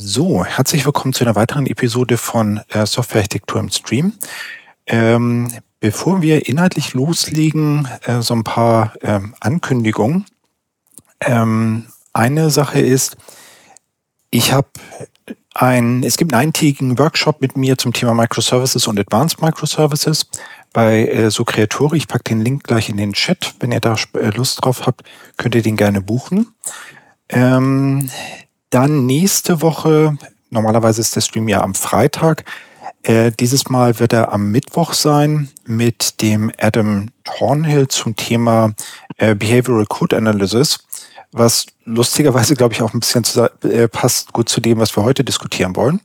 So, 0.00 0.44
herzlich 0.44 0.86
willkommen 0.86 1.12
zu 1.12 1.24
einer 1.24 1.34
weiteren 1.34 1.66
Episode 1.66 2.18
von 2.18 2.60
äh, 2.68 2.86
Softwarearchitektur 2.86 3.58
im 3.58 3.68
Stream. 3.68 4.12
Ähm, 4.86 5.50
bevor 5.80 6.22
wir 6.22 6.48
inhaltlich 6.48 6.94
loslegen, 6.94 7.88
äh, 8.04 8.22
so 8.22 8.34
ein 8.34 8.44
paar 8.44 8.94
ähm, 9.02 9.34
Ankündigungen. 9.40 10.24
Ähm, 11.18 11.86
eine 12.12 12.50
Sache 12.50 12.78
ist, 12.78 13.16
ich 14.30 14.52
habe 14.52 14.68
ein, 15.52 16.04
es 16.04 16.16
gibt 16.16 16.32
einen 16.32 16.42
eintägigen 16.42 16.96
Workshop 17.00 17.40
mit 17.40 17.56
mir 17.56 17.76
zum 17.76 17.92
Thema 17.92 18.14
Microservices 18.14 18.86
und 18.86 19.00
Advanced 19.00 19.42
Microservices 19.42 20.30
bei 20.72 21.08
äh, 21.08 21.30
so 21.32 21.44
Kreatori. 21.44 21.96
Ich 21.96 22.06
packe 22.06 22.22
den 22.22 22.40
Link 22.40 22.62
gleich 22.62 22.88
in 22.88 22.98
den 22.98 23.14
Chat. 23.14 23.56
Wenn 23.58 23.72
ihr 23.72 23.80
da 23.80 23.96
äh, 24.14 24.30
Lust 24.30 24.64
drauf 24.64 24.86
habt, 24.86 25.02
könnt 25.38 25.56
ihr 25.56 25.62
den 25.62 25.76
gerne 25.76 26.00
buchen. 26.00 26.54
Ähm, 27.30 28.08
dann 28.70 29.06
nächste 29.06 29.62
Woche, 29.62 30.16
normalerweise 30.50 31.00
ist 31.00 31.16
der 31.16 31.20
Stream 31.20 31.48
ja 31.48 31.62
am 31.62 31.74
Freitag, 31.74 32.44
äh, 33.02 33.30
dieses 33.38 33.68
Mal 33.68 33.98
wird 34.00 34.12
er 34.12 34.32
am 34.32 34.50
Mittwoch 34.50 34.92
sein 34.92 35.48
mit 35.66 36.20
dem 36.20 36.52
Adam 36.58 37.08
Thornhill 37.24 37.88
zum 37.88 38.16
Thema 38.16 38.72
äh, 39.16 39.34
Behavioral 39.34 39.86
Code 39.86 40.16
Analysis, 40.16 40.80
was 41.32 41.66
lustigerweise, 41.84 42.54
glaube 42.54 42.74
ich, 42.74 42.82
auch 42.82 42.94
ein 42.94 43.00
bisschen 43.00 43.24
zu, 43.24 43.50
äh, 43.62 43.88
passt 43.88 44.32
gut 44.32 44.48
zu 44.48 44.60
dem, 44.60 44.78
was 44.78 44.96
wir 44.96 45.04
heute 45.04 45.24
diskutieren 45.24 45.76
wollen. 45.76 46.00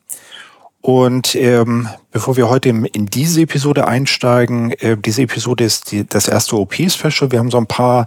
Und 0.81 1.33
ähm, 1.35 1.87
bevor 2.11 2.35
wir 2.35 2.49
heute 2.49 2.69
in 2.69 3.05
diese 3.05 3.41
Episode 3.41 3.87
einsteigen, 3.87 4.71
äh, 4.71 4.97
diese 4.97 5.21
Episode 5.21 5.63
ist 5.63 5.91
die, 5.91 6.05
das 6.05 6.27
erste 6.27 6.57
OP-Special. 6.57 7.31
Wir 7.31 7.39
haben 7.39 7.51
so 7.51 7.57
ein 7.57 7.67
paar 7.67 8.05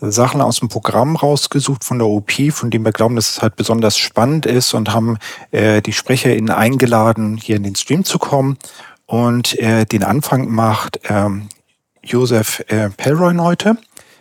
Sachen 0.00 0.40
aus 0.40 0.60
dem 0.60 0.68
Programm 0.68 1.16
rausgesucht 1.16 1.84
von 1.84 1.98
der 1.98 2.08
OP, 2.08 2.32
von 2.52 2.70
dem 2.70 2.84
wir 2.84 2.92
glauben, 2.92 3.16
dass 3.16 3.30
es 3.30 3.42
halt 3.42 3.56
besonders 3.56 3.98
spannend 3.98 4.46
ist 4.46 4.74
und 4.74 4.92
haben 4.92 5.18
äh, 5.50 5.82
die 5.82 5.92
SprecherInnen 5.92 6.50
eingeladen, 6.50 7.36
hier 7.36 7.56
in 7.56 7.64
den 7.64 7.74
Stream 7.74 8.04
zu 8.04 8.18
kommen. 8.18 8.58
Und 9.06 9.58
äh, 9.58 9.86
den 9.86 10.04
Anfang 10.04 10.50
macht 10.50 11.00
ähm, 11.04 11.48
Josef 12.02 12.64
äh, 12.68 12.90
Pelroyn 12.90 13.40
heute. 13.40 13.78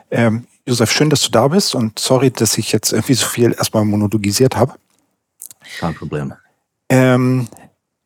Ähm, 0.10 0.48
Josef, 0.66 0.92
schön, 0.92 1.10
dass 1.10 1.22
du 1.22 1.32
da 1.32 1.48
bist 1.48 1.76
und 1.76 2.00
sorry, 2.00 2.32
dass 2.32 2.58
ich 2.58 2.72
jetzt 2.72 2.92
irgendwie 2.92 3.14
so 3.14 3.26
viel 3.26 3.54
erstmal 3.54 3.86
monologisiert 3.86 4.56
habe. 4.56 4.74
Kein 5.80 5.96
Problem. 5.96 6.34
Ähm, 6.90 7.48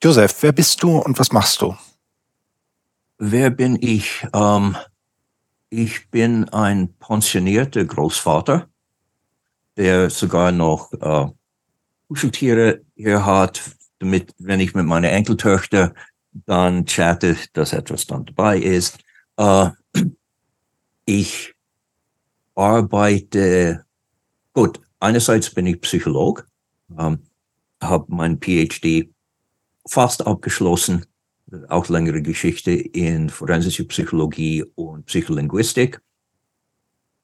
Josef, 0.04 0.36
wer 0.42 0.52
bist 0.52 0.82
du 0.84 0.98
und 0.98 1.20
was 1.20 1.32
machst 1.32 1.62
du? 1.62 1.76
Wer 3.18 3.52
bin 3.52 3.78
ich? 3.80 4.26
Ähm, 4.34 4.76
ich 5.72 6.10
bin 6.10 6.48
ein 6.50 6.94
pensionierter 7.00 7.86
Großvater, 7.86 8.70
der 9.78 10.10
sogar 10.10 10.52
noch 10.52 10.92
äh, 10.94 11.28
Kuscheltiere 12.10 12.82
hier 12.96 13.26
hat, 13.26 13.62
damit, 14.00 14.36
wenn 14.38 14.60
ich 14.60 14.76
mit 14.76 14.86
meiner 14.86 15.10
Enkeltöchter 15.12 15.94
dann 16.46 16.86
chatte, 16.86 17.38
dass 17.54 17.72
etwas 17.72 18.06
dann 18.06 18.26
dabei 18.26 18.60
ist. 18.60 19.00
Äh, 19.38 19.70
ich 21.06 21.54
arbeite, 22.54 23.86
gut, 24.54 24.81
einerseits 25.00 25.50
bin 25.54 25.68
ich 25.68 25.80
Psycholog, 25.80 26.46
ähm, 27.00 27.20
habe 27.81 28.06
mein 28.10 28.40
PhD 28.42 29.10
fast 29.88 30.28
abgeschlossen 30.28 31.06
auch 31.69 31.89
längere 31.89 32.22
Geschichte 32.22 32.72
in 32.72 33.29
forensische 33.29 33.85
Psychologie 33.85 34.63
und 34.75 35.06
Psycholinguistik, 35.06 36.01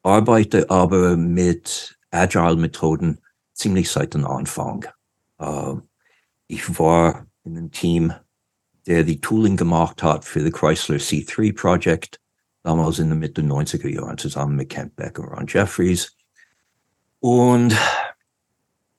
arbeite 0.03 0.69
aber 0.69 1.17
mit 1.17 1.97
Agile-Methoden 2.11 3.19
ziemlich 3.53 3.89
seit 3.89 4.13
dem 4.13 4.25
Anfang. 4.25 4.85
Äh, 5.39 5.73
ich 6.47 6.79
war 6.79 7.25
in 7.43 7.57
einem 7.57 7.71
Team, 7.71 8.13
der 8.85 9.03
die 9.03 9.19
Tooling 9.19 9.57
gemacht 9.57 10.03
hat 10.03 10.23
für 10.23 10.41
das 10.41 10.53
Chrysler 10.53 10.97
C3 10.97 11.55
Project, 11.55 12.21
damals 12.63 12.99
in 12.99 13.09
der 13.09 13.17
Mitte 13.17 13.41
der 13.41 13.51
90er 13.51 13.89
Jahren 13.89 14.17
zusammen 14.17 14.55
mit 14.55 14.69
Kent 14.69 14.95
Becker 14.95 15.37
und 15.37 15.51
Jeffries. 15.51 16.15
Und 17.19 17.75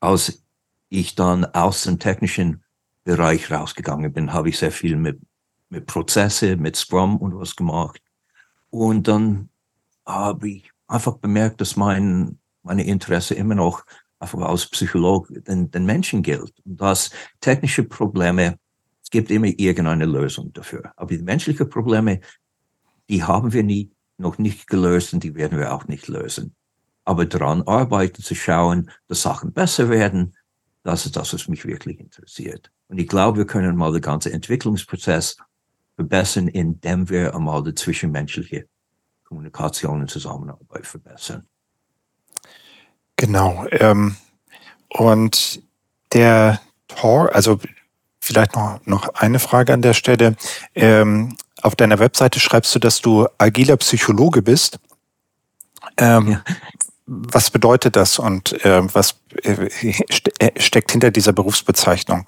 als 0.01 0.43
ich 0.89 1.15
dann 1.15 1.45
aus 1.45 1.85
dem 1.85 1.99
technischen 1.99 2.65
Bereich 3.09 3.51
rausgegangen 3.51 4.13
bin, 4.13 4.35
habe 4.35 4.51
ich 4.51 4.59
sehr 4.59 4.71
viel 4.71 4.95
mit, 4.95 5.19
mit 5.71 5.87
Prozesse, 5.87 6.57
mit 6.57 6.77
Scrum 6.77 7.17
und 7.17 7.35
was 7.39 7.57
gemacht. 7.57 8.03
Und 8.69 9.09
dann 9.09 9.49
habe 10.05 10.51
ich 10.51 10.71
einfach 10.87 11.17
bemerkt, 11.17 11.63
dass 11.63 11.75
mein, 11.75 12.39
meine 12.63 12.87
Interesse 12.87 13.35
immer 13.35 13.55
noch 13.55 13.87
einfach 14.19 14.41
als 14.41 14.67
Psycholog 14.67 15.27
den, 15.31 15.71
den 15.71 15.87
Menschen 15.87 16.23
gilt. 16.23 16.53
Und 16.67 16.83
dass 16.83 17.11
technische 17.41 17.85
Probleme, 17.85 18.59
es 19.03 19.09
gibt 19.09 19.31
immer 19.31 19.47
irgendeine 19.47 20.05
Lösung 20.05 20.53
dafür. 20.53 20.93
Aber 20.97 21.17
die 21.17 21.23
menschlichen 21.23 21.71
Probleme, 21.71 22.21
die 23.09 23.25
haben 23.25 23.55
wir 23.55 23.63
nie, 23.63 23.91
noch 24.19 24.37
nicht 24.37 24.67
gelöst 24.67 25.15
und 25.15 25.25
die 25.25 25.35
werden 25.35 25.59
wir 25.59 25.73
auch 25.73 25.87
nicht 25.89 26.09
lösen. 26.09 26.55
Aber 27.07 27.25
daran 27.25 27.63
arbeiten, 27.63 28.23
zu 28.23 28.35
schauen, 28.35 28.91
dass 29.07 29.23
Sachen 29.23 29.55
besser 29.55 29.89
werden, 29.89 30.37
das 30.83 31.07
ist 31.07 31.17
das, 31.17 31.33
was 31.33 31.49
mich 31.49 31.65
wirklich 31.65 32.01
interessiert. 32.01 32.71
Und 32.89 32.99
ich 32.99 33.09
glaube, 33.09 33.39
wir 33.39 33.47
können 33.47 33.77
mal 33.77 33.93
den 33.93 34.01
ganzen 34.01 34.33
Entwicklungsprozess 34.33 35.37
verbessern, 35.95 36.49
indem 36.49 37.09
wir 37.09 37.35
einmal 37.35 37.63
die 37.63 37.75
zwischenmenschliche 37.75 38.67
Kommunikation 39.25 40.01
und 40.01 40.11
Zusammenarbeit 40.11 40.87
verbessern. 40.87 41.47
Genau. 43.17 43.67
Ähm, 43.71 44.17
und 44.89 45.63
der 46.13 46.61
Tor, 46.87 47.35
also 47.35 47.61
vielleicht 48.21 48.55
noch, 48.55 48.81
noch 48.87 49.15
eine 49.15 49.39
Frage 49.39 49.75
an 49.75 49.83
der 49.83 49.93
Stelle. 49.93 50.37
Ähm, 50.75 51.37
auf 51.61 51.77
deiner 51.77 51.99
Webseite 51.99 52.41
schreibst 52.41 52.75
du, 52.75 52.79
dass 52.79 53.01
du 53.01 53.27
agiler 53.37 53.77
Psychologe 53.77 54.41
bist. 54.41 54.79
Ähm, 55.99 56.29
ja 56.29 56.45
was 57.09 57.51
bedeutet 57.51 57.97
das 57.97 58.19
und 58.19 58.65
äh, 58.65 58.83
was 58.95 59.17
äh, 59.43 59.69
äh, 60.39 60.61
steckt 60.61 60.93
hinter 60.93 61.11
dieser 61.11 61.33
Berufsbezeichnung? 61.33 62.27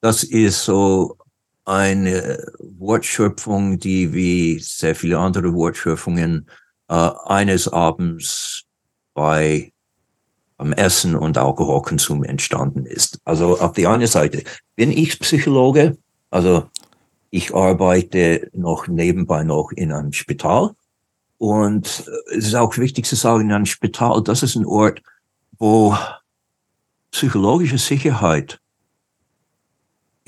Das 0.00 0.22
ist 0.22 0.64
so 0.64 1.16
eine 1.64 2.46
Wortschöpfung, 2.78 3.78
die 3.78 4.12
wie 4.12 4.58
sehr 4.60 4.94
viele 4.94 5.18
andere 5.18 5.52
Wortschöpfungen 5.52 6.48
äh, 6.88 7.10
eines 7.26 7.68
Abends 7.68 8.64
bei 9.14 9.72
am 10.56 10.72
Essen 10.72 11.14
und 11.14 11.38
Alkoholkonsum 11.38 12.24
entstanden 12.24 12.84
ist. 12.84 13.20
Also 13.24 13.58
auf 13.60 13.72
die 13.72 13.86
eine 13.86 14.08
Seite 14.08 14.42
bin 14.74 14.90
ich 14.90 15.18
Psychologe, 15.20 15.96
also 16.30 16.68
ich 17.30 17.54
arbeite 17.54 18.50
noch 18.52 18.88
nebenbei 18.88 19.44
noch 19.44 19.70
in 19.70 19.92
einem 19.92 20.12
Spital 20.12 20.70
und 21.36 21.86
es 22.34 22.46
ist 22.46 22.54
auch 22.56 22.76
wichtig 22.76 23.06
zu 23.06 23.14
sagen, 23.14 23.52
ein 23.52 23.66
Spital, 23.66 24.22
das 24.22 24.42
ist 24.42 24.56
ein 24.56 24.66
Ort, 24.66 25.00
wo 25.58 25.96
psychologische 27.12 27.78
Sicherheit 27.78 28.60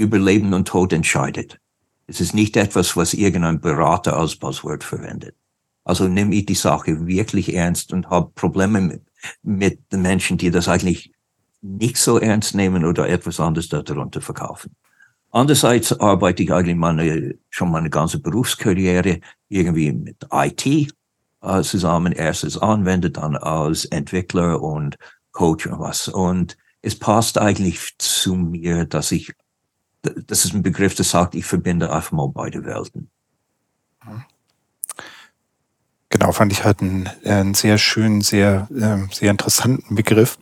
über 0.00 0.19
Leben 0.19 0.55
und 0.55 0.66
Tod 0.66 0.93
entscheidet. 0.93 1.61
Es 2.06 2.21
ist 2.21 2.34
nicht 2.34 2.56
etwas, 2.56 2.97
was 2.97 3.14
irgendein 3.14 3.61
Berater 3.61 4.17
als 4.17 4.37
Buzzword 4.37 4.82
verwendet. 4.82 5.37
Also 5.85 6.08
nehme 6.08 6.35
ich 6.35 6.47
die 6.47 6.55
Sache 6.55 7.06
wirklich 7.06 7.55
ernst 7.55 7.93
und 7.93 8.08
habe 8.08 8.32
Probleme 8.35 8.81
mit, 8.81 9.02
mit 9.43 9.93
den 9.93 10.02
Menschen, 10.02 10.38
die 10.38 10.50
das 10.50 10.69
eigentlich 10.69 11.12
nicht 11.61 11.99
so 11.99 12.19
ernst 12.19 12.55
nehmen 12.55 12.85
oder 12.85 13.08
etwas 13.08 13.38
anderes 13.38 13.69
darunter 13.69 14.20
verkaufen. 14.20 14.75
Andererseits 15.31 15.93
arbeite 16.00 16.43
ich 16.43 16.52
eigentlich 16.52 16.76
meine, 16.76 17.35
schon 17.50 17.70
meine 17.70 17.91
ganze 17.91 18.19
Berufskarriere 18.19 19.20
irgendwie 19.49 19.93
mit 19.93 20.26
IT 20.32 20.67
äh, 20.67 21.62
zusammen, 21.62 22.12
erst 22.12 22.44
als 22.44 22.58
Anwender, 22.58 23.11
dann 23.11 23.37
als 23.37 23.85
Entwickler 23.85 24.61
und 24.61 24.97
Coach 25.32 25.67
und 25.67 25.79
was. 25.79 26.08
Und 26.08 26.56
es 26.82 26.99
passt 26.99 27.38
eigentlich 27.38 27.97
zu 27.99 28.35
mir, 28.35 28.87
dass 28.87 29.12
ich, 29.12 29.32
das 30.02 30.44
ist 30.44 30.55
ein 30.55 30.62
Begriff, 30.62 30.94
der 30.94 31.05
sagt, 31.05 31.35
ich 31.35 31.44
verbinde 31.44 31.93
einfach 31.93 32.12
mal 32.12 32.29
beide 32.29 32.64
Welten. 32.64 33.11
Genau, 36.08 36.32
fand 36.32 36.52
ich 36.52 36.64
halt 36.64 36.81
einen, 36.81 37.08
einen 37.25 37.55
sehr 37.55 37.79
schönen, 37.79 38.20
sehr, 38.20 38.69
äh, 38.75 39.12
sehr 39.14 39.31
interessanten 39.31 39.94
Begriff. 39.94 40.38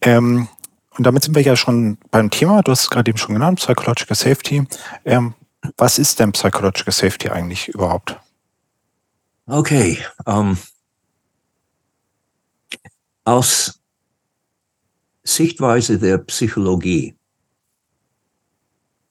Ähm, 0.00 0.48
und 0.96 1.04
damit 1.04 1.22
sind 1.22 1.34
wir 1.34 1.42
ja 1.42 1.56
schon 1.56 1.98
beim 2.10 2.30
Thema. 2.30 2.62
Du 2.62 2.72
hast 2.72 2.82
es 2.82 2.90
gerade 2.90 3.10
eben 3.10 3.18
schon 3.18 3.34
genannt, 3.34 3.60
Psychological 3.60 4.16
Safety. 4.16 4.66
Ähm, 5.04 5.34
Was 5.76 5.98
ist 5.98 6.18
denn 6.20 6.32
Psychological 6.32 6.92
Safety 6.92 7.28
eigentlich 7.28 7.68
überhaupt? 7.68 8.18
Okay. 9.46 9.98
Um, 10.24 10.58
aus 13.24 13.80
Sichtweise 15.22 15.98
der 15.98 16.18
Psychologie 16.18 17.15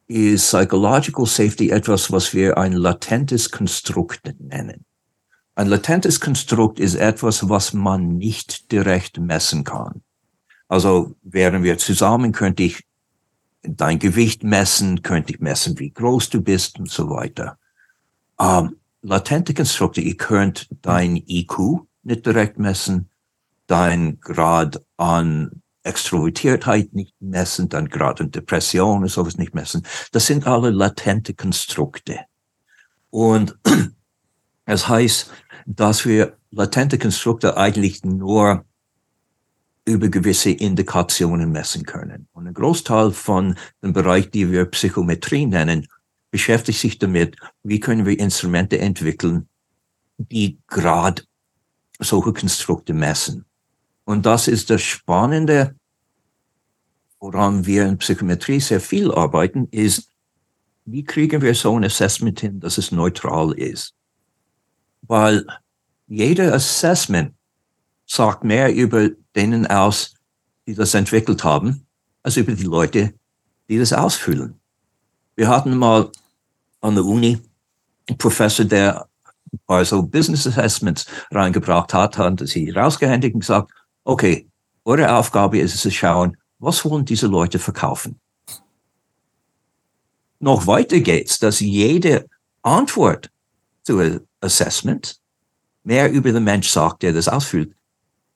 ist 0.07 0.47
Psychological 0.47 1.25
Safety 1.25 1.69
etwas, 1.69 2.11
was 2.11 2.33
wir 2.33 2.57
ein 2.57 2.73
latentes 2.73 3.51
Konstrukt 3.51 4.33
nennen. 4.39 4.85
Ein 5.55 5.67
latentes 5.67 6.19
Konstrukt 6.19 6.79
ist 6.79 6.95
etwas, 6.95 7.47
was 7.49 7.73
man 7.73 8.17
nicht 8.17 8.71
direkt 8.71 9.19
messen 9.19 9.63
kann. 9.63 10.01
Also 10.67 11.15
wären 11.23 11.63
wir 11.63 11.77
zusammen, 11.77 12.31
könnte 12.31 12.63
ich 12.63 12.83
dein 13.63 13.99
Gewicht 13.99 14.43
messen, 14.43 15.01
könnte 15.01 15.33
ich 15.33 15.39
messen, 15.39 15.79
wie 15.79 15.91
groß 15.91 16.29
du 16.29 16.41
bist 16.41 16.79
und 16.79 16.89
so 16.89 17.09
weiter. 17.09 17.57
Ähm, 18.39 18.77
latente 19.01 19.53
Konstrukte, 19.53 20.01
ihr 20.01 20.17
könnt 20.17 20.67
dein 20.81 21.15
IQ 21.15 21.85
nicht 22.03 22.25
direkt 22.25 22.59
messen, 22.59 23.09
dein 23.67 24.19
Grad 24.19 24.83
an 24.97 25.61
Extrovertiertheit 25.85 26.93
nicht 26.93 27.13
messen, 27.19 27.69
dein 27.69 27.89
Grad 27.89 28.19
an 28.21 28.31
Depression 28.31 29.03
und 29.03 29.09
sowas 29.09 29.37
nicht 29.37 29.53
messen. 29.53 29.85
Das 30.11 30.25
sind 30.25 30.47
alle 30.47 30.71
latente 30.71 31.33
Konstrukte. 31.33 32.19
Und 33.09 33.57
es 34.65 34.87
heißt, 34.87 35.31
dass 35.65 36.05
wir 36.05 36.37
latente 36.51 36.97
Konstrukte 36.97 37.57
eigentlich 37.57 38.03
nur 38.03 38.65
über 39.85 40.09
gewisse 40.09 40.49
Indikationen 40.49 41.51
messen 41.51 41.83
können. 41.83 42.27
Und 42.33 42.47
ein 42.47 42.53
Großteil 42.53 43.11
von 43.11 43.55
dem 43.83 43.93
Bereich, 43.93 44.31
die 44.31 44.51
wir 44.51 44.65
Psychometrie 44.65 45.45
nennen, 45.45 45.87
beschäftigt 46.31 46.79
sich 46.79 46.97
damit, 46.97 47.37
wie 47.63 47.79
können 47.79 48.05
wir 48.05 48.19
Instrumente 48.19 48.79
entwickeln, 48.79 49.47
die 50.17 50.59
gerade 50.67 51.23
solche 51.99 52.33
Konstrukte 52.33 52.93
messen. 52.93 53.45
Und 54.05 54.25
das 54.25 54.47
ist 54.47 54.69
das 54.69 54.81
Spannende, 54.81 55.75
woran 57.19 57.65
wir 57.65 57.85
in 57.87 57.97
Psychometrie 57.97 58.59
sehr 58.59 58.79
viel 58.79 59.11
arbeiten, 59.11 59.67
ist, 59.71 60.09
wie 60.85 61.03
kriegen 61.03 61.41
wir 61.41 61.55
so 61.55 61.77
ein 61.77 61.83
Assessment 61.83 62.39
hin, 62.39 62.59
dass 62.59 62.77
es 62.77 62.91
neutral 62.91 63.51
ist? 63.53 63.95
Weil 65.01 65.45
jeder 66.07 66.53
Assessment 66.53 67.33
sagt 68.05 68.43
mehr 68.43 68.73
über 68.73 69.09
denen 69.35 69.65
aus, 69.65 70.13
die 70.67 70.75
das 70.75 70.93
entwickelt 70.93 71.43
haben, 71.43 71.87
als 72.21 72.37
über 72.37 72.53
die 72.53 72.63
Leute, 72.63 73.13
die 73.67 73.79
das 73.79 73.93
ausfüllen. 73.93 74.59
Wir 75.35 75.47
hatten 75.47 75.75
mal 75.75 76.11
an 76.81 76.93
der 76.93 77.05
Uni 77.05 77.39
einen 78.07 78.17
Professor, 78.19 78.65
der 78.65 79.07
also 79.65 80.03
Business 80.03 80.45
Assessments 80.45 81.07
reingebracht 81.31 81.93
hat, 81.93 82.17
hat 82.17 82.47
sie 82.47 82.69
rausgehändigt 82.69 83.33
und 83.33 83.39
gesagt, 83.39 83.71
okay, 84.05 84.47
eure 84.85 85.13
Aufgabe 85.13 85.59
ist 85.59 85.75
es 85.75 85.81
zu 85.81 85.91
schauen, 85.91 86.37
was 86.59 86.85
wollen 86.85 87.03
diese 87.03 87.27
Leute 87.27 87.59
verkaufen? 87.59 88.19
Noch 90.39 90.67
weiter 90.67 90.99
geht's, 90.99 91.39
dass 91.39 91.59
jede 91.59 92.27
Antwort 92.61 93.31
zu 93.83 94.21
Assessment 94.39 95.19
mehr 95.83 96.11
über 96.11 96.31
den 96.31 96.43
Mensch 96.43 96.69
sagt, 96.69 97.03
der 97.03 97.13
das 97.13 97.27
ausfüllt, 97.27 97.75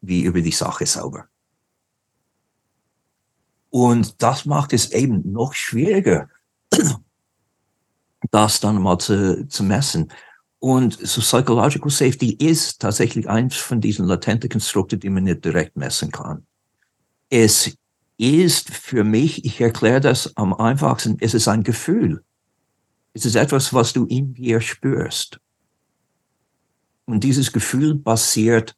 wie 0.01 0.23
über 0.23 0.41
die 0.41 0.51
Sache 0.51 0.85
selber. 0.85 1.27
Und 3.69 4.21
das 4.21 4.45
macht 4.45 4.73
es 4.73 4.91
eben 4.91 5.31
noch 5.31 5.53
schwieriger, 5.53 6.29
das 8.31 8.59
dann 8.59 8.81
mal 8.81 8.97
zu, 8.97 9.47
zu 9.47 9.63
messen. 9.63 10.11
Und 10.59 10.99
so 10.99 11.21
Psychological 11.21 11.89
Safety 11.89 12.33
ist 12.33 12.81
tatsächlich 12.81 13.29
eins 13.29 13.55
von 13.55 13.79
diesen 13.79 14.05
latenten 14.05 14.49
Konstrukten, 14.49 14.99
die 14.99 15.09
man 15.09 15.23
nicht 15.23 15.43
direkt 15.43 15.77
messen 15.77 16.11
kann. 16.11 16.45
Es 17.29 17.77
ist 18.17 18.69
für 18.69 19.05
mich, 19.05 19.45
ich 19.45 19.61
erkläre 19.61 20.01
das 20.01 20.35
am 20.35 20.53
einfachsten, 20.53 21.17
es 21.21 21.33
ist 21.33 21.47
ein 21.47 21.63
Gefühl. 21.63 22.23
Es 23.13 23.25
ist 23.25 23.35
etwas, 23.35 23.73
was 23.73 23.93
du 23.93 24.05
in 24.05 24.33
dir 24.33 24.59
spürst. 24.59 25.39
Und 27.05 27.23
dieses 27.23 27.51
Gefühl 27.53 27.95
basiert 27.95 28.75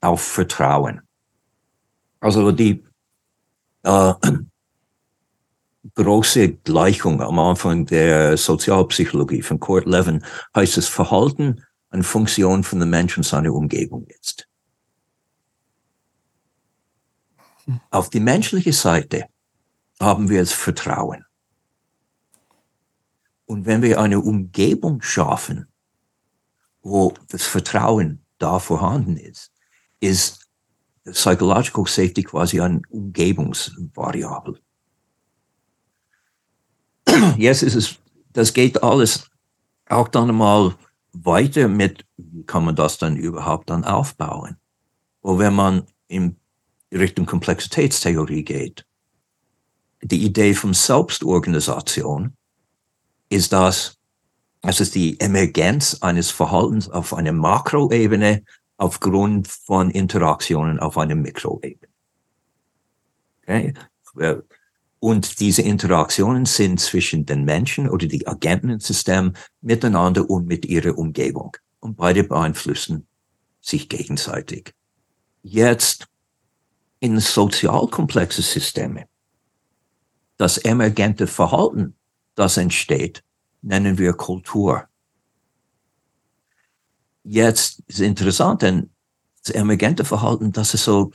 auf 0.00 0.20
Vertrauen. 0.20 1.02
Also 2.20 2.50
die 2.50 2.84
äh, 3.84 4.14
große 5.94 6.54
Gleichung 6.54 7.20
am 7.20 7.38
Anfang 7.38 7.86
der 7.86 8.36
Sozialpsychologie 8.36 9.42
von 9.42 9.60
Kurt 9.60 9.86
Levin 9.86 10.24
heißt 10.54 10.78
es 10.78 10.88
Verhalten 10.88 11.62
eine 11.90 12.02
Funktion 12.02 12.64
von 12.64 12.80
dem 12.80 12.90
Menschen 12.90 13.22
seiner 13.22 13.52
Umgebung 13.52 14.06
ist. 14.06 14.48
Auf 17.90 18.10
die 18.10 18.20
menschliche 18.20 18.72
Seite 18.72 19.26
haben 20.00 20.28
wir 20.28 20.40
das 20.40 20.52
Vertrauen. 20.52 21.24
Und 23.46 23.66
wenn 23.66 23.82
wir 23.82 24.00
eine 24.00 24.20
Umgebung 24.20 25.02
schaffen, 25.02 25.68
wo 26.82 27.14
das 27.28 27.44
Vertrauen 27.44 28.24
da 28.38 28.58
vorhanden 28.58 29.16
ist, 29.16 29.52
ist 30.00 30.48
Psychological 31.04 31.86
Safety 31.86 32.24
quasi 32.24 32.60
ein 32.60 32.82
Umgebungsvariabel. 32.88 34.60
Jetzt 37.36 37.62
ist 37.62 37.74
es, 37.74 37.96
das 38.32 38.52
geht 38.52 38.82
alles 38.82 39.30
auch 39.88 40.08
dann 40.08 40.34
mal 40.34 40.74
weiter 41.12 41.68
mit, 41.68 42.04
wie 42.16 42.44
kann 42.44 42.64
man 42.64 42.76
das 42.76 42.98
dann 42.98 43.16
überhaupt 43.16 43.70
dann 43.70 43.84
aufbauen? 43.84 44.56
Wo 45.22 45.38
wenn 45.38 45.54
man 45.54 45.84
in 46.08 46.36
Richtung 46.92 47.26
Komplexitätstheorie 47.26 48.44
geht, 48.44 48.86
die 50.02 50.24
Idee 50.24 50.54
von 50.54 50.74
Selbstorganisation 50.74 52.36
ist 53.28 53.52
das, 53.52 53.96
es 54.62 54.80
ist 54.80 54.94
die 54.94 55.18
Emergenz 55.20 55.98
eines 56.00 56.30
Verhaltens 56.30 56.88
auf 56.88 57.14
einer 57.14 57.32
Makroebene 57.32 58.44
aufgrund 58.76 59.48
von 59.48 59.90
Interaktionen 59.90 60.78
auf 60.78 60.98
einer 60.98 61.14
Mikroebene. 61.14 61.88
Okay? 63.42 63.74
Und 65.06 65.38
diese 65.38 65.62
Interaktionen 65.62 66.46
sind 66.46 66.80
zwischen 66.80 67.26
den 67.26 67.44
Menschen 67.44 67.88
oder 67.88 68.08
die 68.08 68.26
Agenten 68.26 68.70
im 68.70 68.80
System 68.80 69.34
miteinander 69.60 70.28
und 70.28 70.48
mit 70.48 70.66
ihrer 70.66 70.98
Umgebung. 70.98 71.56
Und 71.78 71.96
beide 71.96 72.24
beeinflussen 72.24 73.06
sich 73.60 73.88
gegenseitig. 73.88 74.74
Jetzt 75.44 76.08
in 76.98 77.20
sozial 77.20 77.86
komplexe 77.86 78.42
Systeme, 78.42 79.06
das 80.38 80.58
emergente 80.58 81.28
Verhalten, 81.28 81.94
das 82.34 82.56
entsteht, 82.56 83.22
nennen 83.62 83.98
wir 83.98 84.12
Kultur. 84.12 84.88
Jetzt 87.22 87.80
ist 87.86 88.00
interessant, 88.00 88.62
denn 88.62 88.90
das 89.44 89.54
emergente 89.54 90.04
Verhalten, 90.04 90.50
das 90.50 90.74
ist 90.74 90.82
so 90.82 91.12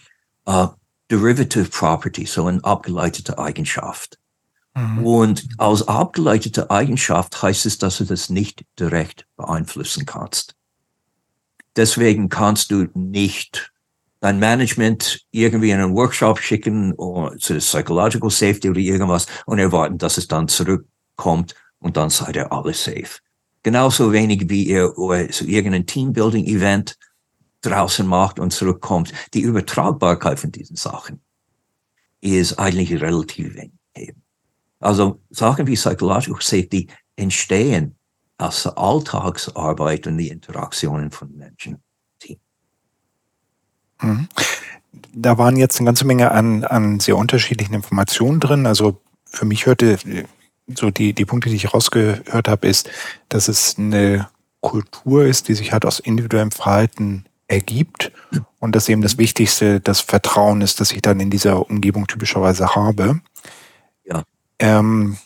uh, 0.47 0.69
Derivative 1.11 1.69
Property, 1.69 2.25
so 2.25 2.45
eine 2.45 2.63
abgeleitete 2.63 3.37
Eigenschaft. 3.37 4.17
Mhm. 4.73 5.05
Und 5.05 5.47
als 5.57 5.87
abgeleitete 5.87 6.71
Eigenschaft 6.71 7.41
heißt 7.41 7.65
es, 7.65 7.77
dass 7.77 7.97
du 7.97 8.05
das 8.05 8.29
nicht 8.29 8.63
direkt 8.79 9.27
beeinflussen 9.35 10.05
kannst. 10.05 10.55
Deswegen 11.75 12.29
kannst 12.29 12.71
du 12.71 12.87
nicht 12.93 13.71
dein 14.21 14.39
Management 14.39 15.25
irgendwie 15.31 15.71
in 15.71 15.79
einen 15.79 15.95
Workshop 15.95 16.39
schicken 16.39 16.93
oder 16.93 17.37
zu 17.37 17.57
Psychological 17.57 18.29
Safety 18.29 18.69
oder 18.69 18.79
irgendwas 18.79 19.25
und 19.45 19.59
erwarten, 19.59 19.97
dass 19.97 20.17
es 20.17 20.27
dann 20.27 20.47
zurückkommt 20.47 21.55
und 21.79 21.97
dann 21.97 22.09
seid 22.09 22.35
ihr 22.35 22.51
alle 22.51 22.73
safe. 22.73 23.19
Genauso 23.63 24.11
wenig 24.11 24.49
wie 24.49 24.63
ihr 24.63 24.93
so 24.95 25.45
irgendein 25.45 25.85
Teambuilding-Event 25.85 26.97
draußen 27.61 28.05
macht 28.05 28.39
und 28.39 28.51
zurückkommt. 28.51 29.13
Die 29.33 29.41
Übertragbarkeit 29.41 30.39
von 30.39 30.51
diesen 30.51 30.75
Sachen 30.75 31.21
ist 32.21 32.59
eigentlich 32.59 32.91
relativ 33.01 33.55
wenig. 33.55 34.15
Also 34.79 35.21
Sachen 35.29 35.67
wie 35.67 35.75
Psychological 35.75 36.41
Safety 36.41 36.87
entstehen 37.15 37.95
aus 38.37 38.63
der 38.63 38.77
Alltagsarbeit 38.77 40.07
und 40.07 40.17
die 40.17 40.29
Interaktionen 40.29 41.11
von 41.11 41.35
Menschen. 41.37 41.77
Mhm. 44.01 44.27
Da 45.13 45.37
waren 45.37 45.55
jetzt 45.55 45.79
eine 45.79 45.85
ganze 45.85 46.05
Menge 46.05 46.31
an, 46.31 46.63
an 46.63 46.99
sehr 46.99 47.17
unterschiedlichen 47.17 47.73
Informationen 47.73 48.39
drin. 48.39 48.65
Also 48.65 48.99
für 49.25 49.45
mich 49.45 49.65
hörte 49.65 49.97
so 50.75 50.89
die, 50.89 51.13
die 51.13 51.25
Punkte, 51.25 51.49
die 51.49 51.55
ich 51.55 51.73
rausgehört 51.73 52.47
habe, 52.47 52.67
ist, 52.67 52.89
dass 53.29 53.47
es 53.47 53.77
eine 53.77 54.29
Kultur 54.61 55.25
ist, 55.25 55.47
die 55.47 55.53
sich 55.53 55.71
halt 55.73 55.85
aus 55.85 55.99
individuellem 55.99 56.51
Verhalten 56.51 57.25
ergibt 57.51 58.11
und 58.59 58.75
dass 58.75 58.89
eben 58.89 59.01
das 59.01 59.17
Wichtigste 59.17 59.79
das 59.79 59.99
Vertrauen 59.99 60.61
ist, 60.61 60.79
das 60.79 60.91
ich 60.91 61.01
dann 61.01 61.19
in 61.19 61.29
dieser 61.29 61.69
Umgebung 61.69 62.07
typischerweise 62.07 62.75
habe. 62.75 63.19
Ja. 64.05 64.23
Ähm, 64.59 65.17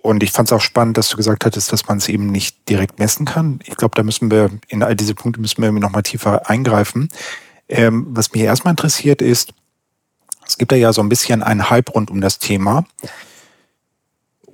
Und 0.00 0.22
ich 0.22 0.30
fand 0.30 0.48
es 0.48 0.52
auch 0.52 0.62
spannend, 0.62 0.96
dass 0.96 1.10
du 1.10 1.16
gesagt 1.16 1.44
hattest, 1.44 1.72
dass 1.72 1.86
man 1.88 1.98
es 1.98 2.08
eben 2.08 2.26
nicht 2.26 2.68
direkt 2.68 2.98
messen 2.98 3.26
kann. 3.26 3.58
Ich 3.64 3.76
glaube, 3.76 3.94
da 3.96 4.02
müssen 4.02 4.30
wir 4.30 4.48
in 4.68 4.82
all 4.82 4.94
diese 4.96 5.14
Punkte 5.14 5.40
müssen 5.40 5.60
wir 5.60 5.70
noch 5.72 5.90
mal 5.90 6.02
tiefer 6.02 6.48
eingreifen. 6.48 7.08
Ähm, 7.68 8.06
was 8.10 8.32
mich 8.32 8.42
erstmal 8.42 8.72
interessiert 8.72 9.20
ist, 9.20 9.52
es 10.46 10.56
gibt 10.56 10.72
ja 10.72 10.92
so 10.92 11.02
ein 11.02 11.10
bisschen 11.10 11.42
einen 11.42 11.68
Hype 11.68 11.94
rund 11.94 12.10
um 12.10 12.22
das 12.22 12.38
Thema. 12.38 12.84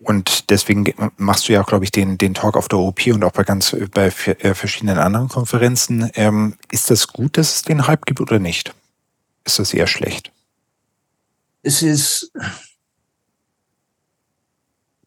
Und 0.04 0.50
deswegen 0.50 0.92
machst 1.16 1.48
du 1.48 1.54
ja, 1.54 1.62
glaube 1.62 1.84
ich, 1.84 1.90
den, 1.90 2.18
den 2.18 2.34
Talk 2.34 2.56
auf 2.56 2.68
der 2.68 2.78
OP 2.78 3.06
und 3.06 3.24
auch 3.24 3.32
bei 3.32 3.42
ganz 3.42 3.74
bei 3.92 4.06
äh, 4.06 4.54
verschiedenen 4.54 4.98
anderen 4.98 5.28
Konferenzen. 5.28 6.10
Ähm, 6.14 6.56
ist 6.70 6.90
das 6.90 7.08
gut, 7.08 7.38
dass 7.38 7.56
es 7.56 7.62
den 7.62 7.86
Hype 7.86 8.04
gibt 8.04 8.20
oder 8.20 8.38
nicht? 8.38 8.74
Ist 9.44 9.58
das 9.58 9.72
eher 9.72 9.86
schlecht? 9.86 10.30
Es 11.62 11.82
ist 11.82 12.30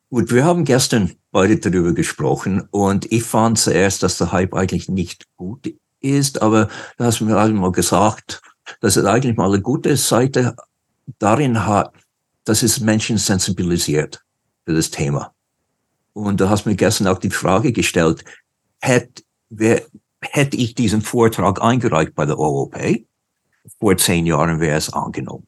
gut. 0.10 0.32
Wir 0.32 0.46
haben 0.46 0.66
gestern 0.66 1.16
beide 1.32 1.58
darüber 1.58 1.94
gesprochen 1.94 2.68
und 2.72 3.12
ich 3.12 3.24
fand 3.24 3.60
zuerst, 3.60 4.02
dass 4.02 4.18
der 4.18 4.32
Hype 4.32 4.56
eigentlich 4.56 4.90
nicht 4.90 5.28
gut 5.36 5.72
ist, 6.00 6.42
aber 6.42 6.70
du 6.98 7.04
hast 7.04 7.22
mir 7.22 7.38
einmal 7.38 7.72
gesagt, 7.72 8.42
dass 8.82 8.96
es 8.96 9.06
eigentlich 9.06 9.38
mal 9.38 9.54
eine 9.54 9.62
gute 9.62 9.96
Seite 9.96 10.56
darin 11.20 11.66
hat, 11.66 11.94
dass 12.44 12.64
es 12.64 12.80
Menschen 12.80 13.18
sensibilisiert 13.18 14.24
für 14.68 14.74
das 14.74 14.92
Thema. 14.92 15.34
Und 16.12 16.42
du 16.42 16.50
hast 16.50 16.66
mir 16.66 16.76
gestern 16.76 17.08
auch 17.08 17.20
die 17.20 17.30
Frage 17.30 17.72
gestellt, 17.72 18.26
hätte, 18.82 19.24
wer, 19.50 19.82
hätte 20.20 20.58
ich 20.58 20.76
diesen 20.76 21.02
Vortrag 21.02 21.62
eingereicht 21.62 22.16
bei 22.16 22.26
der 22.26 22.38
OOP, 22.38 22.76
vor 23.80 23.96
zehn 23.96 24.26
Jahren 24.26 24.60
wäre 24.60 24.78
es 24.78 24.92
angenommen. 24.92 25.48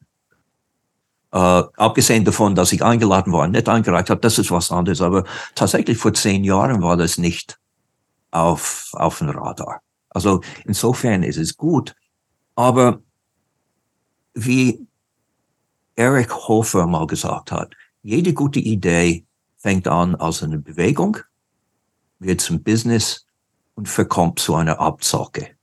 Uh, 1.32 1.68
abgesehen 1.76 2.24
davon, 2.24 2.54
dass 2.54 2.72
ich 2.72 2.82
eingeladen 2.82 3.32
war 3.32 3.46
nicht 3.46 3.68
eingereicht 3.68 4.10
habe, 4.10 4.20
das 4.20 4.38
ist 4.38 4.50
was 4.50 4.72
anderes. 4.72 5.02
Aber 5.02 5.24
tatsächlich 5.54 5.98
vor 5.98 6.14
zehn 6.14 6.42
Jahren 6.42 6.82
war 6.82 6.96
das 6.96 7.18
nicht 7.18 7.58
auf, 8.30 8.88
auf 8.94 9.18
dem 9.18 9.28
Radar. 9.28 9.82
Also 10.08 10.40
insofern 10.64 11.22
ist 11.22 11.36
es 11.36 11.56
gut. 11.56 11.94
Aber 12.56 13.00
wie 14.32 14.86
Eric 15.94 16.34
Hofer 16.34 16.86
mal 16.86 17.06
gesagt 17.06 17.52
hat, 17.52 17.76
jede 18.02 18.32
gute 18.32 18.60
Idee 18.60 19.24
fängt 19.56 19.88
an 19.88 20.14
als 20.14 20.42
eine 20.42 20.58
Bewegung, 20.58 21.18
wird 22.18 22.40
zum 22.40 22.62
Business 22.62 23.26
und 23.74 23.88
verkommt 23.88 24.38
zu 24.38 24.54
einer 24.54 24.78
Abzocke. 24.78 25.56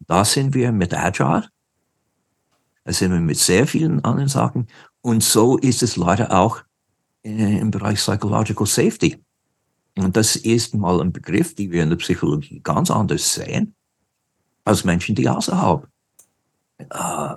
Da 0.00 0.24
sind 0.24 0.54
wir 0.54 0.72
mit 0.72 0.94
Agile, 0.94 1.48
da 2.84 2.92
sind 2.92 3.12
wir 3.12 3.20
mit 3.20 3.38
sehr 3.38 3.66
vielen 3.66 4.04
anderen 4.04 4.28
Sachen 4.28 4.68
und 5.00 5.22
so 5.22 5.58
ist 5.58 5.82
es 5.82 5.96
leider 5.96 6.32
auch 6.32 6.62
im 7.22 7.70
Bereich 7.70 7.98
Psychological 7.98 8.66
Safety. 8.66 9.22
Und 9.96 10.16
das 10.16 10.36
ist 10.36 10.74
mal 10.74 11.00
ein 11.00 11.12
Begriff, 11.12 11.54
den 11.54 11.70
wir 11.70 11.82
in 11.82 11.90
der 11.90 11.96
Psychologie 11.96 12.60
ganz 12.60 12.90
anders 12.90 13.34
sehen, 13.34 13.74
als 14.64 14.84
Menschen, 14.84 15.14
die 15.14 15.28
außerhalb 15.28 15.86
äh, 16.78 17.34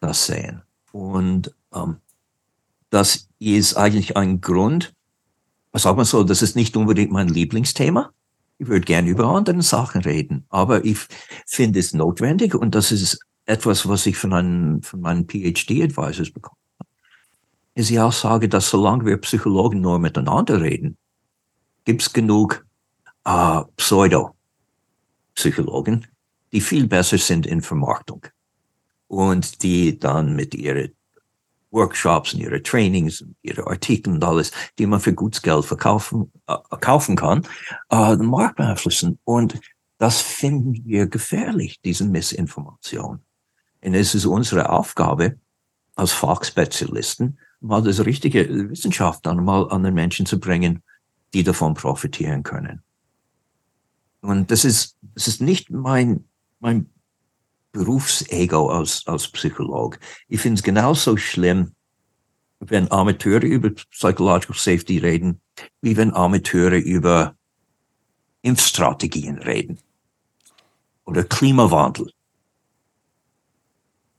das 0.00 0.26
sehen. 0.26 0.62
Und 0.92 1.54
ähm, 1.72 1.98
das 2.94 3.28
ist 3.40 3.76
eigentlich 3.76 4.16
ein 4.16 4.40
Grund, 4.40 4.94
sag 5.72 5.96
mal 5.96 6.04
so, 6.04 6.22
das 6.22 6.42
ist 6.42 6.54
nicht 6.54 6.76
unbedingt 6.76 7.10
mein 7.10 7.26
Lieblingsthema. 7.26 8.12
Ich 8.58 8.68
würde 8.68 8.84
gerne 8.84 9.10
über 9.10 9.26
andere 9.26 9.62
Sachen 9.62 10.02
reden, 10.02 10.46
aber 10.48 10.84
ich 10.84 10.98
finde 11.44 11.80
es 11.80 11.92
notwendig 11.92 12.54
und 12.54 12.76
das 12.76 12.92
ist 12.92 13.18
etwas, 13.46 13.88
was 13.88 14.06
ich 14.06 14.16
von, 14.16 14.32
einem, 14.32 14.80
von 14.82 15.00
meinen 15.00 15.26
PhD-Advisors 15.26 16.30
bekomme. 16.30 16.56
Ist 17.74 17.90
die 17.90 17.98
Aussage, 17.98 18.48
dass 18.48 18.70
solange 18.70 19.06
wir 19.06 19.16
Psychologen 19.18 19.80
nur 19.80 19.98
miteinander 19.98 20.60
reden, 20.60 20.96
gibt 21.84 22.02
es 22.02 22.12
genug 22.12 22.64
äh, 23.24 23.62
Pseudo-Psychologen, 23.76 26.06
die 26.52 26.60
viel 26.60 26.86
besser 26.86 27.18
sind 27.18 27.44
in 27.44 27.60
Vermarktung 27.60 28.24
und 29.08 29.64
die 29.64 29.98
dann 29.98 30.36
mit 30.36 30.54
ihren 30.54 30.92
Workshops 31.74 32.32
und 32.32 32.40
ihre 32.40 32.62
Trainings, 32.62 33.24
ihre 33.42 33.66
Artikel 33.66 34.14
und 34.14 34.24
alles, 34.24 34.52
die 34.78 34.86
man 34.86 35.00
für 35.00 35.12
gutes 35.12 35.42
Geld 35.42 35.64
verkaufen 35.64 36.32
äh, 36.46 36.56
kaufen 36.80 37.16
kann, 37.16 37.46
äh, 37.90 38.16
den 38.16 38.26
Markt 38.26 38.56
beeinflussen. 38.56 39.18
Und 39.24 39.60
das 39.98 40.20
finden 40.20 40.84
wir 40.84 41.06
gefährlich, 41.06 41.80
diese 41.84 42.04
Missinformation. 42.04 43.20
Und 43.82 43.94
es 43.94 44.14
ist 44.14 44.24
unsere 44.24 44.70
Aufgabe 44.70 45.36
als 45.96 46.12
Fachspezialisten, 46.12 47.38
mal 47.60 47.82
das 47.82 48.04
richtige 48.04 48.70
Wissenschaft 48.70 49.26
dann 49.26 49.44
mal 49.44 49.70
an 49.70 49.82
den 49.82 49.94
Menschen 49.94 50.26
zu 50.26 50.38
bringen, 50.38 50.82
die 51.32 51.42
davon 51.42 51.74
profitieren 51.74 52.42
können. 52.42 52.82
Und 54.20 54.50
das 54.50 54.64
ist, 54.64 54.96
das 55.14 55.28
ist 55.28 55.40
nicht 55.40 55.70
mein, 55.70 56.24
mein 56.60 56.90
Berufsego 57.74 58.70
als, 58.70 59.04
als 59.06 59.28
Psycholog. 59.28 59.98
Ich 60.28 60.40
finde 60.40 60.58
es 60.58 60.62
genauso 60.62 61.16
schlimm, 61.16 61.74
wenn 62.60 62.90
Amateure 62.90 63.42
über 63.42 63.70
Psychological 63.90 64.56
Safety 64.56 64.98
reden, 64.98 65.40
wie 65.82 65.96
wenn 65.96 66.14
Amateure 66.14 66.78
über 66.78 67.34
Impfstrategien 68.42 69.38
reden 69.38 69.80
oder 71.04 71.24
Klimawandel 71.24 72.12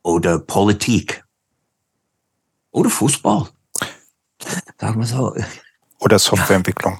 oder 0.04 0.40
Politik 0.40 1.24
oder 2.72 2.90
Fußball. 2.90 3.50
Sagen 4.78 5.00
wir 5.00 5.08
so. 5.08 5.34
Oder 6.00 6.20
Softwareentwicklung. 6.20 7.00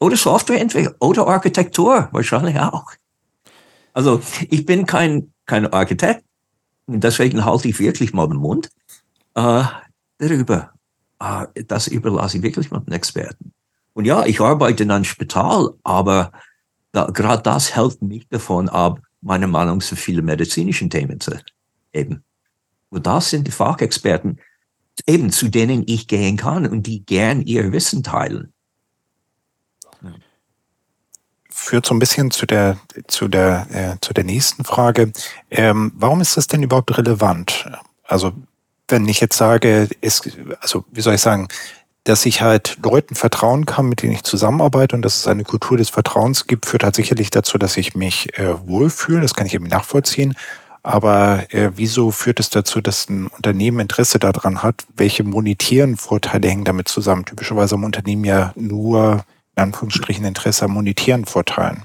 Oder 0.00 0.18
Softwareentwicklung 0.18 0.94
oder 1.00 1.26
Architektur, 1.26 2.10
wahrscheinlich 2.12 2.60
auch. 2.60 2.92
Also 3.94 4.20
ich 4.50 4.66
bin 4.66 4.84
kein 4.84 5.32
kein 5.46 5.66
Architekt. 5.72 6.24
Und 6.86 7.02
deswegen 7.02 7.44
halte 7.44 7.68
ich 7.68 7.78
wirklich 7.78 8.12
mal 8.12 8.28
den 8.28 8.38
Mund 8.38 8.70
äh, 9.34 9.64
darüber. 10.18 10.72
Äh, 11.20 11.64
das 11.66 11.88
überlasse 11.88 12.38
ich 12.38 12.42
wirklich 12.42 12.70
mal 12.70 12.80
den 12.80 12.92
Experten. 12.92 13.52
Und 13.94 14.04
ja, 14.04 14.26
ich 14.26 14.40
arbeite 14.40 14.82
in 14.82 14.90
einem 14.90 15.04
Spital, 15.04 15.70
aber 15.82 16.32
da, 16.92 17.06
gerade 17.06 17.42
das 17.42 17.74
hält 17.74 18.02
mich 18.02 18.28
davon 18.28 18.68
ab, 18.68 19.00
meine 19.20 19.46
Meinung 19.46 19.80
zu 19.80 19.96
vielen 19.96 20.24
medizinischen 20.24 20.90
Themen 20.90 21.18
zu 21.20 21.32
eben. 21.92 22.22
Und 22.90 23.06
das 23.06 23.30
sind 23.30 23.46
die 23.46 23.52
Fachexperten, 23.52 24.38
eben 25.06 25.30
zu 25.30 25.48
denen 25.48 25.84
ich 25.86 26.06
gehen 26.06 26.36
kann 26.36 26.66
und 26.66 26.86
die 26.86 27.04
gern 27.04 27.42
ihr 27.42 27.72
Wissen 27.72 28.02
teilen 28.02 28.52
führt 31.56 31.86
so 31.86 31.94
ein 31.94 31.98
bisschen 31.98 32.30
zu 32.30 32.44
der, 32.44 32.76
zu 33.08 33.28
der, 33.28 33.66
äh, 33.72 33.96
zu 34.00 34.12
der 34.12 34.24
nächsten 34.24 34.64
Frage. 34.64 35.12
Ähm, 35.50 35.90
warum 35.96 36.20
ist 36.20 36.36
das 36.36 36.46
denn 36.46 36.62
überhaupt 36.62 36.96
relevant? 36.98 37.66
Also, 38.04 38.32
wenn 38.88 39.08
ich 39.08 39.20
jetzt 39.20 39.38
sage, 39.38 39.88
ist, 40.02 40.30
also, 40.60 40.84
wie 40.92 41.00
soll 41.00 41.14
ich 41.14 41.22
sagen, 41.22 41.48
dass 42.04 42.26
ich 42.26 42.42
halt 42.42 42.76
Leuten 42.84 43.14
vertrauen 43.16 43.64
kann, 43.64 43.88
mit 43.88 44.02
denen 44.02 44.12
ich 44.12 44.22
zusammenarbeite 44.22 44.94
und 44.94 45.02
dass 45.02 45.16
es 45.16 45.26
eine 45.26 45.44
Kultur 45.44 45.76
des 45.76 45.88
Vertrauens 45.88 46.46
gibt, 46.46 46.66
führt 46.66 46.84
halt 46.84 46.94
sicherlich 46.94 47.30
dazu, 47.30 47.58
dass 47.58 47.76
ich 47.76 47.96
mich 47.96 48.38
äh, 48.38 48.54
wohlfühle. 48.68 49.22
Das 49.22 49.34
kann 49.34 49.46
ich 49.46 49.54
eben 49.54 49.66
nachvollziehen. 49.66 50.36
Aber 50.84 51.52
äh, 51.52 51.72
wieso 51.74 52.12
führt 52.12 52.38
es 52.38 52.50
dazu, 52.50 52.80
dass 52.80 53.08
ein 53.08 53.26
Unternehmen 53.26 53.80
Interesse 53.80 54.20
daran 54.20 54.62
hat? 54.62 54.84
Welche 54.94 55.24
monetären 55.24 55.96
Vorteile 55.96 56.48
hängen 56.48 56.64
damit 56.64 56.86
zusammen? 56.86 57.24
Typischerweise 57.24 57.74
am 57.74 57.82
Unternehmen 57.82 58.24
ja 58.24 58.52
nur 58.54 59.24
in 59.56 59.62
Anführungsstrichen 59.64 60.24
Interesse 60.24 60.66
an 60.66 60.72
monetären 60.72 61.24
Vorteilen? 61.24 61.84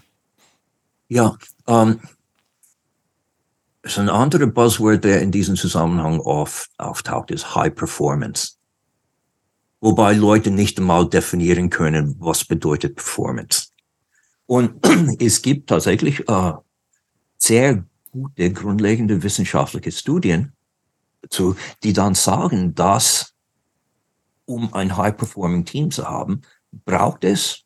Ja, 1.07 1.37
ähm, 1.67 1.99
ist 3.83 3.97
ein 3.97 4.09
anderer 4.09 4.45
Buzzword, 4.45 5.03
der 5.03 5.21
in 5.21 5.31
diesem 5.31 5.55
Zusammenhang 5.55 6.19
oft 6.19 6.69
auftaucht, 6.77 7.31
ist 7.31 7.55
High 7.55 7.73
Performance. 7.73 8.53
Wobei 9.79 10.13
Leute 10.13 10.51
nicht 10.51 10.77
einmal 10.77 11.09
definieren 11.09 11.69
können, 11.71 12.15
was 12.19 12.45
bedeutet 12.45 12.95
Performance. 12.97 13.69
Und 14.45 14.85
es 15.19 15.41
gibt 15.41 15.69
tatsächlich 15.69 16.29
äh, 16.29 16.53
sehr 17.37 17.83
gute 18.11 18.51
grundlegende 18.51 19.23
wissenschaftliche 19.23 19.91
Studien, 19.91 20.53
zu, 21.29 21.55
die 21.83 21.93
dann 21.93 22.13
sagen, 22.13 22.75
dass 22.75 23.33
um 24.45 24.73
ein 24.73 24.97
High-Performing 24.97 25.65
Team 25.65 25.91
zu 25.91 26.07
haben, 26.07 26.41
braucht 26.71 27.23
es 27.23 27.63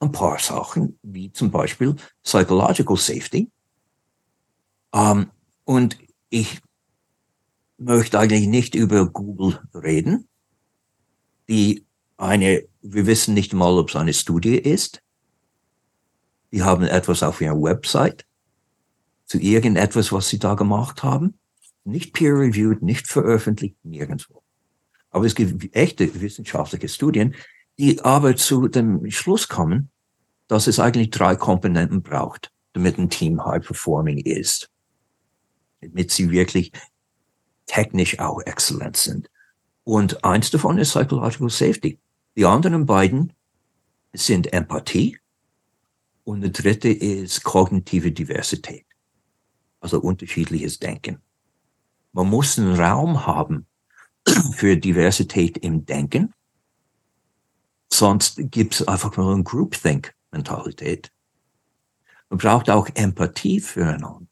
ein 0.00 0.12
paar 0.12 0.38
Sachen, 0.38 0.98
wie 1.02 1.32
zum 1.32 1.50
Beispiel 1.50 1.96
Psychological 2.22 2.96
Safety. 2.96 3.50
Ähm, 4.94 5.30
und 5.64 5.98
ich 6.30 6.60
möchte 7.78 8.18
eigentlich 8.18 8.46
nicht 8.46 8.74
über 8.74 9.06
Google 9.06 9.60
reden, 9.74 10.28
die 11.48 11.86
eine, 12.16 12.64
wir 12.82 13.06
wissen 13.06 13.34
nicht 13.34 13.52
mal, 13.52 13.78
ob 13.78 13.90
es 13.90 13.96
eine 13.96 14.12
Studie 14.12 14.56
ist. 14.56 15.02
Die 16.52 16.62
haben 16.62 16.84
etwas 16.84 17.22
auf 17.22 17.40
ihrer 17.40 17.60
Website 17.60 18.26
zu 19.26 19.38
irgendetwas, 19.38 20.12
was 20.12 20.28
sie 20.28 20.38
da 20.38 20.54
gemacht 20.54 21.02
haben. 21.02 21.38
Nicht 21.84 22.12
peer-reviewed, 22.12 22.82
nicht 22.82 23.06
veröffentlicht, 23.06 23.76
nirgendwo. 23.84 24.42
Aber 25.10 25.24
es 25.26 25.34
gibt 25.34 25.74
echte 25.74 26.20
wissenschaftliche 26.20 26.88
Studien, 26.88 27.34
die 27.78 28.00
aber 28.00 28.36
zu 28.36 28.68
dem 28.68 29.10
Schluss 29.10 29.48
kommen, 29.48 29.90
dass 30.48 30.66
es 30.66 30.80
eigentlich 30.80 31.10
drei 31.10 31.36
Komponenten 31.36 32.02
braucht, 32.02 32.52
damit 32.72 32.98
ein 32.98 33.10
Team 33.10 33.44
high 33.44 33.64
performing 33.64 34.18
ist. 34.18 34.70
Damit 35.80 36.10
sie 36.10 36.30
wirklich 36.30 36.72
technisch 37.66 38.18
auch 38.18 38.40
exzellent 38.40 38.96
sind. 38.96 39.30
Und 39.84 40.24
eins 40.24 40.50
davon 40.50 40.78
ist 40.78 40.90
Psychological 40.90 41.50
Safety. 41.50 41.98
Die 42.36 42.44
anderen 42.44 42.86
beiden 42.86 43.32
sind 44.12 44.52
Empathie 44.52 45.18
und 46.24 46.40
der 46.40 46.50
dritte 46.50 46.88
ist 46.88 47.44
kognitive 47.44 48.12
Diversität. 48.12 48.86
Also 49.80 50.00
unterschiedliches 50.00 50.78
Denken. 50.78 51.22
Man 52.12 52.28
muss 52.28 52.58
einen 52.58 52.74
Raum 52.74 53.26
haben 53.26 53.66
für 54.54 54.76
Diversität 54.76 55.58
im 55.58 55.86
Denken. 55.86 56.34
Sonst 57.98 58.36
gibt 58.52 58.74
es 58.74 58.86
einfach 58.86 59.16
nur 59.16 59.34
ein 59.34 59.42
Groupthink-Mentalität. 59.42 61.10
Man 62.30 62.38
braucht 62.38 62.70
auch 62.70 62.88
Empathie 62.94 63.58
füreinander. 63.58 64.28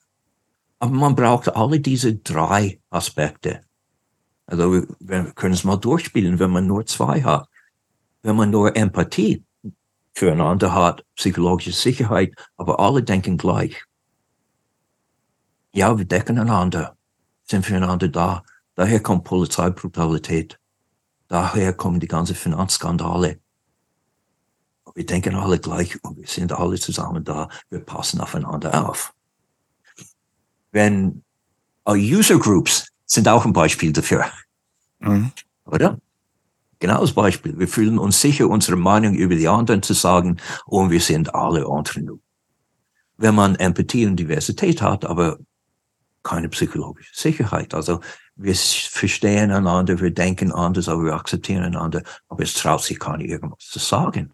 Aber 0.78 0.92
man 0.92 1.16
braucht 1.16 1.48
alle 1.48 1.80
diese 1.80 2.14
drei 2.14 2.80
Aspekte. 2.90 3.62
Also 4.46 4.84
wir 5.00 5.32
können 5.32 5.54
es 5.54 5.64
mal 5.64 5.78
durchspielen, 5.78 6.38
wenn 6.38 6.52
man 6.52 6.68
nur 6.68 6.86
zwei 6.86 7.24
hat. 7.24 7.48
Wenn 8.22 8.36
man 8.36 8.50
nur 8.50 8.76
Empathie 8.76 9.44
füreinander 10.14 10.72
hat, 10.72 11.04
psychologische 11.16 11.72
Sicherheit, 11.72 12.36
aber 12.56 12.78
alle 12.78 13.02
denken 13.02 13.36
gleich. 13.36 13.82
Ja, 15.72 15.98
wir 15.98 16.04
decken 16.04 16.38
einander, 16.38 16.96
sind 17.42 17.66
füreinander 17.66 18.06
da. 18.06 18.44
Daher 18.76 19.02
kommt 19.02 19.24
Polizeibrutalität. 19.24 20.56
Daher 21.26 21.72
kommen 21.72 21.98
die 21.98 22.06
ganzen 22.06 22.36
Finanzskandale. 22.36 23.40
Wir 24.96 25.04
denken 25.04 25.34
alle 25.34 25.58
gleich 25.58 26.02
und 26.02 26.16
wir 26.16 26.26
sind 26.26 26.54
alle 26.54 26.80
zusammen 26.80 27.22
da. 27.22 27.50
Wir 27.68 27.80
passen 27.80 28.18
aufeinander 28.18 28.88
auf. 28.88 29.12
Wenn 30.72 31.22
uh, 31.86 31.92
User 31.92 32.38
Groups 32.38 32.88
sind 33.04 33.28
auch 33.28 33.44
ein 33.44 33.52
Beispiel 33.52 33.92
dafür. 33.92 34.24
Mhm. 35.00 35.32
Oder? 35.66 35.98
Genau 36.78 37.02
das 37.02 37.12
Beispiel. 37.12 37.58
Wir 37.58 37.68
fühlen 37.68 37.98
uns 37.98 38.22
sicher, 38.22 38.48
unsere 38.48 38.78
Meinung 38.78 39.14
über 39.14 39.34
die 39.34 39.48
anderen 39.48 39.82
zu 39.82 39.92
sagen 39.92 40.38
und 40.64 40.90
wir 40.90 41.00
sind 41.02 41.34
alle 41.34 41.66
entre 41.66 42.00
nous. 42.00 42.20
Wenn 43.18 43.34
man 43.34 43.54
Empathie 43.56 44.06
und 44.06 44.16
Diversität 44.16 44.80
hat, 44.80 45.04
aber 45.04 45.36
keine 46.22 46.48
psychologische 46.48 47.14
Sicherheit. 47.14 47.74
Also 47.74 48.00
wir 48.34 48.54
verstehen 48.54 49.52
einander, 49.52 50.00
wir 50.00 50.10
denken 50.10 50.52
anders, 50.52 50.88
aber 50.88 51.04
wir 51.04 51.14
akzeptieren 51.14 51.64
einander, 51.64 52.02
aber 52.28 52.44
es 52.44 52.54
traut 52.54 52.82
sich 52.82 52.98
keiner 52.98 53.24
irgendwas 53.24 53.58
zu 53.60 53.78
sagen. 53.78 54.32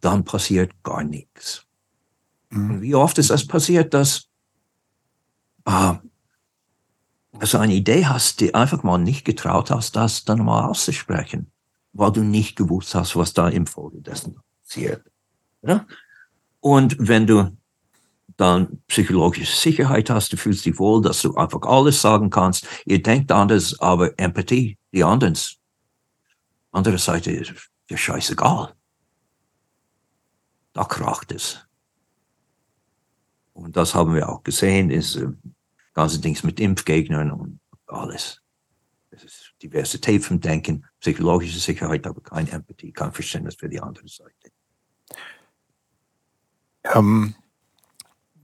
Dann 0.00 0.24
passiert 0.24 0.72
gar 0.82 1.04
nichts. 1.04 1.66
Mhm. 2.50 2.70
Und 2.70 2.82
wie 2.82 2.94
oft 2.94 3.18
ist 3.18 3.30
das 3.30 3.46
passiert, 3.46 3.94
dass 3.94 4.28
äh, 5.64 5.94
also 7.38 7.58
eine 7.58 7.74
Idee 7.74 8.06
hast, 8.06 8.40
die 8.40 8.54
einfach 8.54 8.82
mal 8.82 8.98
nicht 8.98 9.24
getraut 9.24 9.70
hast, 9.70 9.96
das 9.96 10.24
dann 10.24 10.44
mal 10.44 10.66
auszusprechen, 10.66 11.50
weil 11.92 12.12
du 12.12 12.22
nicht 12.22 12.56
gewusst 12.56 12.94
hast, 12.94 13.16
was 13.16 13.32
da 13.32 13.48
im 13.48 13.66
Folge 13.66 14.00
dessen 14.00 14.36
passiert. 14.62 15.04
Ja? 15.62 15.86
Und 16.60 16.96
wenn 16.98 17.26
du 17.26 17.56
dann 18.36 18.82
psychologische 18.88 19.56
Sicherheit 19.56 20.10
hast, 20.10 20.32
du 20.32 20.36
fühlst 20.36 20.64
dich 20.64 20.78
wohl, 20.78 21.02
dass 21.02 21.22
du 21.22 21.34
einfach 21.34 21.62
alles 21.62 22.00
sagen 22.00 22.30
kannst, 22.30 22.66
ihr 22.84 23.02
denkt 23.02 23.30
anders, 23.32 23.78
aber 23.80 24.18
Empathie, 24.18 24.78
die 24.92 25.04
anderen, 25.04 25.36
andere 26.70 26.98
Seite 26.98 27.30
ist 27.30 27.52
ja 27.90 27.96
scheißegal. 27.96 28.74
Da 30.72 30.84
kracht 30.84 31.32
es. 31.32 31.66
Und 33.52 33.76
das 33.76 33.94
haben 33.94 34.14
wir 34.14 34.28
auch 34.28 34.42
gesehen, 34.42 34.90
ist 34.90 35.16
äh, 35.16 35.28
ganze 35.92 36.20
Dings 36.20 36.42
mit 36.42 36.58
Impfgegnern 36.58 37.30
und 37.30 37.60
alles. 37.86 38.40
Es 39.10 39.24
ist 39.24 39.52
Diversität 39.62 40.24
vom 40.24 40.40
Denken, 40.40 40.86
psychologische 41.00 41.58
Sicherheit, 41.58 42.06
aber 42.06 42.22
keine 42.22 42.50
Empathie, 42.50 42.92
kein 42.92 43.12
Verständnis 43.12 43.56
für 43.56 43.68
die 43.68 43.80
andere 43.80 44.08
Seite. 44.08 44.50
Ähm, 46.84 47.34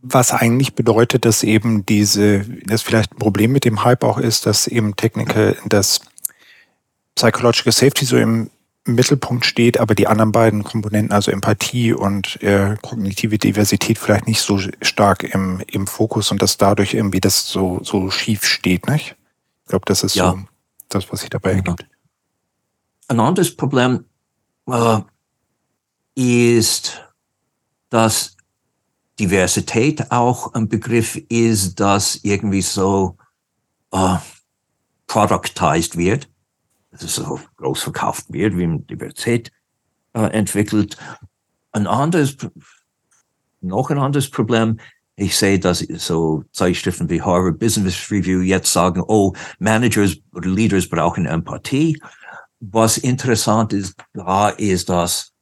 was 0.03 0.33
eigentlich 0.33 0.75
bedeutet, 0.75 1.25
dass 1.25 1.43
eben 1.43 1.85
diese, 1.87 2.41
das 2.65 2.83
vielleicht 2.83 3.13
ein 3.13 3.19
Problem 3.19 3.53
mit 3.53 3.65
dem 3.65 3.83
Hype 3.83 4.05
auch 4.05 4.19
ist, 4.19 4.47
dass 4.47 4.67
eben 4.67 4.95
Techniker 4.95 5.57
das 5.67 6.03
Psychological 7.15 7.73
Safety 7.73 8.05
so 8.05 8.17
im 8.17 8.51
Mittelpunkt 8.95 9.45
steht, 9.45 9.79
aber 9.79 9.95
die 9.95 10.07
anderen 10.07 10.33
beiden 10.33 10.65
Komponenten, 10.65 11.13
also 11.13 11.31
Empathie 11.31 11.93
und 11.93 12.43
äh, 12.43 12.77
kognitive 12.83 13.39
Diversität, 13.39 13.99
vielleicht 13.99 14.27
nicht 14.27 14.41
so 14.41 14.59
stark 14.83 15.23
im, 15.23 15.63
im 15.67 15.87
Fokus 15.87 16.31
und 16.31 16.43
dass 16.43 16.57
dadurch 16.57 16.95
irgendwie 16.95 17.21
das 17.21 17.49
so, 17.49 17.81
so 17.83 18.11
schief 18.11 18.45
steht, 18.45 18.89
nicht? 18.89 19.17
Ich 19.65 19.71
glaube, 19.71 19.85
das 19.87 20.03
ist 20.03 20.15
ja. 20.15 20.33
so 20.33 20.41
das, 20.89 21.11
was 21.13 21.21
sich 21.21 21.31
dabei 21.31 21.53
ergibt. 21.53 21.87
Ein 23.09 23.21
anderes 23.21 23.55
Problem 23.55 24.05
äh, 24.67 25.01
ist, 26.15 27.01
dass 27.91 28.37
Diversität 29.19 30.11
auch 30.11 30.55
ein 30.55 30.69
Begriff 30.69 31.17
ist, 31.29 31.81
das 31.81 32.21
irgendwie 32.23 32.63
so 32.63 33.17
äh, 33.93 34.17
productized 35.07 35.97
wird 35.97 36.29
so 37.01 37.41
groß 37.57 37.83
verkauft 37.83 38.27
wird, 38.29 38.57
wie 38.57 38.67
man 38.67 38.87
Diversität 38.87 39.53
äh, 40.15 40.27
entwickelt. 40.31 40.97
Ein 41.73 41.87
anderes, 41.87 42.37
noch 43.61 43.91
ein 43.91 43.99
anderes 43.99 44.31
Problem, 44.31 44.79
ich 45.21 45.37
sehe, 45.37 45.59
dass 45.59 45.81
so 45.81 46.45
Zeitschriften 46.53 47.11
wie 47.11 47.21
Harvard 47.21 47.59
Business 47.59 48.09
Review 48.09 48.41
jetzt 48.41 48.73
sagen, 48.73 49.03
oh, 49.09 49.35
Managers 49.59 50.17
oder 50.33 50.49
Leaders 50.49 50.89
brauchen 50.89 51.27
Empathie. 51.27 52.01
Was 52.61 52.99
interessant 52.99 53.73
ist, 53.73 53.97
da 54.15 54.51
ist, 54.51 54.89
dass 54.89 55.33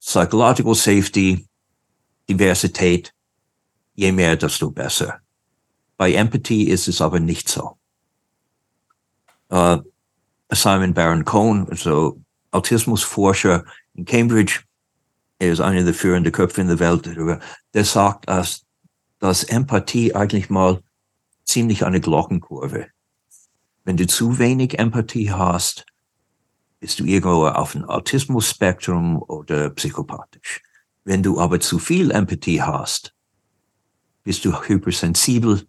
Psychological 0.00 0.74
Safety, 0.74 1.46
Diversität, 2.28 3.12
je 3.94 4.10
mehr, 4.12 4.36
desto 4.36 4.70
besser. 4.70 5.20
Bei 5.98 6.14
Empathie 6.14 6.68
ist 6.68 6.88
es 6.88 7.02
aber 7.02 7.20
nicht 7.20 7.50
so. 7.50 7.76
Uh, 9.50 9.82
Simon 10.54 10.94
Baron 10.94 11.24
Cohen, 11.24 11.68
also 11.68 12.20
Autismusforscher 12.50 13.64
in 13.94 14.04
Cambridge, 14.04 14.60
er 15.38 15.52
ist 15.52 15.60
einer 15.60 15.82
der 15.82 15.94
führenden 15.94 16.32
Köpfe 16.32 16.60
in 16.60 16.68
der 16.68 16.78
Welt 16.78 17.06
darüber, 17.06 17.40
der 17.74 17.84
sagt, 17.84 18.28
dass, 18.28 18.64
dass 19.18 19.44
Empathie 19.44 20.14
eigentlich 20.14 20.50
mal 20.50 20.80
ziemlich 21.44 21.84
eine 21.84 22.00
Glockenkurve. 22.00 22.86
Wenn 23.84 23.96
du 23.96 24.06
zu 24.06 24.38
wenig 24.38 24.78
Empathie 24.78 25.32
hast, 25.32 25.84
bist 26.78 27.00
du 27.00 27.04
irgendwo 27.04 27.46
auf 27.46 27.72
dem 27.72 27.84
Autismus-Spektrum 27.84 29.20
oder 29.22 29.70
psychopathisch. 29.70 30.62
Wenn 31.04 31.22
du 31.22 31.40
aber 31.40 31.58
zu 31.58 31.78
viel 31.78 32.10
Empathie 32.10 32.62
hast, 32.62 33.14
bist 34.22 34.44
du 34.44 34.52
hypersensibel, 34.52 35.66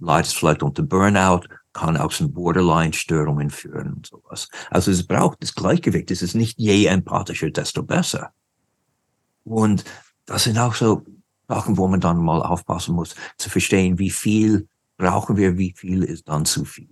leidest 0.00 0.36
vielleicht 0.36 0.62
unter 0.62 0.82
Burnout 0.82 1.42
kann 1.72 1.96
auch 1.96 2.12
zu 2.12 2.30
Borderline-Störungen 2.30 3.50
führen 3.50 3.94
und 3.94 4.06
sowas. 4.06 4.48
Also 4.70 4.90
es 4.90 5.06
braucht 5.06 5.42
das 5.42 5.54
Gleichgewicht. 5.54 6.10
Es 6.10 6.22
ist 6.22 6.34
nicht 6.34 6.58
je 6.58 6.86
empathischer, 6.86 7.50
desto 7.50 7.82
besser. 7.82 8.32
Und 9.44 9.84
das 10.26 10.44
sind 10.44 10.58
auch 10.58 10.74
so 10.74 11.04
Sachen, 11.48 11.76
wo 11.76 11.88
man 11.88 12.00
dann 12.00 12.18
mal 12.18 12.42
aufpassen 12.42 12.94
muss, 12.94 13.14
zu 13.36 13.50
verstehen, 13.50 13.98
wie 13.98 14.10
viel 14.10 14.68
brauchen 14.96 15.36
wir, 15.36 15.58
wie 15.58 15.74
viel 15.76 16.02
ist 16.02 16.28
dann 16.28 16.44
zu 16.44 16.64
viel. 16.64 16.88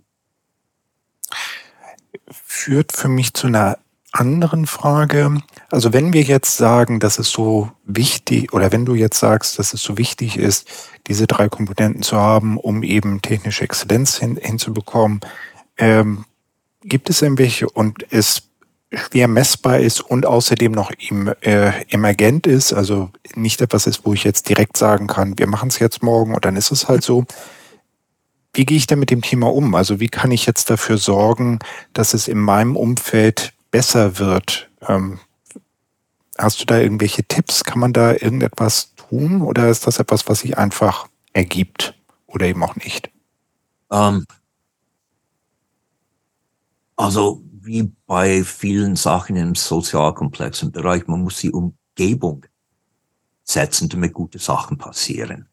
Führt 2.29 2.91
für 2.91 3.07
mich 3.07 3.33
zu 3.33 3.47
einer 3.47 3.77
anderen 4.11 4.67
Frage. 4.67 5.41
Also 5.69 5.93
wenn 5.93 6.13
wir 6.13 6.21
jetzt 6.21 6.57
sagen, 6.57 6.99
dass 6.99 7.17
es 7.17 7.29
so 7.31 7.71
wichtig, 7.85 8.53
oder 8.53 8.71
wenn 8.71 8.85
du 8.85 8.93
jetzt 8.93 9.19
sagst, 9.19 9.57
dass 9.57 9.73
es 9.73 9.81
so 9.81 9.97
wichtig 9.97 10.37
ist, 10.37 10.67
diese 11.07 11.27
drei 11.27 11.49
Komponenten 11.49 12.03
zu 12.03 12.17
haben, 12.17 12.57
um 12.57 12.83
eben 12.83 13.21
technische 13.21 13.63
Exzellenz 13.63 14.17
hin, 14.17 14.37
hinzubekommen, 14.41 15.21
ähm, 15.77 16.25
gibt 16.83 17.09
es 17.09 17.21
irgendwelche 17.21 17.69
und 17.69 18.05
es 18.11 18.43
schwer 18.93 19.27
messbar 19.29 19.79
ist 19.79 20.01
und 20.01 20.25
außerdem 20.25 20.71
noch 20.71 20.91
im, 20.91 21.33
äh, 21.41 21.71
emergent 21.89 22.45
ist, 22.45 22.73
also 22.73 23.09
nicht 23.35 23.61
etwas 23.61 23.87
ist, 23.87 24.05
wo 24.05 24.13
ich 24.13 24.25
jetzt 24.25 24.49
direkt 24.49 24.75
sagen 24.75 25.07
kann, 25.07 25.37
wir 25.37 25.47
machen 25.47 25.69
es 25.69 25.79
jetzt 25.79 26.03
morgen 26.03 26.35
und 26.35 26.43
dann 26.43 26.57
ist 26.57 26.71
es 26.71 26.89
halt 26.89 27.03
so. 27.03 27.25
Wie 28.53 28.65
gehe 28.65 28.75
ich 28.75 28.85
denn 28.85 28.99
mit 28.99 29.11
dem 29.11 29.21
Thema 29.21 29.49
um? 29.53 29.75
Also 29.75 30.01
wie 30.01 30.09
kann 30.09 30.29
ich 30.29 30.45
jetzt 30.45 30.69
dafür 30.69 30.97
sorgen, 30.97 31.59
dass 31.93 32.13
es 32.13 32.27
in 32.27 32.37
meinem 32.37 32.75
Umfeld 32.75 33.53
besser 33.71 34.19
wird. 34.19 34.69
Ähm, 34.87 35.19
hast 36.37 36.61
du 36.61 36.65
da 36.65 36.79
irgendwelche 36.79 37.23
Tipps? 37.23 37.63
Kann 37.63 37.79
man 37.79 37.93
da 37.93 38.11
irgendetwas 38.11 38.93
tun 38.95 39.41
oder 39.41 39.69
ist 39.69 39.87
das 39.87 39.99
etwas, 39.99 40.27
was 40.27 40.39
sich 40.39 40.57
einfach 40.57 41.07
ergibt 41.33 41.95
oder 42.27 42.45
eben 42.45 42.63
auch 42.63 42.75
nicht? 42.75 43.09
Ähm, 43.91 44.25
also 46.95 47.43
wie 47.63 47.91
bei 48.05 48.43
vielen 48.43 48.95
Sachen 48.95 49.35
im 49.35 49.55
sozialkomplexen 49.55 50.71
Bereich, 50.71 51.07
man 51.07 51.23
muss 51.23 51.39
die 51.39 51.51
Umgebung 51.51 52.45
setzen, 53.43 53.89
damit 53.89 54.13
gute 54.13 54.39
Sachen 54.39 54.77
passieren. 54.77 55.47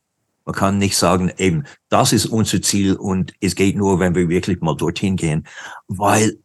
Man 0.45 0.55
kann 0.55 0.79
nicht 0.79 0.97
sagen, 0.97 1.31
eben, 1.37 1.65
das 1.91 2.13
ist 2.13 2.27
unser 2.27 2.63
Ziel 2.63 2.95
und 2.95 3.35
es 3.41 3.55
geht 3.55 3.77
nur, 3.77 4.01
wenn 4.01 4.15
wir 4.15 4.29
wirklich 4.31 4.61
mal 4.61 4.77
dorthin 4.77 5.17
gehen, 5.17 5.47
weil 5.89 6.39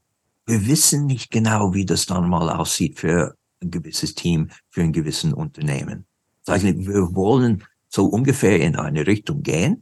wir 0.46 0.68
wissen 0.68 1.06
nicht 1.06 1.32
genau, 1.32 1.74
wie 1.74 1.86
das 1.86 2.06
dann 2.06 2.30
mal 2.30 2.50
aussieht 2.50 3.00
für 3.00 3.36
ein 3.62 3.72
gewisses 3.72 4.14
Team, 4.16 4.50
für 4.70 4.82
ein 4.82 4.92
gewisses 4.92 5.34
Unternehmen. 5.34 6.06
Wir 6.46 7.16
wollen 7.16 7.64
so 7.88 8.06
ungefähr 8.06 8.60
in 8.60 8.76
eine 8.76 9.08
Richtung 9.08 9.44
gehen, 9.44 9.82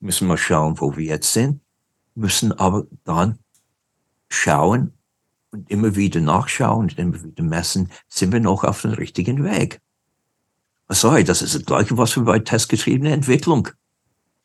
müssen 0.00 0.28
mal 0.28 0.36
schauen, 0.36 0.80
wo 0.80 0.96
wir 0.96 1.06
jetzt 1.06 1.32
sind, 1.32 1.60
müssen 2.14 2.52
aber 2.52 2.86
dann 3.04 3.38
schauen 4.28 4.92
und 5.50 5.70
immer 5.70 5.96
wieder 5.96 6.20
nachschauen 6.20 6.80
und 6.80 6.98
immer 6.98 7.22
wieder 7.22 7.44
messen, 7.44 7.90
sind 8.08 8.32
wir 8.32 8.40
noch 8.40 8.64
auf 8.64 8.82
dem 8.82 8.92
richtigen 8.92 9.44
Weg. 9.44 9.80
Sorry, 10.88 11.24
das 11.24 11.40
ist 11.40 11.54
das 11.54 11.64
Gleiche, 11.64 11.96
was 11.96 12.16
wir 12.16 12.24
bei 12.24 12.38
testgetriebener 12.38 13.12
Entwicklung 13.12 13.68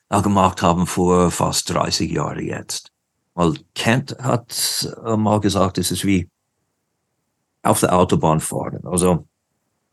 gemacht 0.10 0.62
haben 0.62 0.88
vor 0.88 1.32
fast 1.32 1.70
30 1.70 2.10
Jahren 2.10 2.46
jetzt. 2.46 2.94
Weil 3.38 3.54
Kent 3.76 4.18
hat 4.20 4.92
äh, 5.06 5.16
mal 5.16 5.40
gesagt, 5.40 5.78
es 5.78 5.92
ist 5.92 6.04
wie 6.04 6.28
auf 7.62 7.82
der 7.82 7.94
Autobahn 7.96 8.40
fahren. 8.40 8.80
Also 8.84 9.28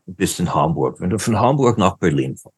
bis 0.06 0.38
in 0.38 0.54
Hamburg. 0.54 0.98
Wenn 0.98 1.10
du 1.10 1.18
von 1.18 1.38
Hamburg 1.38 1.76
nach 1.76 1.98
Berlin 1.98 2.38
fährst, 2.38 2.56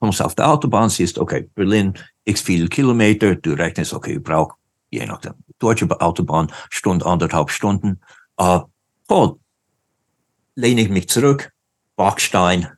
kommst 0.00 0.20
auf 0.20 0.34
der 0.34 0.50
Autobahn, 0.50 0.90
siehst, 0.90 1.18
okay, 1.18 1.48
Berlin, 1.54 1.94
x 2.26 2.42
viele 2.42 2.68
Kilometer, 2.68 3.36
du 3.36 3.54
rechnest, 3.54 3.94
okay, 3.94 4.16
ich 4.16 4.22
brauche, 4.22 4.54
je 4.90 5.06
nachdem, 5.06 5.32
deutsche 5.58 5.88
Autobahn, 6.02 6.52
Stunde, 6.68 7.06
anderthalb 7.06 7.48
Stunden. 7.48 8.02
Äh, 8.36 8.60
voll. 9.08 9.38
Lehne 10.56 10.82
ich 10.82 10.90
mich 10.90 11.08
zurück, 11.08 11.54
Backstein 11.96 12.68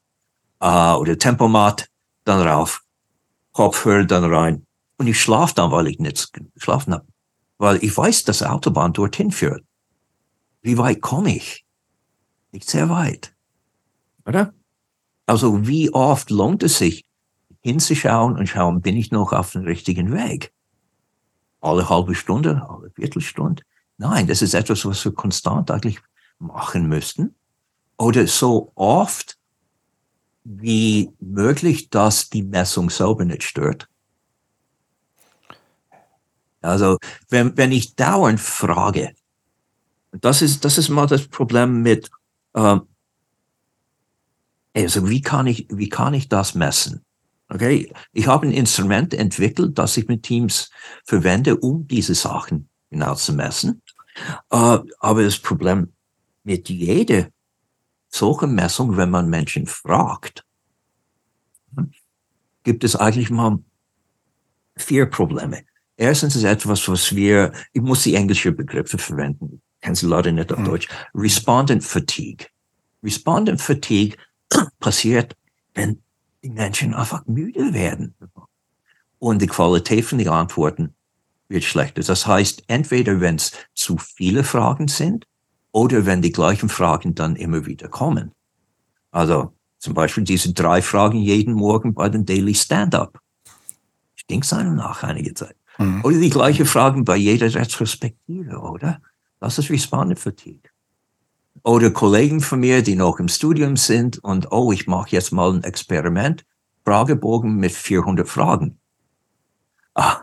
äh, 0.60 0.92
oder 0.92 1.18
Tempomat, 1.18 1.88
dann 2.22 2.46
rauf, 2.46 2.84
Kopfhörer 3.50 4.04
dann 4.04 4.32
rein. 4.32 4.65
Und 4.98 5.06
ich 5.06 5.20
schlafe 5.20 5.54
dann, 5.54 5.70
weil 5.70 5.88
ich 5.88 5.98
nicht 5.98 6.32
geschlafen 6.54 6.94
habe. 6.94 7.06
Weil 7.58 7.82
ich 7.82 7.96
weiß, 7.96 8.24
dass 8.24 8.38
die 8.38 8.46
Autobahn 8.46 8.92
dorthin 8.92 9.30
führt. 9.30 9.64
Wie 10.62 10.78
weit 10.78 11.00
komme 11.00 11.36
ich? 11.36 11.64
Nicht 12.52 12.68
sehr 12.68 12.88
weit. 12.88 13.34
Oder? 14.24 14.54
Also 15.26 15.66
wie 15.66 15.92
oft 15.92 16.30
lohnt 16.30 16.62
es 16.62 16.78
sich, 16.78 17.04
hinzuschauen 17.60 18.36
und 18.36 18.48
schauen, 18.48 18.80
bin 18.80 18.96
ich 18.96 19.10
noch 19.10 19.32
auf 19.32 19.52
dem 19.52 19.62
richtigen 19.62 20.12
Weg? 20.12 20.52
Alle 21.60 21.88
halbe 21.88 22.14
Stunde, 22.14 22.66
alle 22.68 22.90
Viertelstunde? 22.90 23.62
Nein, 23.98 24.26
das 24.26 24.42
ist 24.42 24.54
etwas, 24.54 24.84
was 24.84 25.04
wir 25.04 25.12
konstant 25.12 25.70
eigentlich 25.70 26.00
machen 26.38 26.88
müssten 26.88 27.34
oder 27.96 28.26
so 28.26 28.72
oft 28.74 29.38
wie 30.44 31.10
möglich, 31.18 31.90
dass 31.90 32.28
die 32.28 32.42
Messung 32.42 32.90
selber 32.90 33.24
nicht 33.24 33.42
stört. 33.42 33.88
Also, 36.66 36.98
wenn, 37.28 37.56
wenn 37.56 37.72
ich 37.72 37.94
dauernd 37.94 38.40
frage, 38.40 39.14
das 40.12 40.42
ist, 40.42 40.64
das 40.64 40.78
ist 40.78 40.88
mal 40.88 41.06
das 41.06 41.26
Problem 41.28 41.82
mit, 41.82 42.10
ähm, 42.54 42.82
also 44.74 45.08
wie 45.08 45.20
kann 45.22 45.46
ich, 45.46 45.66
wie 45.70 45.88
kann 45.88 46.14
ich 46.14 46.28
das 46.28 46.54
messen? 46.54 47.04
Okay, 47.48 47.92
ich 48.12 48.26
habe 48.26 48.46
ein 48.46 48.52
Instrument 48.52 49.14
entwickelt, 49.14 49.78
das 49.78 49.96
ich 49.96 50.08
mit 50.08 50.24
Teams 50.24 50.70
verwende, 51.04 51.56
um 51.56 51.86
diese 51.86 52.14
Sachen 52.14 52.68
genau 52.90 53.14
zu 53.14 53.32
messen. 53.32 53.82
Äh, 54.50 54.78
aber 54.98 55.22
das 55.22 55.38
Problem 55.38 55.92
mit 56.42 56.68
jeder 56.68 57.28
solche 58.08 58.46
Messung, 58.46 58.96
wenn 58.96 59.10
man 59.10 59.28
Menschen 59.28 59.66
fragt, 59.66 60.44
gibt 62.62 62.82
es 62.82 62.96
eigentlich 62.96 63.30
mal 63.30 63.58
vier 64.76 65.06
Probleme. 65.06 65.64
Erstens 65.96 66.36
ist 66.36 66.44
etwas, 66.44 66.88
was 66.88 67.14
wir, 67.14 67.52
ich 67.72 67.80
muss 67.80 68.02
die 68.02 68.14
englische 68.14 68.52
Begriffe 68.52 68.98
verwenden, 68.98 69.62
kennen 69.80 69.94
Sie 69.94 70.06
leider 70.06 70.32
nicht 70.32 70.52
auf 70.52 70.58
mhm. 70.58 70.64
Deutsch, 70.64 70.88
Respondent 71.14 71.84
Fatigue. 71.84 72.46
Respondent 73.02 73.60
Fatigue 73.60 74.16
passiert, 74.80 75.36
wenn 75.74 76.02
die 76.42 76.50
Menschen 76.50 76.94
einfach 76.94 77.24
müde 77.26 77.72
werden. 77.72 78.14
Und 79.18 79.40
die 79.40 79.46
Qualität 79.46 80.04
von 80.04 80.18
den 80.18 80.28
Antworten 80.28 80.94
wird 81.48 81.64
schlechter. 81.64 82.02
Das 82.02 82.26
heißt, 82.26 82.64
entweder 82.66 83.20
wenn 83.20 83.36
es 83.36 83.52
zu 83.74 83.96
viele 83.98 84.44
Fragen 84.44 84.88
sind 84.88 85.26
oder 85.72 86.04
wenn 86.04 86.22
die 86.22 86.32
gleichen 86.32 86.68
Fragen 86.68 87.14
dann 87.14 87.36
immer 87.36 87.66
wieder 87.66 87.88
kommen. 87.88 88.32
Also 89.10 89.54
zum 89.78 89.94
Beispiel 89.94 90.24
diese 90.24 90.52
drei 90.52 90.82
Fragen 90.82 91.18
jeden 91.18 91.54
Morgen 91.54 91.94
bei 91.94 92.08
den 92.08 92.26
Daily 92.26 92.54
Stand-up. 92.54 93.20
Stinkt 94.14 94.52
einem 94.52 94.74
nach 94.74 95.02
einige 95.02 95.32
Zeit. 95.34 95.56
Mhm. 95.78 96.04
Oder 96.04 96.18
die 96.18 96.30
gleichen 96.30 96.66
Fragen 96.66 97.04
bei 97.04 97.16
jeder 97.16 97.52
Retrospektive, 97.54 98.58
oder? 98.58 99.00
Das 99.40 99.58
ist 99.58 99.70
Respondent 99.70 100.18
Fatigue. 100.18 100.70
Oder 101.62 101.90
Kollegen 101.90 102.40
von 102.40 102.60
mir, 102.60 102.82
die 102.82 102.96
noch 102.96 103.18
im 103.18 103.28
Studium 103.28 103.76
sind 103.76 104.18
und, 104.18 104.52
oh, 104.52 104.72
ich 104.72 104.86
mache 104.86 105.10
jetzt 105.10 105.32
mal 105.32 105.52
ein 105.52 105.64
Experiment, 105.64 106.44
Fragebogen 106.84 107.56
mit 107.56 107.72
400 107.72 108.28
Fragen. 108.28 108.78
Ah, 109.94 110.20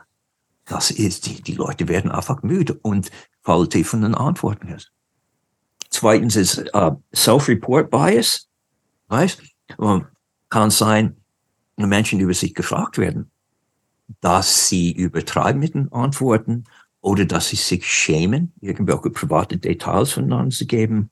das 0.65 0.91
ist, 0.91 1.25
die, 1.25 1.41
die 1.41 1.55
Leute 1.55 1.87
werden 1.87 2.11
einfach 2.11 2.41
müde 2.43 2.75
und 2.81 3.11
Qualität 3.43 3.85
von 3.85 4.01
den 4.01 4.15
Antworten 4.15 4.69
ist. 4.69 4.91
Zweitens 5.89 6.35
ist 6.35 6.73
uh, 6.73 6.95
Self-Report 7.13 7.91
Bias. 7.91 8.47
Weißt? 9.09 9.41
Kann 10.49 10.71
sein, 10.71 11.17
Menschen 11.75 12.19
über 12.19 12.33
sich 12.33 12.53
gefragt 12.53 12.97
werden, 12.97 13.31
dass 14.21 14.69
sie 14.69 14.91
übertreiben 14.91 15.59
mit 15.59 15.73
den 15.73 15.91
Antworten 15.91 16.65
oder 17.01 17.25
dass 17.25 17.49
sie 17.49 17.55
sich 17.55 17.85
schämen, 17.85 18.53
irgendwelche 18.61 19.09
private 19.09 19.57
Details 19.57 20.11
voneinander 20.13 20.55
zu 20.55 20.65
geben. 20.65 21.09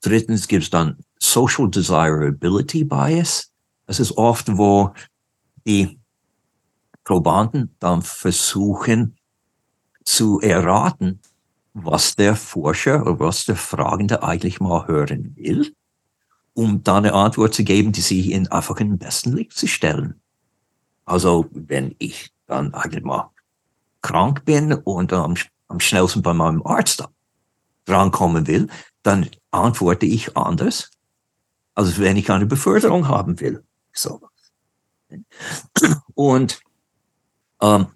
Drittens 0.00 0.46
gibt 0.46 0.64
es 0.64 0.70
dann 0.70 0.98
Social 1.18 1.70
Desirability 1.70 2.84
Bias. 2.84 3.50
Das 3.86 4.00
ist 4.00 4.12
oft, 4.16 4.56
wo 4.56 4.92
die 5.66 5.98
Probanden 7.04 7.74
dann 7.80 8.02
versuchen 8.02 9.16
zu 10.04 10.40
erraten, 10.40 11.20
was 11.72 12.16
der 12.16 12.36
Forscher 12.36 13.02
oder 13.02 13.20
was 13.20 13.44
der 13.44 13.56
Fragende 13.56 14.22
eigentlich 14.22 14.60
mal 14.60 14.86
hören 14.86 15.34
will, 15.36 15.74
um 16.54 16.82
dann 16.82 17.04
eine 17.04 17.14
Antwort 17.14 17.54
zu 17.54 17.64
geben, 17.64 17.92
die 17.92 18.00
sich 18.00 18.30
in 18.30 18.48
einfach 18.48 18.78
in 18.78 18.90
den 18.90 18.98
besten 18.98 19.32
Licht 19.32 19.52
zu 19.52 19.66
stellen. 19.66 20.20
Also 21.10 21.50
wenn 21.50 21.96
ich 21.98 22.32
dann 22.46 22.72
eigentlich 22.72 23.02
mal 23.02 23.32
krank 24.00 24.44
bin 24.44 24.72
und 24.72 25.12
am, 25.12 25.34
am 25.66 25.80
schnellsten 25.80 26.22
bei 26.22 26.32
meinem 26.32 26.64
Arzt 26.64 27.02
drankommen 27.84 28.46
will, 28.46 28.68
dann 29.02 29.28
antworte 29.50 30.06
ich 30.06 30.36
anders, 30.36 30.92
als 31.74 31.98
wenn 31.98 32.16
ich 32.16 32.30
eine 32.30 32.46
Beförderung 32.46 33.08
haben 33.08 33.40
will. 33.40 33.64
So. 33.92 34.20
Und 36.14 36.60
ähm, 37.60 37.88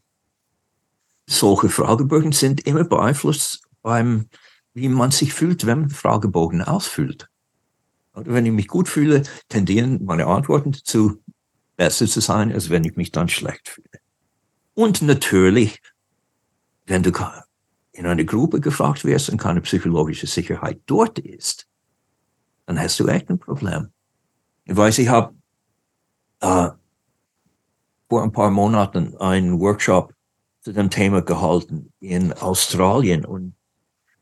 solche 1.27 1.69
Fragebögen 1.69 2.33
sind 2.33 2.67
immer 2.67 2.83
beeinflusst 2.83 3.63
beim, 3.83 4.29
wie 4.73 4.89
man 4.89 5.13
sich 5.13 5.33
fühlt, 5.33 5.67
wenn 5.67 5.83
man 5.83 5.91
Fragebogen 5.91 6.63
ausfüllt. 6.63 7.29
Oder 8.13 8.35
wenn 8.35 8.47
ich 8.47 8.53
mich 8.53 8.67
gut 8.67 8.89
fühle, 8.89 9.23
tendieren 9.49 10.05
meine 10.05 10.27
Antworten 10.27 10.73
dazu, 10.73 11.23
besser 11.77 12.07
zu 12.07 12.21
sein, 12.21 12.53
als 12.53 12.71
wenn 12.71 12.85
ich 12.85 12.97
mich 12.97 13.13
dann 13.13 13.29
schlecht 13.29 13.69
fühle. 13.69 14.01
Und 14.75 15.03
natürlich, 15.03 15.81
wenn 16.87 17.03
du 17.03 17.13
in 17.93 18.07
eine 18.07 18.25
Gruppe 18.25 18.61
gefragt 18.61 19.05
wirst 19.05 19.31
und 19.31 19.39
keine 19.39 19.61
psychologische 19.61 20.27
Sicherheit 20.27 20.81
dort 20.87 21.19
ist, 21.19 21.69
dann 22.67 22.79
hast 22.79 22.99
du 22.99 23.07
echt 23.07 23.31
ein 23.31 23.39
Problem. 23.39 23.89
Ich 24.65 24.77
weiß, 24.77 24.99
ich 24.99 25.09
habe 25.09 25.35
äh, 26.41 26.71
vor 28.09 28.23
ein 28.23 28.33
paar 28.33 28.51
Monaten 28.51 29.17
einen 29.19 29.61
Workshop 29.61 30.15
zu 30.61 30.73
dem 30.73 30.91
Thema 30.91 31.23
gehalten 31.23 31.93
in 32.01 32.33
Australien 32.33 33.25
und 33.25 33.55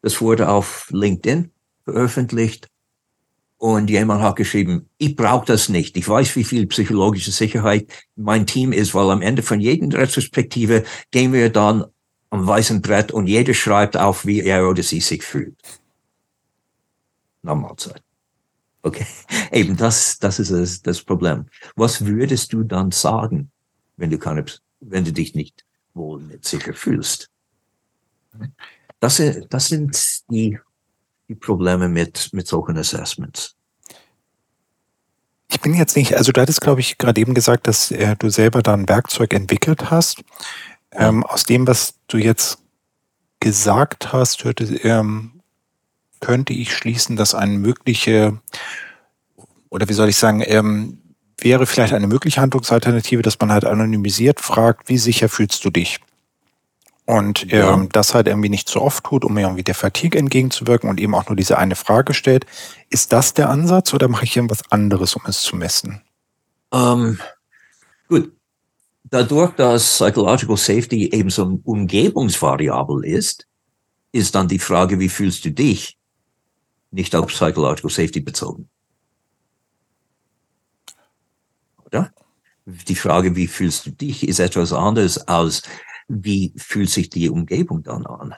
das 0.02 0.20
wurde 0.20 0.48
auf 0.48 0.88
LinkedIn 0.90 1.52
veröffentlicht. 1.84 2.68
Und 3.62 3.90
jemand 3.90 4.22
hat 4.22 4.34
geschrieben, 4.34 4.88
ich 4.98 5.14
brauche 5.14 5.46
das 5.46 5.68
nicht. 5.68 5.96
Ich 5.96 6.08
weiß, 6.08 6.34
wie 6.34 6.42
viel 6.42 6.66
psychologische 6.66 7.30
Sicherheit 7.30 7.86
mein 8.16 8.44
Team 8.44 8.72
ist, 8.72 8.92
weil 8.92 9.08
am 9.08 9.22
Ende 9.22 9.44
von 9.44 9.60
jeder 9.60 9.98
Retrospektive 9.98 10.82
gehen 11.12 11.32
wir 11.32 11.48
dann 11.48 11.84
am 12.30 12.44
weißen 12.44 12.82
Brett 12.82 13.12
und 13.12 13.28
jeder 13.28 13.54
schreibt 13.54 13.96
auf, 13.96 14.26
wie 14.26 14.40
er 14.40 14.68
oder 14.68 14.82
sie 14.82 14.98
sich 14.98 15.22
fühlt. 15.22 15.56
Na 17.42 17.54
Mahlzeit. 17.54 18.02
Okay, 18.82 19.06
eben 19.52 19.76
das, 19.76 20.18
das 20.18 20.40
ist 20.40 20.50
das, 20.50 20.82
das 20.82 21.00
Problem. 21.00 21.46
Was 21.76 22.04
würdest 22.04 22.52
du 22.52 22.64
dann 22.64 22.90
sagen, 22.90 23.52
wenn 23.96 24.10
du 24.10 24.18
keine, 24.18 24.44
wenn 24.80 25.04
du 25.04 25.12
dich 25.12 25.36
nicht 25.36 25.64
wohl 25.94 26.20
nicht 26.20 26.44
sicher 26.46 26.74
fühlst? 26.74 27.30
das, 28.98 29.22
das 29.48 29.68
sind 29.68 29.96
die, 30.30 30.58
die 31.32 31.38
Probleme 31.38 31.88
mit, 31.88 32.30
mit 32.32 32.46
solchen 32.46 32.76
Assessments. 32.76 33.56
Ich 35.50 35.60
bin 35.60 35.74
jetzt 35.74 35.96
nicht, 35.96 36.14
also 36.14 36.32
du 36.32 36.40
hattest, 36.40 36.60
glaube 36.60 36.80
ich, 36.80 36.98
gerade 36.98 37.20
eben 37.20 37.34
gesagt, 37.34 37.66
dass 37.66 37.90
äh, 37.90 38.16
du 38.18 38.30
selber 38.30 38.62
da 38.62 38.74
ein 38.74 38.88
Werkzeug 38.88 39.34
entwickelt 39.34 39.90
hast. 39.90 40.22
Ähm, 40.92 41.24
aus 41.24 41.44
dem, 41.44 41.66
was 41.66 41.94
du 42.08 42.18
jetzt 42.18 42.58
gesagt 43.40 44.12
hast, 44.12 44.44
hörte, 44.44 44.64
ähm, 44.82 45.42
könnte 46.20 46.52
ich 46.52 46.74
schließen, 46.74 47.16
dass 47.16 47.34
eine 47.34 47.58
mögliche, 47.58 48.40
oder 49.68 49.88
wie 49.88 49.94
soll 49.94 50.08
ich 50.08 50.16
sagen, 50.16 50.42
ähm, 50.46 50.98
wäre 51.38 51.66
vielleicht 51.66 51.92
eine 51.92 52.06
mögliche 52.06 52.40
Handlungsalternative, 52.40 53.22
dass 53.22 53.38
man 53.40 53.50
halt 53.50 53.64
anonymisiert 53.64 54.40
fragt, 54.40 54.88
wie 54.88 54.98
sicher 54.98 55.28
fühlst 55.28 55.64
du 55.64 55.70
dich? 55.70 55.98
Und 57.12 57.52
ja. 57.52 57.74
ähm, 57.74 57.90
das 57.92 58.14
halt 58.14 58.26
irgendwie 58.26 58.48
nicht 58.48 58.68
zu 58.68 58.80
oft 58.80 59.04
tut, 59.04 59.26
um 59.26 59.36
irgendwie 59.36 59.62
der 59.62 59.74
Fatigue 59.74 60.18
entgegenzuwirken 60.18 60.88
und 60.88 60.98
eben 60.98 61.14
auch 61.14 61.28
nur 61.28 61.36
diese 61.36 61.58
eine 61.58 61.76
Frage 61.76 62.14
stellt. 62.14 62.46
Ist 62.88 63.12
das 63.12 63.34
der 63.34 63.50
Ansatz 63.50 63.92
oder 63.92 64.08
mache 64.08 64.24
ich 64.24 64.34
irgendwas 64.34 64.62
anderes, 64.70 65.14
um 65.14 65.22
es 65.26 65.42
zu 65.42 65.54
messen? 65.54 66.00
Ähm, 66.72 67.20
gut. 68.08 68.32
Dadurch, 69.04 69.54
dass 69.56 69.98
Psychological 69.98 70.56
Safety 70.56 71.10
eben 71.12 71.28
so 71.28 71.44
ein 71.44 71.60
Umgebungsvariabel 71.62 73.04
ist, 73.04 73.46
ist 74.12 74.34
dann 74.34 74.48
die 74.48 74.58
Frage, 74.58 74.98
wie 74.98 75.10
fühlst 75.10 75.44
du 75.44 75.50
dich, 75.50 75.98
nicht 76.90 77.14
auf 77.14 77.26
Psychological 77.26 77.90
Safety 77.90 78.20
bezogen. 78.20 78.70
Oder? 81.84 82.10
Die 82.64 82.94
Frage, 82.94 83.36
wie 83.36 83.48
fühlst 83.48 83.84
du 83.84 83.90
dich, 83.90 84.26
ist 84.26 84.38
etwas 84.38 84.72
anderes 84.72 85.18
als 85.28 85.62
wie 86.08 86.52
fühlt 86.56 86.90
sich 86.90 87.10
die 87.10 87.30
Umgebung 87.30 87.82
dann 87.82 88.06
an? 88.06 88.34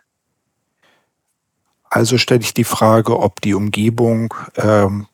Also 1.85 2.18
stelle 2.18 2.40
ich 2.40 2.55
die 2.55 2.64
Frage, 2.64 3.18
ob 3.18 3.40
die 3.40 3.55
Umgebung 3.55 4.35
ähm, 4.57 5.07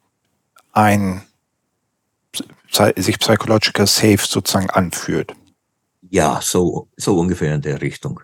ein 0.72 1.22
sich 2.96 3.18
psychological 3.18 3.86
safe 3.86 4.20
sozusagen 4.24 4.70
anfühlt. 4.70 5.34
Ja, 6.08 6.40
so, 6.42 6.88
so 6.96 7.18
ungefähr 7.18 7.54
in 7.54 7.62
der 7.62 7.82
Richtung. 7.82 8.20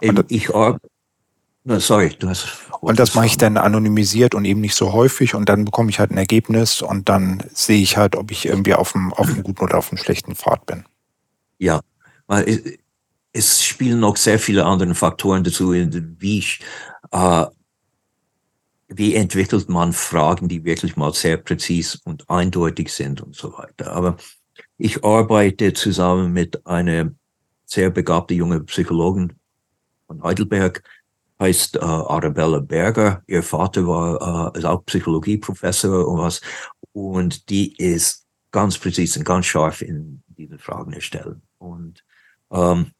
Eben, 0.00 0.24
ich 0.28 0.48
no, 0.50 1.78
sorry, 1.78 2.14
du 2.18 2.28
hast. 2.28 2.46
Und 2.80 2.98
das 2.98 3.14
mache 3.14 3.26
ich 3.26 3.38
dann 3.38 3.56
anonymisiert 3.56 4.34
und 4.34 4.44
eben 4.44 4.60
nicht 4.60 4.74
so 4.74 4.92
häufig 4.92 5.34
und 5.34 5.48
dann 5.48 5.64
bekomme 5.64 5.90
ich 5.90 5.98
halt 5.98 6.10
ein 6.10 6.18
Ergebnis 6.18 6.82
und 6.82 7.08
dann 7.08 7.42
sehe 7.52 7.80
ich 7.80 7.96
halt, 7.96 8.14
ob 8.14 8.30
ich 8.30 8.46
irgendwie 8.46 8.74
auf 8.74 8.92
dem, 8.92 9.12
auf 9.14 9.26
dem 9.26 9.42
guten 9.42 9.64
oder 9.64 9.78
auf 9.78 9.88
dem 9.88 9.98
schlechten 9.98 10.34
Pfad 10.34 10.66
bin. 10.66 10.84
Ja, 11.58 11.80
weil 12.26 12.78
es 13.34 13.64
spielen 13.64 14.00
noch 14.00 14.16
sehr 14.16 14.38
viele 14.38 14.64
andere 14.64 14.94
Faktoren 14.94 15.42
dazu, 15.42 15.72
wie, 15.72 16.44
äh, 17.10 17.46
wie 18.88 19.14
entwickelt 19.16 19.68
man 19.68 19.92
Fragen, 19.92 20.48
die 20.48 20.64
wirklich 20.64 20.96
mal 20.96 21.12
sehr 21.12 21.36
präzis 21.36 21.96
und 21.96 22.30
eindeutig 22.30 22.90
sind 22.90 23.20
und 23.20 23.34
so 23.34 23.52
weiter. 23.58 23.92
Aber 23.92 24.16
ich 24.78 25.04
arbeite 25.04 25.72
zusammen 25.72 26.32
mit 26.32 26.64
einer 26.64 27.10
sehr 27.64 27.90
begabten 27.90 28.36
jungen 28.36 28.64
Psychologin 28.66 29.32
von 30.06 30.22
Heidelberg, 30.22 30.84
heißt 31.40 31.76
äh, 31.76 31.80
Arabella 31.80 32.60
Berger. 32.60 33.24
Ihr 33.26 33.42
Vater 33.42 33.84
war 33.88 34.54
äh, 34.56 34.64
auch 34.64 34.84
Psychologieprofessor 34.86 36.06
und 36.06 36.18
was. 36.18 36.40
Und 36.92 37.50
die 37.50 37.74
ist 37.76 38.26
ganz 38.52 38.78
präzise 38.78 39.18
und 39.18 39.24
ganz 39.24 39.46
scharf 39.46 39.82
in 39.82 40.22
diesen 40.28 40.60
Fragen 40.60 40.92
erstellen. 40.92 41.42
Und 41.58 42.04
ähm, 42.52 42.92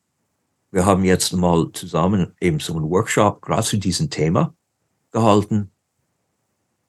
wir 0.74 0.84
haben 0.84 1.04
jetzt 1.04 1.32
mal 1.32 1.70
zusammen 1.72 2.34
eben 2.40 2.58
so 2.58 2.74
einen 2.74 2.90
Workshop 2.90 3.42
gerade 3.42 3.62
zu 3.62 3.76
diesem 3.76 4.10
Thema 4.10 4.56
gehalten. 5.12 5.70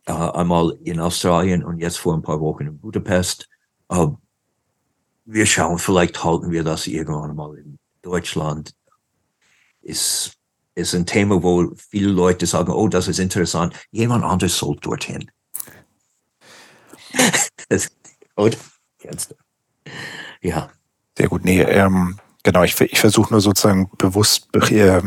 Äh, 0.08 0.12
einmal 0.12 0.76
in 0.84 1.00
Australien 1.00 1.64
und 1.64 1.78
jetzt 1.78 2.00
vor 2.00 2.16
ein 2.16 2.24
paar 2.24 2.42
Wochen 2.42 2.66
in 2.66 2.80
Budapest. 2.80 3.48
Äh, 3.90 4.08
wir 5.26 5.46
schauen, 5.46 5.78
vielleicht 5.78 6.24
halten 6.24 6.50
wir 6.50 6.64
das 6.64 6.88
irgendwann 6.88 7.36
mal 7.36 7.56
in 7.60 7.78
Deutschland. 8.02 8.74
Ist, 9.84 10.34
ist 10.74 10.96
ein 10.96 11.06
Thema, 11.06 11.44
wo 11.44 11.72
viele 11.76 12.10
Leute 12.10 12.48
sagen, 12.48 12.72
oh, 12.72 12.88
das 12.88 13.08
ist 13.08 13.20
interessant. 13.20 13.76
Jemand 13.92 14.24
anderes 14.24 14.58
soll 14.58 14.78
dorthin. 14.78 15.30
Oder? 18.36 18.58
Ja. 20.42 20.72
Sehr 21.16 21.30
gut. 21.30 21.46
Nee, 21.46 21.62
ähm, 21.62 22.20
Genau, 22.46 22.62
ich, 22.62 22.80
ich 22.80 23.00
versuche 23.00 23.34
nur 23.34 23.42
sozusagen 23.42 23.90
bewusst, 23.98 24.50
äh, 24.54 25.02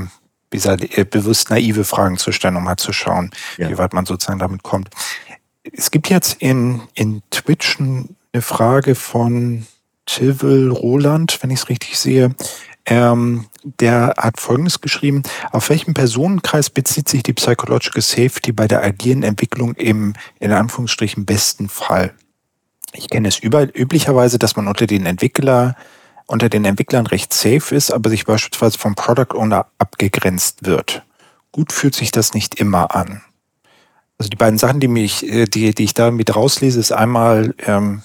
wie 0.51 0.57
äh, 0.57 1.05
bewusst 1.05 1.51
naive 1.51 1.85
Fragen 1.85 2.19
zu 2.19 2.33
stellen, 2.33 2.57
um 2.57 2.65
mal 2.65 2.77
zu 2.77 2.93
schauen, 2.93 3.31
ja. 3.59 3.71
wie 3.71 3.79
weit 3.79 3.93
man 3.93 4.07
sozusagen 4.07 4.41
damit 4.41 4.65
kommt. 4.65 4.91
Es 5.63 5.93
gibt 5.93 6.11
jetzt 6.11 6.43
in, 6.43 6.83
in 6.95 7.23
Twitch 7.31 7.79
eine 7.79 8.43
Frage 8.43 8.97
von 8.97 9.69
Tilvel 10.05 10.73
Roland, 10.73 11.41
wenn 11.41 11.51
ich 11.51 11.61
es 11.61 11.69
richtig 11.69 11.97
sehe. 11.97 12.35
Ähm, 12.87 13.47
der 13.63 14.15
hat 14.19 14.41
Folgendes 14.41 14.81
geschrieben. 14.81 15.23
Auf 15.53 15.71
welchen 15.71 15.95
Personenkreis 15.95 16.71
bezieht 16.71 17.09
sich 17.09 17.23
die 17.23 17.35
Psychological 17.35 18.03
Safety 18.03 18.51
bei 18.51 18.67
der 18.67 18.83
agilen 18.83 19.23
Entwicklung 19.23 19.75
im, 19.75 20.15
in 20.41 20.51
Anführungsstrichen, 20.51 21.25
besten 21.25 21.69
Fall? 21.69 22.15
Ich 22.95 23.09
kenne 23.09 23.29
es 23.29 23.39
über, 23.39 23.69
üblicherweise, 23.79 24.41
dass 24.41 24.57
man 24.57 24.67
unter 24.67 24.89
den 24.89 25.07
Entwickler 25.07 25.77
unter 26.29 26.49
den 26.49 26.65
Entwicklern 26.65 27.07
recht 27.07 27.33
safe 27.33 27.75
ist, 27.75 27.91
aber 27.91 28.11
sich 28.11 28.27
beispielsweise 28.27 28.79
vom 28.79 28.95
Product 28.95 29.35
Owner 29.35 29.67
abgegrenzt 29.79 30.67
wird. 30.67 31.03
Gut 31.53 31.73
fühlt 31.73 31.95
sich 31.95 32.13
das 32.13 32.35
nicht 32.35 32.61
immer 32.61 32.95
an. 32.95 33.23
Also 34.19 34.29
die 34.29 34.37
beiden 34.37 34.59
Sachen, 34.59 34.79
die 34.79 34.89
mich, 34.89 35.27
äh, 35.27 35.47
die, 35.47 35.75
die 35.75 35.85
ich 35.85 35.95
da 35.95 36.11
mit 36.11 36.35
rauslese, 36.35 36.79
ist 36.79 36.93
einmal 36.93 37.55
ähm, 37.67 38.03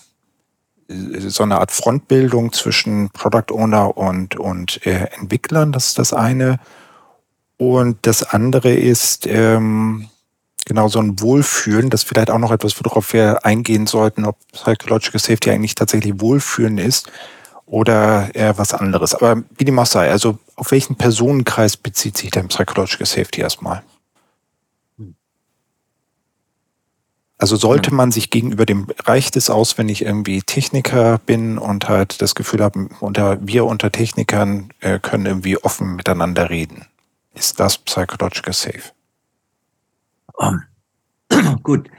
so 0.87 1.43
eine 1.43 1.59
Art 1.59 1.71
Frontbildung 1.71 2.53
zwischen 2.53 3.09
Product 3.09 3.51
Owner 3.51 3.97
und, 3.97 4.37
und 4.37 4.85
äh, 4.85 5.07
Entwicklern, 5.19 5.71
das 5.71 5.87
ist 5.87 5.99
das 5.99 6.13
eine. 6.13 6.59
Und 7.57 7.97
das 8.03 8.23
andere 8.23 8.73
ist 8.73 9.27
ähm, 9.27 10.07
genau 10.65 10.87
so 10.87 10.99
ein 10.99 11.19
Wohlfühlen, 11.19 11.89
das 11.89 12.03
ist 12.03 12.07
vielleicht 12.07 12.29
auch 12.29 12.39
noch 12.39 12.51
etwas, 12.51 12.81
worauf 12.83 13.11
wir 13.11 13.45
eingehen 13.45 13.85
sollten, 13.85 14.23
ob 14.25 14.37
Psychological 14.53 15.19
Safety 15.19 15.49
eigentlich 15.51 15.75
tatsächlich 15.75 16.21
Wohlfühlen 16.21 16.77
ist 16.77 17.11
oder 17.65 18.33
eher 18.35 18.57
was 18.57 18.73
anderes. 18.73 19.15
Aber 19.15 19.43
wie 19.57 19.65
dem 19.65 19.79
auch 19.79 19.85
sei, 19.85 20.09
also 20.09 20.37
auf 20.55 20.71
welchen 20.71 20.95
Personenkreis 20.95 21.77
bezieht 21.77 22.17
sich 22.17 22.31
denn 22.31 22.47
Psychological 22.47 23.05
Safety 23.05 23.41
erstmal? 23.41 23.83
Also 27.43 27.57
sollte 27.57 27.93
man 27.93 28.11
sich 28.11 28.29
gegenüber 28.29 28.65
dem, 28.65 28.87
reicht 29.03 29.35
es 29.35 29.49
aus, 29.49 29.77
wenn 29.77 29.89
ich 29.89 30.05
irgendwie 30.05 30.41
Techniker 30.43 31.17
bin 31.17 31.57
und 31.57 31.89
halt 31.89 32.21
das 32.21 32.35
Gefühl 32.35 32.63
habe, 32.63 32.87
unter, 33.01 33.45
wir 33.45 33.65
unter 33.65 33.91
Technikern 33.91 34.69
äh, 34.79 34.97
können 34.99 35.25
irgendwie 35.25 35.57
offen 35.57 35.95
miteinander 35.95 36.49
reden. 36.49 36.85
Ist 37.33 37.59
das 37.59 37.79
Psychological 37.79 38.53
Safe? 38.53 38.93
Um, 40.35 40.63
ähm, 41.31 41.59
gut. 41.63 41.89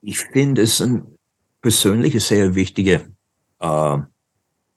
Ich 0.00 0.20
finde 0.20 0.62
es 0.62 0.80
ein 0.80 1.18
persönliches 1.60 2.28
sehr 2.28 2.54
wichtige 2.54 3.10
äh, 3.58 3.98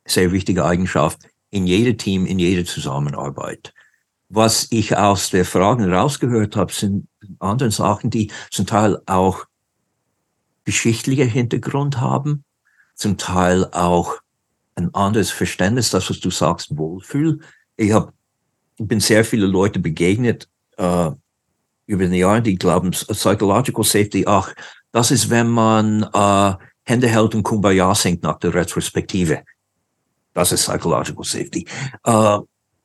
sehr 0.08 0.32
wichtige 0.32 0.65
Eigenschaft 0.65 1.20
in 1.50 1.67
jedem 1.67 1.98
Team, 1.98 2.26
in 2.26 2.39
jeder 2.39 2.65
Zusammenarbeit. 2.65 3.74
Was 4.30 4.67
ich 4.72 4.98
aus 4.98 5.30
der 5.30 5.46
Fragen 5.46 5.91
rausgehört 5.91 6.56
habe, 6.56 6.74
sind 6.74 7.08
andere 7.39 7.72
Sachen, 7.72 8.10
die 8.10 8.32
zum 8.52 8.65
Teil 8.65 9.00
auch 9.06 9.46
geschichtlicher 10.65 11.26
Hintergrund 11.26 12.02
haben, 12.02 12.43
zum 12.96 13.17
Teil 13.17 13.65
auch 13.72 14.15
ein 14.76 14.93
anderes 14.93 15.32
Verständnis, 15.32 15.91
das, 15.91 16.10
was 16.10 16.20
du 16.20 16.30
sagst, 16.30 16.78
Wohlfühl. 16.78 17.39
Ich 17.78 17.91
habe 17.91 18.12
bin 18.78 19.00
sehr 19.00 19.26
viele 19.26 19.48
Leute 19.48 19.80
begegnet 19.80 20.48
äh, 20.78 21.12
über 21.88 22.04
den 22.04 22.13
Jahren, 22.13 22.43
die 22.43 22.56
glauben, 22.56 22.91
Psychological 22.91 23.84
Safety, 23.84 24.26
ach, 24.28 24.54
das 24.91 25.12
ist, 25.12 25.30
wenn 25.30 25.48
man 25.48 26.04
äh, 26.13 26.54
Hände 26.84 27.08
hält 27.08 27.36
und 27.36 27.43
Kumbaya 27.43 27.93
singt 27.96 28.24
nach 28.24 28.39
der 28.39 28.54
Retrospektive 28.54 29.43
das 30.38 30.52
ist 30.52 30.67
Psychological 30.67 31.23
Safety, 31.23 31.65
äh, 32.04 32.38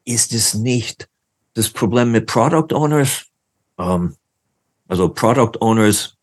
ist 0.06 0.32
es 0.32 0.54
nicht 0.54 1.06
das 1.52 1.68
Problem 1.68 2.10
mit 2.10 2.26
Product 2.26 2.74
Owners. 2.74 3.26
Ähm, 3.78 4.16
also 4.88 5.10
Product 5.10 5.60
Owners, 5.60 6.16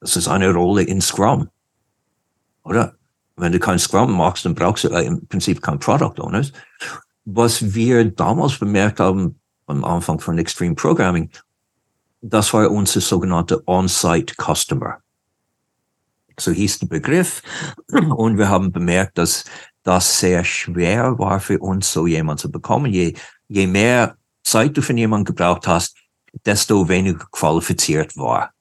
das 0.00 0.16
ist 0.16 0.26
eine 0.26 0.52
Rolle 0.52 0.82
in 0.82 1.00
Scrum, 1.00 1.48
oder? 2.64 2.96
Wenn 3.36 3.52
du 3.52 3.60
kein 3.60 3.78
Scrum 3.78 4.16
machst, 4.16 4.44
dann 4.44 4.56
brauchst 4.56 4.82
du 4.82 4.88
im 4.88 5.26
Prinzip 5.28 5.62
kein 5.62 5.78
Product 5.78 6.20
Owners. 6.20 6.52
Was 7.24 7.74
wir 7.74 8.10
damals 8.10 8.58
bemerkt 8.58 8.98
haben 8.98 9.38
am 9.68 9.84
Anfang 9.84 10.18
von 10.18 10.38
Extreme 10.38 10.74
Programming, 10.74 11.30
das 12.20 12.52
war 12.52 12.68
unser 12.68 13.00
sogenannter 13.00 13.60
On-Site 13.66 14.34
Customer 14.34 14.98
so 16.38 16.50
hieß 16.50 16.80
der 16.80 16.86
Begriff. 16.86 17.42
Und 17.90 18.38
wir 18.38 18.48
haben 18.48 18.72
bemerkt, 18.72 19.18
dass 19.18 19.44
das 19.82 20.20
sehr 20.20 20.44
schwer 20.44 21.18
war 21.18 21.40
für 21.40 21.58
uns, 21.58 21.92
so 21.92 22.06
jemand 22.06 22.40
zu 22.40 22.50
bekommen. 22.50 22.92
Je, 22.92 23.14
je 23.48 23.66
mehr 23.66 24.16
Zeit 24.42 24.76
du 24.76 24.82
von 24.82 24.96
jemandem 24.96 25.34
gebraucht 25.34 25.66
hast, 25.66 25.96
desto 26.44 26.88
weniger 26.88 27.26
qualifiziert 27.30 28.16
war. 28.16 28.52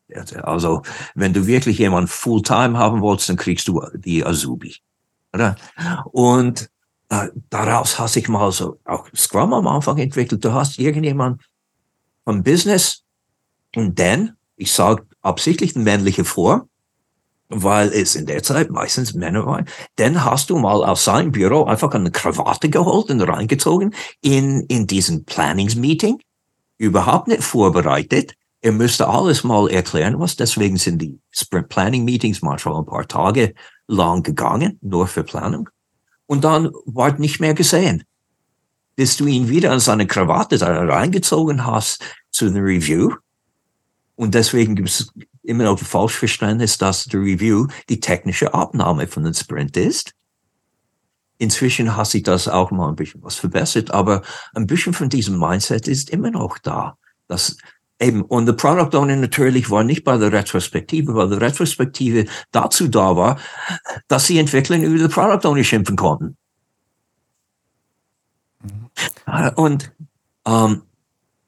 Also 0.43 0.81
wenn 1.15 1.33
du 1.33 1.47
wirklich 1.47 1.77
jemanden 1.77 2.07
Fulltime 2.07 2.77
haben 2.77 3.01
wolltest, 3.01 3.29
dann 3.29 3.37
kriegst 3.37 3.67
du 3.67 3.81
die 3.93 4.25
Azubi. 4.25 4.75
Oder? 5.33 5.55
Und 6.11 6.69
äh, 7.09 7.29
daraus 7.49 7.97
hast 7.97 8.17
ich 8.17 8.27
mal 8.27 8.51
so 8.51 8.79
auch 8.83 9.07
Scrum 9.15 9.53
am 9.53 9.67
Anfang 9.67 9.97
entwickelt. 9.97 10.43
Du 10.43 10.51
hast 10.51 10.79
irgendjemand 10.79 11.41
vom 12.25 12.43
Business 12.43 13.03
und 13.75 13.97
dann, 13.99 14.35
ich 14.57 14.71
sage 14.71 15.05
absichtlich 15.21 15.75
männliche 15.75 16.25
vor, 16.25 16.67
weil 17.51 17.89
es 17.89 18.15
in 18.15 18.25
der 18.25 18.41
Zeit 18.41 18.71
meistens 18.71 19.13
Männer 19.13 19.45
waren, 19.45 19.65
dann 19.97 20.23
hast 20.23 20.49
du 20.49 20.57
mal 20.57 20.83
aus 20.85 21.03
seinem 21.03 21.31
Büro 21.31 21.65
einfach 21.65 21.91
eine 21.91 22.09
Krawatte 22.09 22.69
geholt 22.69 23.09
und 23.09 23.21
reingezogen 23.21 23.93
in, 24.21 24.61
in 24.67 24.87
diesen 24.87 25.25
Planningsmeeting, 25.25 26.19
überhaupt 26.77 27.27
nicht 27.27 27.43
vorbereitet. 27.43 28.33
Er 28.61 28.71
müsste 28.71 29.07
alles 29.07 29.43
mal 29.43 29.69
erklären, 29.69 30.19
was 30.19 30.37
deswegen 30.37 30.77
sind 30.77 31.01
die 31.01 31.19
Sprint 31.29 31.67
Planning 31.67 32.05
Meetings 32.05 32.41
manchmal 32.41 32.77
ein 32.77 32.85
paar 32.85 33.07
Tage 33.07 33.53
lang 33.87 34.23
gegangen, 34.23 34.79
nur 34.81 35.07
für 35.07 35.23
Planung. 35.23 35.69
Und 36.27 36.45
dann 36.45 36.71
war 36.85 37.19
nicht 37.19 37.41
mehr 37.41 37.53
gesehen. 37.53 38.03
Bis 38.95 39.17
du 39.17 39.25
ihn 39.25 39.49
wieder 39.49 39.71
an 39.71 39.79
seine 39.79 40.07
Krawatte 40.07 40.61
reingezogen 40.61 41.65
hast 41.65 42.01
zu 42.29 42.45
einer 42.45 42.63
Review. 42.63 43.15
Und 44.15 44.35
deswegen 44.35 44.75
gibt 44.75 44.89
immer 45.43 45.63
noch 45.63 45.79
ein 45.79 45.85
Falschverständnis, 45.85 46.77
dass 46.77 47.05
die 47.05 47.17
Review 47.17 47.67
die 47.89 47.99
technische 47.99 48.53
Abnahme 48.53 49.07
von 49.07 49.25
einem 49.25 49.33
Sprint 49.33 49.77
ist. 49.77 50.13
Inzwischen 51.37 51.95
hat 51.95 52.07
sich 52.07 52.23
das 52.23 52.47
auch 52.47 52.69
mal 52.69 52.89
ein 52.89 52.95
bisschen 52.95 53.23
was 53.23 53.35
verbessert, 53.35 53.91
aber 53.91 54.21
ein 54.53 54.67
bisschen 54.67 54.93
von 54.93 55.09
diesem 55.09 55.39
Mindset 55.39 55.87
ist 55.87 56.11
immer 56.11 56.29
noch 56.29 56.59
da. 56.59 56.97
Das 57.27 57.57
eben, 57.99 58.21
und 58.23 58.45
der 58.45 58.53
Product 58.53 58.95
Owner 58.95 59.15
natürlich 59.15 59.69
war 59.71 59.83
nicht 59.83 60.03
bei 60.03 60.17
der 60.17 60.31
Retrospektive, 60.31 61.15
weil 61.15 61.29
die 61.29 61.37
Retrospektive 61.37 62.25
dazu 62.51 62.87
da 62.87 63.15
war, 63.15 63.39
dass 64.07 64.27
sie 64.27 64.37
Entwickler 64.37 64.77
über 64.77 64.97
den 64.97 65.09
Product 65.09 65.47
Owner 65.47 65.63
schimpfen 65.63 65.95
konnten. 65.95 66.37
Mhm. 68.61 69.49
Und 69.55 69.91
ähm, 70.45 70.83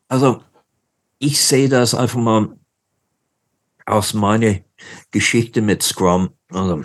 also 0.07 0.41
ich 1.19 1.41
sehe 1.41 1.69
das 1.69 1.93
einfach 1.93 2.19
mal 2.19 2.49
aus 3.85 4.13
meiner 4.13 4.59
Geschichte 5.11 5.61
mit 5.61 5.83
Scrum. 5.83 6.29
Also, 6.51 6.83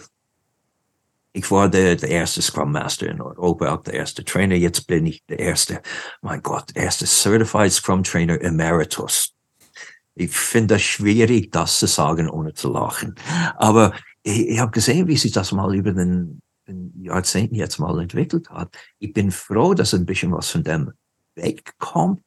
ich 1.32 1.50
war 1.50 1.68
der, 1.68 1.96
der 1.96 2.08
erste 2.08 2.42
Scrum 2.42 2.72
Master 2.72 3.08
in 3.08 3.20
Europa, 3.20 3.72
auch 3.72 3.82
der 3.82 3.94
erste 3.94 4.24
Trainer. 4.24 4.56
Jetzt 4.56 4.87
bin 4.87 5.06
ich 5.06 5.24
der 5.26 5.38
erste, 5.38 5.82
mein 6.22 6.42
Gott, 6.42 6.74
erste 6.74 7.06
Certified 7.06 7.72
Scrum 7.72 8.02
Trainer 8.02 8.40
Emeritus. 8.40 9.34
Ich 10.14 10.32
finde 10.32 10.74
das 10.74 10.82
schwierig, 10.82 11.52
das 11.52 11.78
zu 11.78 11.87
sagen, 11.87 12.28
ohne 12.28 12.54
zu 12.54 12.72
lachen. 12.72 13.14
Aber 13.56 13.92
ich, 14.22 14.48
ich 14.48 14.58
habe 14.58 14.72
gesehen, 14.72 15.06
wie 15.06 15.16
sich 15.16 15.32
das 15.32 15.52
mal 15.52 15.74
über 15.76 15.92
den, 15.92 16.40
den 16.66 16.92
Jahrzehnten 17.00 17.54
jetzt 17.54 17.78
mal 17.78 18.00
entwickelt 18.00 18.50
hat. 18.50 18.76
Ich 18.98 19.12
bin 19.12 19.30
froh, 19.30 19.74
dass 19.74 19.94
ein 19.94 20.06
bisschen 20.06 20.32
was 20.32 20.50
von 20.50 20.64
dem 20.64 20.92
wegkommt 21.37 22.22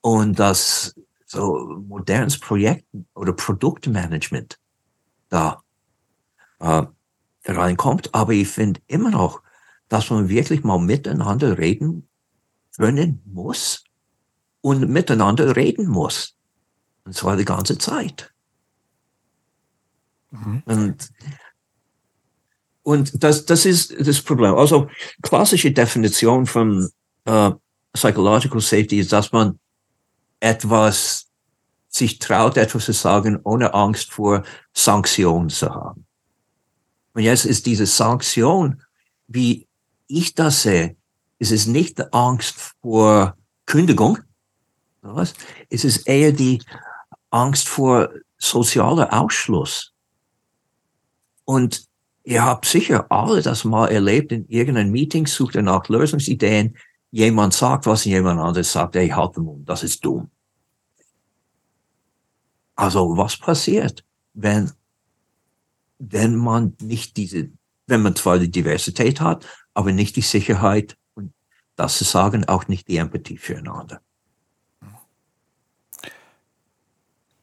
und 0.00 0.38
dass 0.38 0.94
so 1.28 1.82
modernes 1.86 2.38
Projekt 2.38 2.86
oder 3.14 3.32
Produktmanagement 3.32 4.58
da 5.28 5.62
äh, 6.58 6.84
reinkommt. 7.44 8.14
Aber 8.14 8.32
ich 8.32 8.48
finde 8.48 8.80
immer 8.86 9.10
noch, 9.10 9.42
dass 9.88 10.10
man 10.10 10.28
wirklich 10.28 10.64
mal 10.64 10.78
miteinander 10.78 11.58
reden 11.58 12.08
können 12.76 13.22
muss 13.26 13.84
und 14.62 14.88
miteinander 14.88 15.54
reden 15.54 15.86
muss. 15.86 16.34
Und 17.04 17.14
zwar 17.14 17.36
die 17.36 17.44
ganze 17.44 17.76
Zeit. 17.76 18.32
Mhm. 20.30 20.62
Und, 20.64 21.10
und 22.82 23.22
das, 23.22 23.44
das 23.44 23.66
ist 23.66 23.94
das 23.98 24.22
Problem. 24.22 24.54
Also 24.54 24.88
klassische 25.22 25.72
Definition 25.72 26.46
von 26.46 26.90
äh, 27.26 27.50
Psychological 27.92 28.60
Safety 28.60 29.00
ist, 29.00 29.12
dass 29.12 29.32
man 29.32 29.58
etwas 30.40 31.28
sich 31.88 32.18
traut, 32.18 32.56
etwas 32.56 32.84
zu 32.84 32.92
sagen, 32.92 33.40
ohne 33.44 33.74
Angst 33.74 34.12
vor 34.12 34.44
Sanktionen 34.72 35.48
zu 35.48 35.74
haben. 35.74 36.06
Und 37.14 37.22
jetzt 37.22 37.44
ist 37.44 37.66
diese 37.66 37.86
Sanktion, 37.86 38.82
wie 39.26 39.66
ich 40.06 40.34
das 40.34 40.62
sehe, 40.62 40.96
ist 41.38 41.52
es 41.52 41.66
nicht 41.66 41.98
die 41.98 42.12
Angst 42.12 42.74
vor 42.82 43.36
Kündigung, 43.66 44.18
was? 45.02 45.34
es 45.70 45.84
ist 45.84 46.06
eher 46.08 46.32
die 46.32 46.62
Angst 47.30 47.68
vor 47.68 48.10
sozialer 48.38 49.12
Ausschluss. 49.12 49.92
Und 51.44 51.84
ihr 52.24 52.44
habt 52.44 52.66
sicher 52.66 53.10
alle 53.10 53.42
das 53.42 53.64
mal 53.64 53.88
erlebt 53.88 54.32
in 54.32 54.46
irgendeinem 54.48 54.92
Meeting, 54.92 55.26
sucht 55.26 55.54
ihr 55.54 55.62
nach 55.62 55.88
Lösungsideen, 55.88 56.76
jemand 57.10 57.54
sagt 57.54 57.86
was 57.86 58.04
jemand 58.04 58.40
anderes 58.40 58.72
sagt, 58.72 58.96
ey, 58.96 59.08
halt 59.08 59.36
den 59.36 59.44
Mund, 59.44 59.68
das 59.68 59.82
ist 59.82 60.04
dumm. 60.04 60.30
Also 62.74 63.16
was 63.16 63.36
passiert, 63.36 64.04
wenn, 64.34 64.70
wenn 65.98 66.36
man 66.36 66.76
nicht 66.80 67.16
diese, 67.16 67.50
wenn 67.86 68.02
man 68.02 68.14
zwar 68.14 68.38
die 68.38 68.50
Diversität 68.50 69.20
hat, 69.20 69.46
aber 69.74 69.92
nicht 69.92 70.16
die 70.16 70.22
Sicherheit 70.22 70.96
und 71.14 71.32
das 71.76 71.98
zu 71.98 72.04
sagen, 72.04 72.44
auch 72.46 72.68
nicht 72.68 72.88
die 72.88 72.96
Empathie 72.96 73.38
füreinander. 73.38 74.00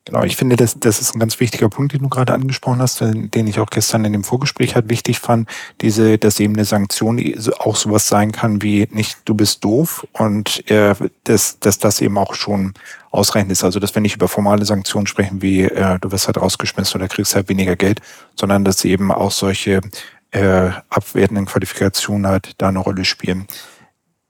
Genau, 0.06 0.24
ich 0.24 0.36
finde, 0.36 0.56
das, 0.56 0.80
das 0.80 1.02
ist 1.02 1.16
ein 1.16 1.20
ganz 1.20 1.40
wichtiger 1.40 1.68
Punkt, 1.68 1.94
den 1.94 2.04
du 2.04 2.10
gerade 2.10 2.32
angesprochen 2.32 2.80
hast, 2.80 3.02
den 3.02 3.48
ich 3.48 3.60
auch 3.60 3.72
gestern 3.72 4.06
in 4.06 4.14
dem 4.14 4.24
Vorgespräch 4.24 4.76
halt 4.76 4.88
wichtig 4.88 5.20
fand, 5.20 5.50
diese, 5.82 6.20
dass 6.20 6.40
eben 6.40 6.54
eine 6.54 6.66
Sanktion 6.66 7.20
auch 7.58 7.76
sowas 7.76 8.08
sein 8.08 8.32
kann 8.32 8.62
wie 8.62 8.88
nicht 8.92 9.18
du 9.26 9.34
bist 9.34 9.64
doof 9.64 10.06
und 10.14 10.70
äh, 10.70 10.94
dass, 11.24 11.60
dass 11.60 11.80
das 11.80 12.02
eben 12.02 12.20
auch 12.20 12.36
schon 12.36 12.76
ausreichend 13.10 13.52
ist. 13.52 13.64
Also 13.64 13.80
dass 13.80 13.96
wir 13.96 14.02
nicht 14.04 14.16
über 14.16 14.28
formale 14.28 14.64
Sanktionen 14.64 15.08
sprechen 15.08 15.42
wie 15.42 15.64
äh, 15.64 15.98
du 16.00 16.12
wirst 16.12 16.28
halt 16.28 16.38
rausgeschmissen 16.38 17.02
oder 17.02 17.08
kriegst 17.08 17.34
halt 17.34 17.50
weniger 17.50 17.76
Geld, 17.76 18.00
sondern 18.36 18.64
dass 18.64 18.86
eben 18.86 19.12
auch 19.12 19.32
solche 19.32 19.82
äh, 20.30 20.70
abwertenden 20.90 21.48
Qualifikationen 21.48 22.28
halt 22.28 22.52
da 22.60 22.68
eine 22.68 22.80
Rolle 22.80 23.06
spielen. 23.06 23.48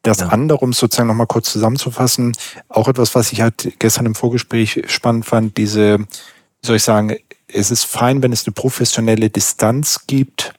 Das 0.05 0.19
ja. 0.19 0.27
andere, 0.27 0.59
um 0.59 0.69
es 0.69 0.77
sozusagen 0.77 1.07
nochmal 1.07 1.25
kurz 1.25 1.51
zusammenzufassen, 1.51 2.33
auch 2.69 2.87
etwas, 2.87 3.15
was 3.15 3.31
ich 3.31 3.41
halt 3.41 3.73
gestern 3.79 4.05
im 4.05 4.13
Vorgespräch 4.13 4.83
spannend 4.85 5.25
fand, 5.25 5.57
diese, 5.57 5.99
wie 5.99 6.05
soll 6.61 6.75
ich 6.75 6.83
sagen, 6.83 7.15
es 7.47 7.71
ist 7.71 7.85
fein, 7.85 8.21
wenn 8.21 8.31
es 8.31 8.45
eine 8.45 8.53
professionelle 8.53 9.31
Distanz 9.31 10.05
gibt 10.05 10.53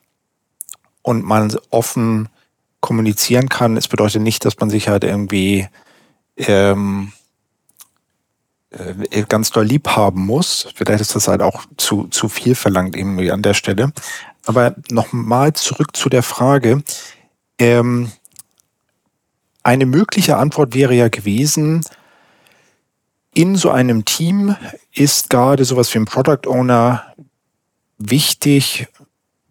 und 1.03 1.25
man 1.25 1.57
offen 1.71 2.29
kommunizieren 2.81 3.49
kann. 3.49 3.77
Es 3.77 3.87
bedeutet 3.87 4.23
nicht, 4.23 4.45
dass 4.45 4.59
man 4.59 4.69
sich 4.69 4.89
halt 4.89 5.05
irgendwie 5.05 5.69
ähm, 6.37 7.13
äh, 8.71 9.23
ganz 9.29 9.51
doll 9.51 9.65
lieb 9.65 9.89
haben 9.91 10.27
muss. 10.27 10.69
Vielleicht 10.75 11.03
ist 11.03 11.15
das 11.15 11.29
halt 11.29 11.41
auch 11.41 11.67
zu, 11.77 12.09
zu 12.09 12.29
viel 12.29 12.57
verlangt 12.57 12.97
irgendwie 12.97 13.31
an 13.31 13.43
der 13.43 13.55
Stelle. 13.55 13.93
Aber 14.45 14.75
nochmal 14.91 15.53
zurück 15.53 15.97
zu 15.97 16.09
der 16.09 16.25
Frage, 16.25 16.83
ähm, 17.59 18.11
eine 19.67 19.85
mögliche 19.85 20.37
Antwort 20.37 20.75
wäre 20.75 20.95
ja 20.95 21.09
gewesen, 21.09 21.85
in 23.35 23.57
so 23.57 23.71
einem 23.71 24.05
Team 24.05 24.55
ist 24.93 25.29
gerade 25.29 25.65
sowas 25.65 25.93
wie 25.93 25.99
ein 25.99 26.05
Product 26.05 26.47
Owner 26.47 27.05
wichtig, 27.99 28.87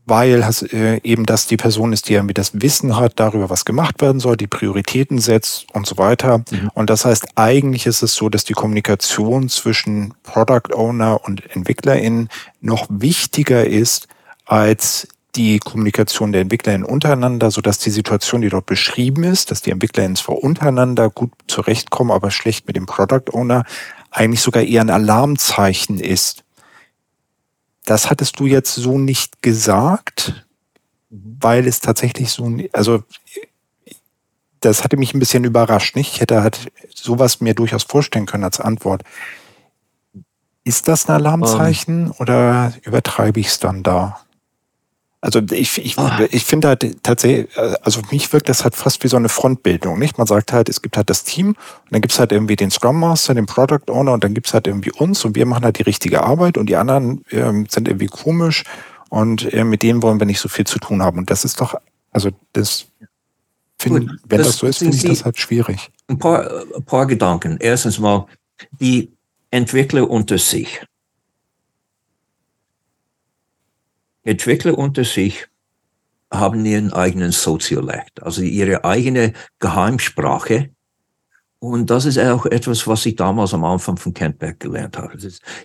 weil 0.06 0.42
äh, 0.72 1.02
eben 1.04 1.26
das 1.26 1.48
die 1.48 1.58
Person 1.58 1.92
ist, 1.92 2.08
die 2.08 2.14
irgendwie 2.14 2.34
das 2.34 2.62
Wissen 2.62 2.96
hat 2.96 3.20
darüber, 3.20 3.50
was 3.50 3.66
gemacht 3.66 4.02
werden 4.02 4.22
soll, 4.22 4.38
die 4.38 4.48
Prioritäten 4.48 5.20
setzt 5.20 5.66
und 5.74 5.86
so 5.86 5.98
weiter. 5.98 6.40
Mhm. 6.50 6.72
Und 6.74 6.90
das 6.90 7.04
heißt, 7.04 7.28
eigentlich 7.36 7.86
ist 7.86 8.02
es 8.02 8.16
so, 8.16 8.30
dass 8.30 8.46
die 8.46 8.54
Kommunikation 8.54 9.50
zwischen 9.50 10.14
Product 10.24 10.74
Owner 10.74 11.26
und 11.26 11.44
EntwicklerInnen 11.54 12.30
noch 12.62 12.88
wichtiger 12.90 13.66
ist 13.66 14.08
als 14.46 15.10
die 15.36 15.60
Kommunikation 15.60 16.32
der 16.32 16.42
EntwicklerInnen 16.42 16.86
untereinander, 16.86 17.52
sodass 17.52 17.78
die 17.80 17.90
Situation, 17.90 18.42
die 18.42 18.50
dort 18.50 18.66
beschrieben 18.66 19.24
ist, 19.24 19.52
dass 19.52 19.62
die 19.62 19.72
EntwicklerInnen 19.72 20.16
zwar 20.16 20.38
untereinander 20.38 21.10
gut 21.10 21.32
zurechtkommen, 21.48 22.12
aber 22.12 22.32
schlecht 22.32 22.68
mit 22.68 22.76
dem 22.76 22.86
Product 22.86 23.32
Owner, 23.34 23.66
eigentlich 24.12 24.42
sogar 24.42 24.64
eher 24.64 24.82
ein 24.82 24.90
Alarmzeichen 24.90 26.00
ist. 26.00 26.44
Das 27.86 28.10
hattest 28.10 28.40
du 28.40 28.46
jetzt 28.46 28.74
so 28.74 28.98
nicht 28.98 29.42
gesagt, 29.42 30.46
weil 31.10 31.68
es 31.68 31.82
tatsächlich 31.82 32.32
so, 32.32 32.58
also 32.72 33.04
das 34.62 34.84
hatte 34.84 34.98
mich 34.98 35.14
ein 35.14 35.20
bisschen 35.20 35.44
überrascht, 35.44 35.96
nicht? 35.96 36.14
Ich 36.14 36.22
hätte 36.22 36.42
halt 36.42 36.72
sowas 36.94 37.42
mir 37.42 37.54
durchaus 37.54 37.84
vorstellen 37.84 38.26
können 38.26 38.44
als 38.44 38.60
Antwort. 38.60 39.04
Ist 40.64 40.88
das 40.88 41.08
ein 41.08 41.16
Alarmzeichen 41.16 42.06
um, 42.06 42.12
ähm. 42.12 42.16
oder 42.18 42.74
übertreibe 42.82 43.40
ich 43.40 43.48
es 43.48 43.60
dann 43.60 43.84
da? 43.84 44.25
Also 45.26 45.42
ich, 45.52 45.84
ich, 45.84 45.98
ah. 45.98 46.20
ich 46.30 46.46
finde 46.46 46.68
halt 46.68 47.02
tatsächlich, 47.02 47.48
also 47.82 48.04
für 48.04 48.14
mich 48.14 48.32
wirkt 48.32 48.48
das 48.48 48.64
halt 48.64 48.76
fast 48.76 49.04
wie 49.04 49.08
so 49.08 49.18
eine 49.18 49.28
Frontbildung, 49.28 49.98
nicht? 49.98 50.20
Man 50.20 50.28
sagt 50.28 50.54
halt, 50.54 50.70
es 50.70 50.84
gibt 50.84 50.98
halt 50.98 51.10
das 51.10 51.24
Team 51.24 51.48
und 51.48 51.58
dann 51.90 52.02
gibt's 52.02 52.20
halt 52.20 52.32
irgendwie 52.32 52.56
den 52.56 52.70
Scrum 52.70 53.00
Master, 53.00 53.34
den 53.34 53.48
Product 53.48 53.90
Owner 53.90 54.14
und 54.14 54.24
dann 54.24 54.36
gibt's 54.36 54.54
halt 54.54 54.68
irgendwie 54.68 54.92
uns 54.92 55.26
und 55.26 55.36
wir 55.36 55.48
machen 55.48 55.64
halt 55.64 55.80
die 55.80 55.82
richtige 55.82 56.22
Arbeit 56.22 56.60
und 56.60 56.68
die 56.68 56.76
anderen 56.76 57.26
ähm, 57.32 57.66
sind 57.68 57.88
irgendwie 57.88 58.06
komisch 58.06 58.66
und 59.10 59.52
äh, 59.52 59.64
mit 59.64 59.82
denen 59.82 60.04
wollen 60.04 60.20
wir 60.20 60.28
nicht 60.28 60.40
so 60.40 60.48
viel 60.48 60.68
zu 60.68 60.78
tun 60.78 61.02
haben. 61.02 61.18
Und 61.18 61.32
das 61.32 61.44
ist 61.44 61.60
doch, 61.60 61.74
also 62.12 62.30
das 62.54 62.86
find, 63.80 64.08
Gut, 64.08 64.20
wenn 64.30 64.38
das, 64.38 64.48
das 64.48 64.58
so 64.58 64.68
ist, 64.68 64.78
finde 64.78 64.96
ich 64.96 65.06
das 65.06 65.26
halt 65.26 65.40
schwierig. 65.40 65.90
Ein 66.08 66.20
paar, 66.20 66.48
ein 66.76 66.86
paar 66.86 67.08
Gedanken. 67.08 67.58
Erstens 67.60 67.98
mal, 67.98 68.28
die 68.80 69.12
Entwickler 69.50 70.08
unter 70.08 70.38
sich 70.38 70.82
Entwickler 74.26 74.78
unter 74.78 75.06
sich 75.06 75.48
haben 76.32 76.66
ihren 76.66 76.92
eigenen 76.92 77.32
Soziolekt, 77.32 78.22
also 78.24 78.42
ihre 78.42 78.84
eigene 78.84 79.34
Geheimsprache. 79.60 80.72
Und 81.60 81.90
das 81.90 82.06
ist 82.06 82.20
auch 82.20 82.46
etwas, 82.46 82.86
was 82.88 83.06
ich 83.06 83.16
damals 83.16 83.54
am 83.54 83.64
Anfang 83.64 83.98
von 83.98 84.14
Kentberg 84.14 84.60
gelernt 84.60 84.98
habe. 84.98 85.18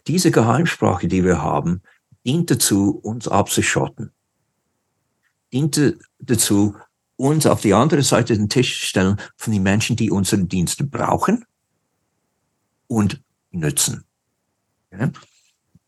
Diese 0.06 0.30
Geheimsprache, 0.30 1.08
die 1.08 1.24
wir 1.24 1.42
haben, 1.42 1.82
dient 2.24 2.50
dazu, 2.50 3.00
uns 3.02 3.26
abzuschotten. 3.26 4.12
Dient 5.52 5.98
dazu, 6.20 6.76
uns 7.16 7.46
auf 7.46 7.60
die 7.62 7.74
andere 7.74 8.02
Seite 8.02 8.36
den 8.36 8.48
Tisch 8.48 8.80
zu 8.80 8.86
stellen 8.86 9.16
von 9.36 9.52
den 9.52 9.62
Menschen, 9.62 9.96
die 9.96 10.10
unsere 10.10 10.44
Dienste 10.44 10.84
brauchen 10.84 11.44
und 12.86 13.22
nützen. 13.50 14.04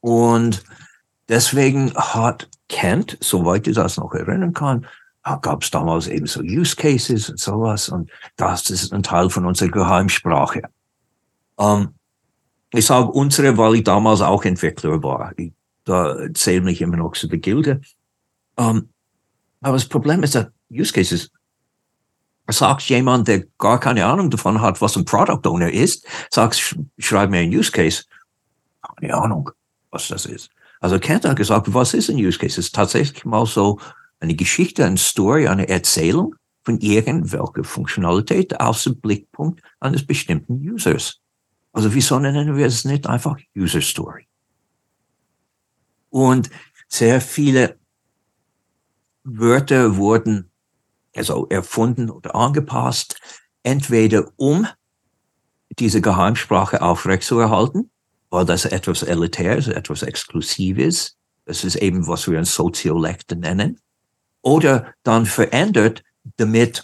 Und 0.00 0.64
deswegen 1.28 1.94
hat 1.94 2.48
kennt, 2.72 3.18
soweit 3.20 3.68
ich 3.68 3.76
das 3.76 3.98
noch 3.98 4.14
erinnern 4.14 4.54
kann, 4.54 4.86
gab 5.42 5.62
es 5.62 5.70
damals 5.70 6.08
eben 6.08 6.26
so 6.26 6.40
Use 6.40 6.74
Cases 6.74 7.28
und 7.30 7.38
sowas 7.38 7.88
und 7.88 8.10
das 8.36 8.70
ist 8.70 8.92
ein 8.92 9.04
Teil 9.04 9.30
von 9.30 9.46
unserer 9.46 9.68
Geheimsprache. 9.68 10.62
Ähm, 11.58 11.94
ich 12.72 12.86
sage 12.86 13.08
unsere, 13.08 13.56
weil 13.58 13.76
ich 13.76 13.84
damals 13.84 14.22
auch 14.22 14.44
Entwickler 14.44 15.00
war. 15.02 15.32
Ich, 15.36 15.52
da 15.84 16.16
zähle 16.34 16.62
mich 16.62 16.80
immer 16.80 16.96
noch 16.96 17.12
zu 17.12 17.28
der 17.28 17.38
Gilde. 17.38 17.82
Ähm, 18.56 18.88
aber 19.60 19.74
das 19.74 19.86
Problem 19.86 20.22
ist, 20.22 20.34
dass 20.34 20.46
Use 20.70 20.92
Cases 20.92 21.30
sagt 22.48 22.82
jemand, 22.84 23.28
der 23.28 23.44
gar 23.58 23.78
keine 23.78 24.06
Ahnung 24.06 24.30
davon 24.30 24.60
hat, 24.60 24.80
was 24.80 24.96
ein 24.96 25.04
Product 25.04 25.46
Owner 25.46 25.70
ist, 25.70 26.06
sagt, 26.30 26.56
sch 26.56 26.76
schreib 26.98 27.30
mir 27.30 27.40
ein 27.40 27.50
Use 27.50 27.70
Case. 27.70 28.04
Keine 28.82 29.14
Ahnung, 29.14 29.50
was 29.90 30.08
das 30.08 30.26
ist. 30.26 30.50
Also 30.82 30.98
Kent 30.98 31.24
hat 31.24 31.36
gesagt, 31.36 31.72
was 31.72 31.94
ist 31.94 32.10
ein 32.10 32.16
Use 32.16 32.38
Case? 32.38 32.58
Es 32.58 32.66
ist 32.66 32.74
tatsächlich 32.74 33.24
mal 33.24 33.46
so 33.46 33.78
eine 34.18 34.34
Geschichte, 34.34 34.84
eine 34.84 34.98
Story, 34.98 35.46
eine 35.46 35.68
Erzählung 35.68 36.34
von 36.64 36.80
irgendwelcher 36.80 37.62
Funktionalität 37.62 38.58
aus 38.58 38.82
dem 38.82 39.00
Blickpunkt 39.00 39.62
eines 39.78 40.04
bestimmten 40.04 40.54
Users. 40.54 41.20
Also 41.72 41.94
wieso 41.94 42.18
nennen 42.18 42.56
wir 42.56 42.66
es 42.66 42.84
nicht 42.84 43.06
einfach 43.06 43.36
User 43.56 43.80
Story? 43.80 44.26
Und 46.10 46.50
sehr 46.88 47.20
viele 47.20 47.78
Wörter 49.22 49.96
wurden 49.96 50.50
also 51.14 51.46
erfunden 51.48 52.10
oder 52.10 52.34
angepasst, 52.34 53.20
entweder 53.62 54.32
um 54.34 54.66
diese 55.78 56.00
Geheimsprache 56.00 56.82
aufrechtzuerhalten 56.82 57.91
weil 58.32 58.46
das 58.46 58.64
etwas 58.64 59.02
Elitäres, 59.02 59.68
etwas 59.68 60.02
Exklusives, 60.02 61.18
das 61.44 61.64
ist 61.64 61.76
eben, 61.76 62.06
was 62.08 62.28
wir 62.30 62.38
ein 62.38 62.46
Soziolekt 62.46 63.30
nennen, 63.32 63.78
oder 64.40 64.94
dann 65.02 65.26
verändert, 65.26 66.02
damit 66.38 66.82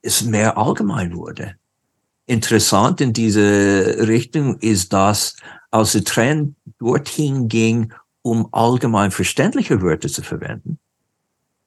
es 0.00 0.22
mehr 0.22 0.56
allgemein 0.56 1.14
wurde. 1.14 1.56
Interessant 2.24 3.02
in 3.02 3.12
diese 3.12 4.06
Richtung 4.08 4.58
ist, 4.60 4.94
dass 4.94 5.36
als 5.70 5.92
der 5.92 6.04
Trend 6.04 6.56
dorthin 6.78 7.48
ging, 7.48 7.92
um 8.22 8.48
allgemein 8.52 9.10
verständliche 9.10 9.82
Wörter 9.82 10.08
zu 10.08 10.22
verwenden, 10.22 10.78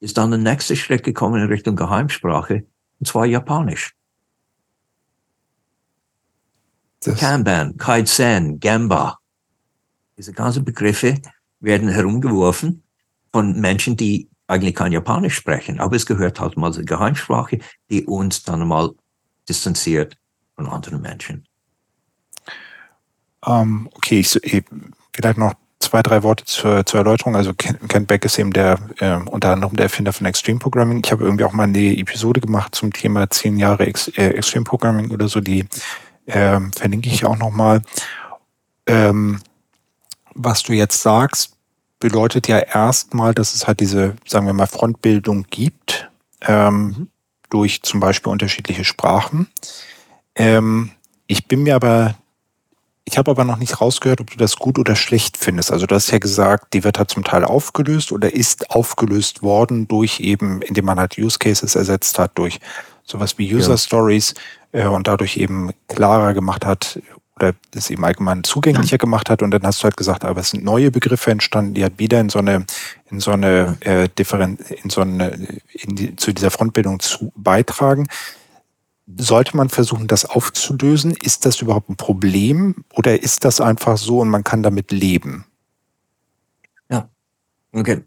ist 0.00 0.18
dann 0.18 0.32
der 0.32 0.40
nächste 0.40 0.74
Schritt 0.74 1.04
gekommen 1.04 1.40
in 1.40 1.46
Richtung 1.46 1.76
Geheimsprache, 1.76 2.64
und 2.98 3.06
zwar 3.06 3.26
Japanisch. 3.26 3.94
Das 7.04 7.18
Kanban, 7.18 7.76
Kaizen, 7.76 8.60
Gamba. 8.60 9.18
Diese 10.16 10.32
ganzen 10.32 10.64
Begriffe 10.64 11.20
werden 11.60 11.88
herumgeworfen 11.88 12.82
von 13.32 13.60
Menschen, 13.60 13.96
die 13.96 14.28
eigentlich 14.46 14.74
kein 14.74 14.92
Japanisch 14.92 15.34
sprechen, 15.34 15.80
aber 15.80 15.96
es 15.96 16.06
gehört 16.06 16.38
halt 16.40 16.56
mal 16.56 16.72
zur 16.72 16.84
Geheimsprache, 16.84 17.58
die 17.90 18.04
uns 18.04 18.42
dann 18.42 18.66
mal 18.66 18.90
distanziert 19.48 20.16
von 20.54 20.68
anderen 20.68 21.00
Menschen. 21.00 21.46
Um, 23.44 23.52
ähm, 23.52 23.88
okay, 23.94 24.20
ich, 24.20 24.36
ich, 24.44 24.64
vielleicht 25.12 25.38
noch 25.38 25.54
zwei, 25.80 26.02
drei 26.02 26.22
Worte 26.22 26.44
zur, 26.44 26.86
zur 26.86 26.98
Erläuterung. 27.00 27.34
Also 27.34 27.52
Ken 27.54 28.06
Beck 28.06 28.24
ist 28.24 28.38
eben 28.38 28.52
der 28.52 28.78
äh, 28.98 29.16
unter 29.16 29.50
anderem 29.52 29.74
der 29.74 29.84
Erfinder 29.84 30.12
von 30.12 30.26
Extreme 30.26 30.60
Programming. 30.60 31.02
Ich 31.04 31.10
habe 31.10 31.24
irgendwie 31.24 31.44
auch 31.44 31.52
mal 31.52 31.64
eine 31.64 31.98
Episode 31.98 32.40
gemacht 32.40 32.74
zum 32.74 32.92
Thema 32.92 33.28
zehn 33.30 33.58
Jahre 33.58 33.86
Ex, 33.86 34.08
äh, 34.08 34.28
Extreme 34.28 34.64
Programming 34.64 35.10
oder 35.10 35.26
so, 35.26 35.40
die 35.40 35.66
ähm, 36.26 36.72
verlinke 36.72 37.08
ich 37.08 37.24
auch 37.24 37.36
nochmal. 37.36 37.82
Ähm, 38.86 39.40
was 40.34 40.62
du 40.62 40.72
jetzt 40.72 41.02
sagst, 41.02 41.56
bedeutet 42.02 42.48
ja 42.48 42.58
erstmal, 42.58 43.34
dass 43.34 43.54
es 43.54 43.66
halt 43.66 43.80
diese, 43.80 44.16
sagen 44.26 44.46
wir 44.46 44.52
mal, 44.52 44.66
Frontbildung 44.66 45.46
gibt, 45.50 46.10
ähm, 46.40 46.74
mhm. 46.74 47.08
durch 47.48 47.82
zum 47.82 48.00
Beispiel 48.00 48.32
unterschiedliche 48.32 48.84
Sprachen. 48.84 49.48
Ähm, 50.34 50.90
ich 51.26 51.46
bin 51.46 51.62
mir 51.62 51.76
aber, 51.76 52.16
ich 53.04 53.18
habe 53.18 53.30
aber 53.30 53.44
noch 53.44 53.58
nicht 53.58 53.80
rausgehört, 53.80 54.20
ob 54.20 54.30
du 54.30 54.36
das 54.36 54.56
gut 54.56 54.78
oder 54.78 54.96
schlecht 54.96 55.36
findest. 55.36 55.70
Also 55.70 55.86
du 55.86 55.94
hast 55.94 56.10
ja 56.10 56.18
gesagt, 56.18 56.74
die 56.74 56.82
wird 56.82 56.98
halt 56.98 57.10
zum 57.10 57.24
Teil 57.24 57.44
aufgelöst 57.44 58.10
oder 58.10 58.32
ist 58.32 58.70
aufgelöst 58.70 59.42
worden 59.42 59.86
durch 59.86 60.18
eben, 60.20 60.60
indem 60.62 60.86
man 60.86 60.98
halt 60.98 61.16
Use 61.18 61.38
Cases 61.38 61.74
ersetzt 61.74 62.18
hat, 62.18 62.32
durch 62.36 62.58
sowas 63.04 63.38
wie 63.38 63.54
User 63.54 63.78
Stories 63.78 64.34
äh, 64.72 64.86
und 64.86 65.06
dadurch 65.06 65.36
eben 65.36 65.70
klarer 65.88 66.34
gemacht 66.34 66.66
hat 66.66 67.00
oder 67.36 67.54
das 67.70 67.90
eben 67.90 68.04
allgemein 68.04 68.44
zugänglicher 68.44 68.98
gemacht 68.98 69.30
hat. 69.30 69.42
Und 69.42 69.50
dann 69.52 69.62
hast 69.62 69.80
du 69.80 69.84
halt 69.84 69.96
gesagt, 69.96 70.24
aber 70.24 70.40
es 70.40 70.50
sind 70.50 70.64
neue 70.64 70.90
Begriffe 70.90 71.30
entstanden, 71.30 71.74
die 71.74 71.82
halt 71.82 71.98
wieder 71.98 72.20
in 72.20 72.28
so 72.28 72.38
eine, 72.38 72.66
in 73.10 73.20
so 73.20 73.30
eine 73.30 73.76
äh, 73.80 74.08
Differen 74.08 74.58
in 74.82 74.90
so 74.90 75.00
eine, 75.00 75.30
in 75.72 75.96
die, 75.96 76.16
zu 76.16 76.32
dieser 76.32 76.50
Frontbildung 76.50 77.00
zu 77.00 77.32
beitragen. 77.36 78.06
Sollte 79.16 79.56
man 79.56 79.68
versuchen, 79.68 80.06
das 80.06 80.24
aufzulösen? 80.24 81.12
Ist 81.12 81.44
das 81.44 81.60
überhaupt 81.60 81.90
ein 81.90 81.96
Problem 81.96 82.84
oder 82.94 83.20
ist 83.22 83.44
das 83.44 83.60
einfach 83.60 83.96
so 83.96 84.20
und 84.20 84.28
man 84.28 84.44
kann 84.44 84.62
damit 84.62 84.92
leben? 84.92 85.44
Ja, 86.88 87.08
okay. 87.72 88.02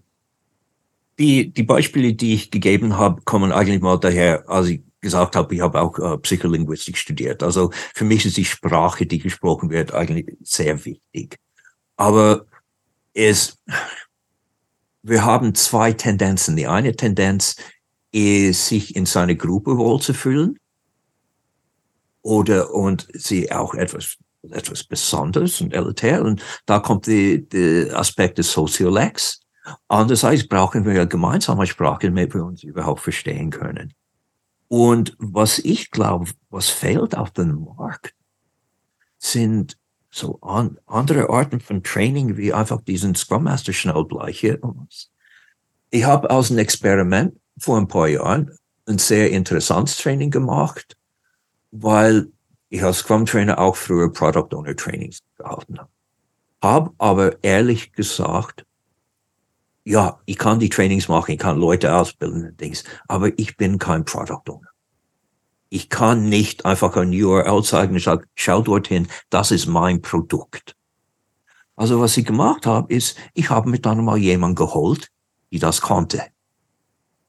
Die, 1.20 1.54
die 1.54 1.64
Beispiele, 1.64 2.14
die 2.14 2.34
ich 2.34 2.52
gegeben 2.52 2.98
habe, 2.98 3.22
kommen 3.24 3.52
eigentlich 3.52 3.82
mal 3.82 3.98
daher, 3.98 4.50
als 4.50 4.68
ich 4.68 4.82
gesagt 5.06 5.36
habe, 5.36 5.54
ich 5.54 5.62
habe 5.62 5.80
auch 5.80 5.98
äh, 6.00 6.18
Psycholinguistik 6.18 6.98
studiert. 6.98 7.44
Also 7.44 7.72
für 7.94 8.06
mich 8.06 8.26
ist 8.26 8.38
die 8.38 8.46
Sprache, 8.46 9.06
die 9.06 9.20
gesprochen 9.20 9.70
wird, 9.70 9.94
eigentlich 9.94 10.36
sehr 10.42 10.84
wichtig. 10.84 11.38
Aber 11.96 12.48
es, 13.14 13.60
wir 15.04 15.24
haben 15.24 15.54
zwei 15.54 15.94
Tendenzen. 15.94 16.56
Die 16.56 16.68
eine 16.68 16.96
Tendenz 16.96 17.56
ist, 18.12 18.68
sich 18.68 18.96
in 18.96 19.06
seiner 19.06 19.36
Gruppe 19.36 19.78
wohlzufühlen 19.78 20.58
oder 22.24 22.74
und 22.74 23.08
sie 23.14 23.52
auch 23.52 23.76
etwas 23.76 24.18
etwas 24.52 24.84
Besonderes 24.84 25.60
und 25.62 25.74
elitär. 25.74 26.24
Und 26.24 26.42
da 26.66 26.80
kommt 26.80 27.08
der 27.08 27.98
Aspekt 27.98 28.38
des 28.38 28.52
Sociolex. 28.52 29.42
Andererseits 29.88 30.48
brauchen 30.48 30.86
wir 30.86 30.94
ja 30.94 31.06
gemeinsame 31.06 31.66
Sprache, 31.66 32.08
damit 32.08 32.36
wir 32.36 32.46
uns 32.46 32.64
überhaupt 32.64 33.02
verstehen 33.02 33.50
können. 33.50 33.94
Und 34.68 35.16
was 35.20 35.60
ich 35.60 35.92
glaube, 35.92 36.32
was 36.50 36.70
fehlt 36.70 37.16
auf 37.16 37.32
dem 37.32 37.66
Markt, 37.78 38.16
sind 39.18 39.78
so 40.10 40.40
an, 40.42 40.80
andere 40.86 41.30
Arten 41.30 41.60
von 41.60 41.84
Training, 41.84 42.38
wie 42.38 42.54
einfach 42.54 42.82
diesen 42.82 43.16
Scrum 43.16 43.44
Master 43.44 43.74
Schnellbleiche. 43.74 44.60
Ich 45.90 46.04
habe 46.06 46.30
aus 46.30 46.50
einem 46.50 46.60
Experiment 46.60 47.40
vor 47.58 47.78
ein 47.78 47.88
paar 47.88 48.08
Jahren 48.08 48.52
ein 48.86 48.98
sehr 48.98 49.32
interessantes 49.32 49.98
Training 49.98 50.32
gemacht, 50.32 50.96
weil 51.72 52.28
ich 52.70 52.84
als 52.84 53.00
Scrum 53.00 53.26
Trainer 53.26 53.60
auch 53.60 53.76
früher 53.76 54.12
Product 54.12 54.56
Owner 54.56 54.76
Trainings 54.76 55.20
gehalten 55.38 55.80
habe. 55.80 55.90
Habe 56.62 56.92
aber 56.98 57.44
ehrlich 57.44 57.94
gesagt 57.94 58.66
ja, 59.86 60.20
ich 60.26 60.38
kann 60.38 60.60
die 60.60 60.70
Trainings 60.70 61.08
machen, 61.08 61.32
ich 61.32 61.40
kann 61.40 61.58
Leute 61.58 61.96
ausbilden 61.96 62.46
und 62.48 62.60
Dings, 62.60 62.84
aber 63.08 63.38
ich 63.38 63.56
bin 63.56 63.78
kein 63.78 64.04
Product 64.04 64.42
Owner. 64.50 64.68
Ich 65.70 65.90
kann 65.90 66.28
nicht 66.28 66.66
einfach 66.66 66.96
ein 66.98 67.14
URL 67.14 67.64
zeigen 67.64 67.94
und 67.94 68.02
sagen, 68.02 68.26
schau 68.34 68.62
dorthin, 68.62 69.08
das 69.30 69.52
ist 69.52 69.68
mein 69.68 70.02
Produkt. 70.02 70.76
Also 71.76 72.00
was 72.00 72.18
ich 72.18 72.26
gemacht 72.26 72.66
habe, 72.66 72.94
ist, 72.94 73.18
ich 73.34 73.50
habe 73.50 73.70
mir 73.70 73.80
dann 73.80 74.04
mal 74.04 74.18
jemanden 74.18 74.56
geholt, 74.56 75.10
die 75.52 75.60
das 75.60 75.82
konnte. 75.82 76.24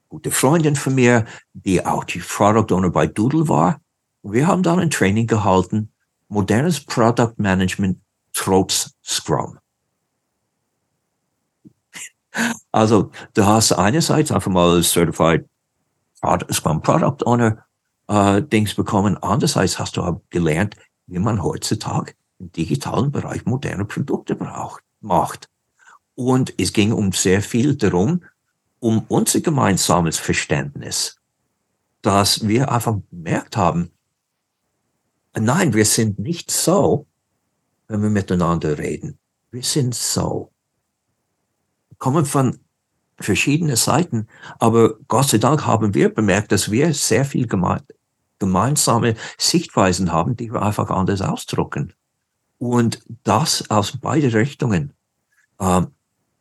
Gute 0.08 0.30
Freundin 0.30 0.76
von 0.76 0.94
mir, 0.94 1.26
die 1.52 1.84
auch 1.84 2.04
die 2.04 2.20
Product 2.20 2.74
Owner 2.74 2.90
bei 2.90 3.06
Doodle 3.06 3.48
war. 3.48 3.80
Wir 4.22 4.46
haben 4.46 4.62
dann 4.62 4.78
ein 4.78 4.90
Training 4.90 5.26
gehalten, 5.26 5.92
modernes 6.28 6.80
Product 6.80 7.34
Management 7.36 8.00
trotz 8.32 8.94
Scrum. 9.04 9.58
Also 12.72 13.10
du 13.34 13.46
hast 13.46 13.72
einerseits 13.72 14.30
einfach 14.30 14.50
mal 14.50 14.82
Certified 14.82 15.44
Scrum 16.52 16.82
Product 16.82 17.24
Owner 17.24 17.64
äh, 18.08 18.42
Dings 18.42 18.74
bekommen, 18.74 19.16
andererseits 19.18 19.78
hast 19.78 19.96
du 19.96 20.02
auch 20.02 20.20
gelernt, 20.30 20.76
wie 21.06 21.18
man 21.18 21.42
heutzutage 21.42 22.14
im 22.38 22.52
digitalen 22.52 23.10
Bereich 23.10 23.44
moderne 23.46 23.84
Produkte 23.84 24.34
braucht, 24.34 24.82
macht. 25.00 25.48
Und 26.14 26.54
es 26.58 26.72
ging 26.72 26.92
um 26.92 27.12
sehr 27.12 27.42
viel 27.42 27.76
darum, 27.76 28.24
um 28.80 29.04
unser 29.08 29.40
gemeinsames 29.40 30.18
Verständnis, 30.18 31.18
dass 32.02 32.46
wir 32.46 32.70
einfach 32.70 32.96
bemerkt 33.10 33.56
haben, 33.56 33.90
nein, 35.38 35.74
wir 35.74 35.84
sind 35.84 36.18
nicht 36.18 36.50
so, 36.50 37.06
wenn 37.88 38.02
wir 38.02 38.10
miteinander 38.10 38.78
reden. 38.78 39.18
Wir 39.50 39.62
sind 39.62 39.94
so. 39.94 40.50
Kommen 41.98 42.26
von 42.26 42.58
verschiedenen 43.18 43.76
Seiten, 43.76 44.28
aber 44.58 44.94
Gott 45.08 45.28
sei 45.28 45.38
Dank 45.38 45.66
haben 45.66 45.94
wir 45.94 46.12
bemerkt, 46.12 46.52
dass 46.52 46.70
wir 46.70 46.92
sehr 46.92 47.24
viel 47.24 47.46
geme 47.46 47.82
gemeinsame 48.38 49.14
Sichtweisen 49.38 50.12
haben, 50.12 50.36
die 50.36 50.52
wir 50.52 50.60
einfach 50.60 50.90
anders 50.90 51.22
ausdrucken. 51.22 51.94
Und 52.58 53.02
das 53.24 53.70
aus 53.70 53.96
beide 53.98 54.34
Richtungen 54.34 54.92
äh, 55.58 55.82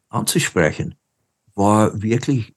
anzusprechen, 0.10 0.96
war 1.56 2.02
wirklich 2.02 2.54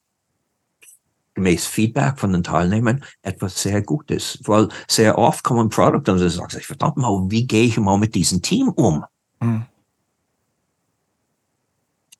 gemäß 1.34 1.66
Feedback 1.66 2.18
von 2.18 2.32
den 2.32 2.42
Teilnehmern 2.42 3.04
etwas 3.22 3.62
sehr 3.62 3.80
Gutes. 3.82 4.40
Weil 4.42 4.68
sehr 4.88 5.18
oft 5.18 5.44
kommen 5.44 5.68
Product 5.68 6.10
und 6.10 6.18
sagen 6.18 6.60
verdammt 6.62 6.96
mal, 6.96 7.26
wie 7.30 7.46
gehe 7.46 7.66
ich 7.66 7.78
mal 7.78 7.96
mit 7.96 8.16
diesem 8.16 8.42
Team 8.42 8.70
um? 8.70 9.04
Mhm. 9.40 9.66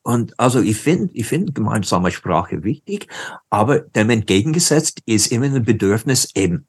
Und 0.03 0.39
also 0.39 0.61
ich 0.61 0.77
finde, 0.77 1.13
ich 1.13 1.27
finde 1.27 1.53
gemeinsame 1.53 2.11
Sprache 2.11 2.63
wichtig, 2.63 3.07
aber 3.49 3.79
dem 3.79 4.09
entgegengesetzt 4.09 5.01
ist 5.05 5.31
immer 5.31 5.45
ein 5.45 5.63
Bedürfnis 5.63 6.29
eben, 6.35 6.67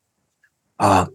äh, 0.78 1.06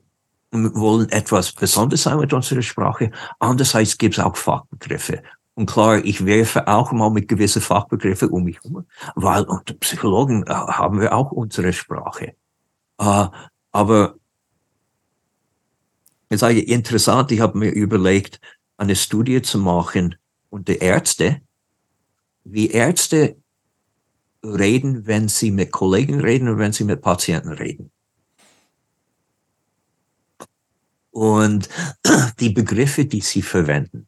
wir 0.52 0.76
wollen 0.76 1.10
etwas 1.10 1.52
Besonderes 1.52 2.04
sein 2.04 2.20
mit 2.20 2.32
unserer 2.32 2.62
Sprache. 2.62 3.12
Andererseits 3.40 3.98
gibt 3.98 4.18
es 4.18 4.24
auch 4.24 4.38
Fachbegriffe. 4.38 5.22
Und 5.56 5.70
klar, 5.70 6.04
ich 6.04 6.26
werfe 6.26 6.68
auch 6.68 6.92
mal 6.92 7.10
mit 7.10 7.28
gewissen 7.28 7.62
Fachbegriffen 7.62 8.30
um 8.30 8.44
mich 8.44 8.62
herum, 8.62 8.86
weil 9.16 9.44
unter 9.44 9.74
Psychologen 9.76 10.44
äh, 10.44 10.54
haben 10.54 11.00
wir 11.00 11.14
auch 11.14 11.32
unsere 11.32 11.74
Sprache. 11.74 12.36
Äh, 12.98 13.28
aber 13.72 14.16
es 16.30 16.42
ist 16.42 16.50
interessant, 16.50 17.32
ich 17.32 17.40
habe 17.40 17.58
mir 17.58 17.72
überlegt, 17.72 18.40
eine 18.78 18.96
Studie 18.96 19.42
zu 19.42 19.58
machen 19.60 20.16
unter 20.50 20.82
Ärzte, 20.82 21.42
wie 22.46 22.70
Ärzte 22.70 23.36
reden, 24.44 25.08
wenn 25.08 25.28
sie 25.28 25.52
mit 25.52 25.72
Kollegen 25.72 26.22
reden 26.22 26.48
und 26.48 26.60
wenn 26.60 26.72
sie 26.72 26.84
mit 26.84 27.02
Patienten 27.02 27.52
reden. 27.52 27.92
Und 31.12 31.70
die 32.40 32.52
Begriffe, 32.52 33.06
die 33.06 33.22
sie 33.22 33.42
verwenden. 33.42 34.08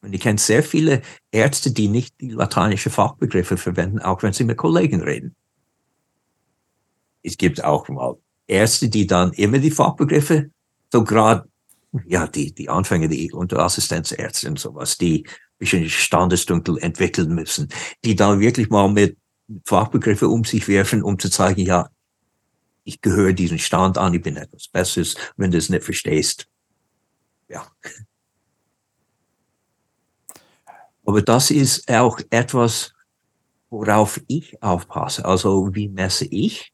Und 0.00 0.12
ich 0.12 0.20
kenne 0.20 0.38
sehr 0.38 0.62
viele 0.62 1.02
Ärzte, 1.30 1.72
die 1.72 1.88
nicht 1.88 2.20
die 2.20 2.30
lateinische 2.30 2.90
Fachbegriffe 2.90 3.56
verwenden, 3.56 4.00
auch 4.00 4.22
wenn 4.22 4.32
sie 4.32 4.44
mit 4.44 4.56
Kollegen 4.56 5.02
reden. 5.02 5.34
Es 7.22 7.36
gibt 7.36 7.62
auch 7.62 7.88
mal 7.88 8.16
Ärzte, 8.46 8.88
die 8.88 9.06
dann 9.06 9.32
immer 9.32 9.58
die 9.58 9.70
Fachbegriffe, 9.70 10.50
so 10.92 11.04
gerade, 11.04 11.48
ja, 12.06 12.26
die, 12.26 12.52
die 12.54 12.68
Anfänger, 12.68 13.08
die 13.08 13.32
unter 13.32 13.58
Assistenzärzte 13.58 14.48
und 14.48 14.58
sowas, 14.58 14.96
die 14.98 15.26
bisschen 15.58 15.88
Standesdunkel 15.88 16.78
entwickeln 16.78 17.34
müssen, 17.34 17.68
die 18.04 18.16
dann 18.16 18.40
wirklich 18.40 18.70
mal 18.70 18.88
mit 18.88 19.18
Fachbegriffe 19.64 20.28
um 20.28 20.44
sich 20.44 20.68
werfen, 20.68 21.02
um 21.02 21.18
zu 21.18 21.30
zeigen, 21.30 21.62
ja, 21.62 21.88
ich 22.84 23.00
gehöre 23.00 23.32
diesen 23.32 23.58
Stand 23.58 23.98
an, 23.98 24.14
ich 24.14 24.22
bin 24.22 24.36
etwas 24.36 24.68
Besseres, 24.68 25.16
wenn 25.36 25.50
du 25.50 25.58
es 25.58 25.68
nicht 25.68 25.84
verstehst. 25.84 26.48
Ja. 27.48 27.66
Aber 31.04 31.22
das 31.22 31.50
ist 31.50 31.90
auch 31.90 32.20
etwas, 32.30 32.94
worauf 33.70 34.20
ich 34.26 34.62
aufpasse. 34.62 35.24
Also 35.24 35.74
wie 35.74 35.88
messe 35.88 36.26
ich 36.26 36.72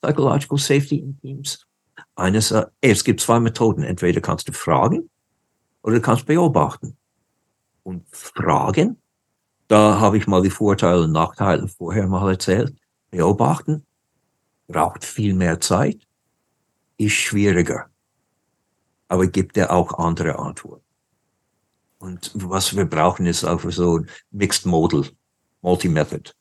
Psychological 0.00 0.58
Safety 0.58 0.98
in 0.98 1.18
Teams? 1.20 1.66
Eines, 2.14 2.50
äh, 2.50 2.66
es 2.80 3.04
gibt 3.04 3.20
zwei 3.20 3.40
Methoden. 3.40 3.82
Entweder 3.82 4.20
kannst 4.20 4.48
du 4.48 4.52
fragen 4.52 5.10
oder 5.82 5.96
du 5.96 6.00
kannst 6.00 6.26
beobachten. 6.26 6.96
Und 7.86 8.04
fragen, 8.10 9.00
da 9.68 10.00
habe 10.00 10.18
ich 10.18 10.26
mal 10.26 10.42
die 10.42 10.50
Vorteile 10.50 11.04
und 11.04 11.12
Nachteile 11.12 11.68
vorher 11.68 12.08
mal 12.08 12.28
erzählt. 12.28 12.76
Beobachten 13.12 13.86
braucht 14.66 15.04
viel 15.04 15.34
mehr 15.34 15.60
Zeit, 15.60 16.04
ist 16.96 17.12
schwieriger, 17.12 17.88
aber 19.06 19.28
gibt 19.28 19.56
ja 19.56 19.70
auch 19.70 20.00
andere 20.00 20.36
Antworten. 20.36 20.84
Und 21.98 22.32
was 22.34 22.74
wir 22.74 22.86
brauchen, 22.86 23.24
ist 23.24 23.44
auch 23.44 23.60
so 23.70 23.98
ein 23.98 24.10
Mixed 24.32 24.66
Modal, 24.66 25.08
Multi-Method, 25.62 26.32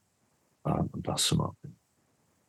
um 0.63 1.03
das 1.03 1.25
zu 1.25 1.35
machen. 1.35 1.77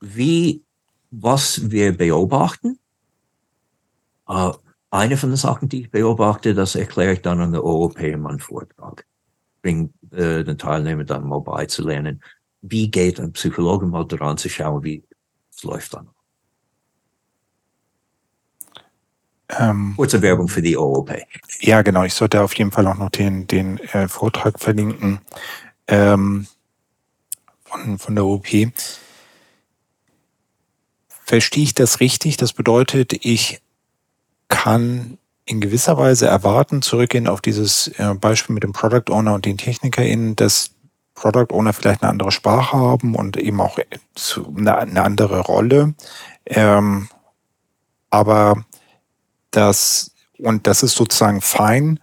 Wie, 0.01 0.65
was 1.11 1.71
wir 1.71 1.95
beobachten, 1.95 2.79
uh, 4.27 4.55
eine 4.91 5.17
von 5.17 5.31
den 5.31 5.37
Sachen, 5.37 5.69
die 5.69 5.83
ich 5.83 5.91
beobachte, 5.91 6.55
das 6.55 6.75
erkläre 6.75 7.15
ich 7.15 7.23
dann 7.23 7.41
an 7.41 7.53
der 7.53 7.65
OOP 7.65 7.99
in 8.01 8.21
meinem 8.21 8.39
Vortrag. 8.39 9.05
Bring 9.63 9.93
äh, 10.13 10.45
den 10.45 10.59
Teilnehmern 10.59 11.07
dann 11.07 11.27
mal 11.27 11.41
beizulernen, 11.41 12.23
wie 12.63 12.91
geht 12.91 13.21
ein 13.21 13.33
Psychologe 13.33 13.87
mal 13.87 14.07
daran 14.07 14.39
zu 14.39 14.49
schauen, 14.49 14.83
wie 14.85 15.05
es 15.51 15.63
läuft 15.63 15.95
dann. 15.95 16.09
Ähm, 19.49 19.95
Kurze 19.97 20.23
Werbung 20.23 20.49
für 20.49 20.63
die 20.63 20.77
OOP. 20.77 21.13
Ja, 21.61 21.83
genau. 21.83 22.03
Ich 22.03 22.15
sollte 22.15 22.43
auf 22.43 22.55
jeden 22.55 22.73
Fall 22.73 22.87
auch 22.89 22.97
noch 22.97 23.11
den, 23.11 23.47
den 23.47 23.79
äh, 23.79 24.09
Vortrag 24.09 24.59
verlinken 24.59 25.21
ähm, 25.87 26.47
von, 27.65 27.99
von 27.99 28.15
der 28.15 28.25
OOP. 28.25 28.47
Verstehe 31.09 31.65
ich 31.65 31.75
das 31.75 32.01
richtig? 32.01 32.37
Das 32.37 32.53
bedeutet, 32.53 33.25
ich 33.25 33.61
kann 34.49 35.19
in 35.45 35.61
gewisser 35.61 35.97
Weise 35.97 36.27
erwarten, 36.27 36.83
zurückgehen 36.83 37.29
auf 37.29 37.41
dieses 37.41 37.89
äh, 37.99 38.15
Beispiel 38.15 38.55
mit 38.55 38.65
dem 38.65 38.73
Product 38.73 39.11
Owner 39.11 39.35
und 39.35 39.47
den 39.47 39.59
TechnikerInnen, 39.59 40.35
dass 40.37 40.71
Product 41.15 41.53
Owner 41.53 41.73
vielleicht 41.73 42.03
eine 42.03 42.11
andere 42.11 42.33
Sprache 42.33 42.77
haben 42.77 43.15
und 43.15 43.37
eben 43.37 43.61
auch 43.61 43.79
eine, 44.57 44.77
eine 44.77 45.03
andere 45.03 45.41
Rolle. 45.41 45.95
Ähm, 46.45 47.09
aber 48.11 48.65
das, 49.51 50.13
und 50.39 50.67
das 50.67 50.83
ist 50.83 50.95
sozusagen 50.95 51.41
fein. 51.41 52.01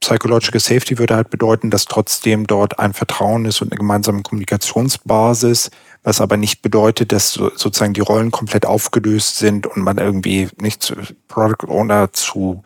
Psychological 0.00 0.60
Safety 0.60 0.98
würde 0.98 1.14
halt 1.14 1.30
bedeuten, 1.30 1.70
dass 1.70 1.84
trotzdem 1.84 2.46
dort 2.46 2.78
ein 2.78 2.94
Vertrauen 2.94 3.44
ist 3.44 3.60
und 3.60 3.70
eine 3.70 3.78
gemeinsame 3.78 4.22
Kommunikationsbasis, 4.22 5.70
was 6.02 6.20
aber 6.20 6.36
nicht 6.36 6.62
bedeutet, 6.62 7.12
dass 7.12 7.34
sozusagen 7.34 7.92
die 7.92 8.00
Rollen 8.00 8.30
komplett 8.30 8.66
aufgelöst 8.66 9.36
sind 9.36 9.66
und 9.66 9.82
man 9.82 9.98
irgendwie 9.98 10.48
nicht 10.60 10.82
zu 10.82 10.94
Product 11.28 11.68
Owner 11.68 12.12
zu 12.12 12.62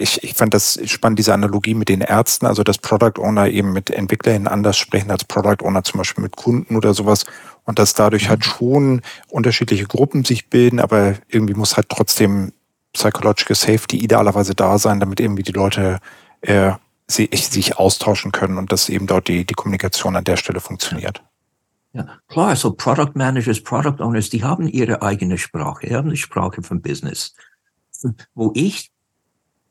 ich, 0.00 0.22
ich 0.22 0.34
fand 0.34 0.54
das 0.54 0.78
spannend, 0.84 1.18
diese 1.18 1.34
Analogie 1.34 1.74
mit 1.74 1.88
den 1.88 2.00
Ärzten, 2.00 2.46
also 2.46 2.62
dass 2.62 2.78
Product 2.78 3.20
Owner 3.20 3.48
eben 3.48 3.72
mit 3.72 3.90
EntwicklerInnen 3.90 4.46
anders 4.46 4.78
sprechen 4.78 5.10
als 5.10 5.24
Product 5.24 5.64
Owner 5.64 5.82
zum 5.82 5.98
Beispiel 5.98 6.22
mit 6.22 6.36
Kunden 6.36 6.76
oder 6.76 6.94
sowas 6.94 7.26
und 7.64 7.78
dass 7.78 7.94
dadurch 7.94 8.28
halt 8.28 8.40
mhm. 8.40 8.44
schon 8.44 9.02
unterschiedliche 9.28 9.86
Gruppen 9.86 10.24
sich 10.24 10.48
bilden, 10.48 10.78
aber 10.78 11.16
irgendwie 11.26 11.54
muss 11.54 11.76
halt 11.76 11.88
trotzdem 11.88 12.52
Psychological 12.92 13.56
Safety 13.56 13.98
idealerweise 13.98 14.54
da 14.54 14.78
sein, 14.78 15.00
damit 15.00 15.20
irgendwie 15.20 15.42
die 15.42 15.52
Leute 15.52 15.98
äh, 16.42 16.72
sich, 17.08 17.48
sich 17.48 17.76
austauschen 17.76 18.32
können 18.32 18.56
und 18.56 18.72
dass 18.72 18.88
eben 18.88 19.06
dort 19.06 19.28
die, 19.28 19.44
die 19.44 19.54
Kommunikation 19.54 20.16
an 20.16 20.24
der 20.24 20.36
Stelle 20.36 20.60
funktioniert. 20.60 21.22
Ja, 21.92 22.18
klar, 22.28 22.54
so 22.54 22.72
Product 22.72 23.12
Managers, 23.14 23.62
Product 23.62 24.00
Owners, 24.00 24.28
die 24.28 24.44
haben 24.44 24.68
ihre 24.68 25.02
eigene 25.02 25.38
Sprache, 25.38 25.86
die 25.86 25.94
haben 25.94 26.08
eine 26.08 26.16
Sprache 26.16 26.62
vom 26.62 26.82
Business. 26.82 27.34
Wo 28.34 28.52
ich 28.54 28.92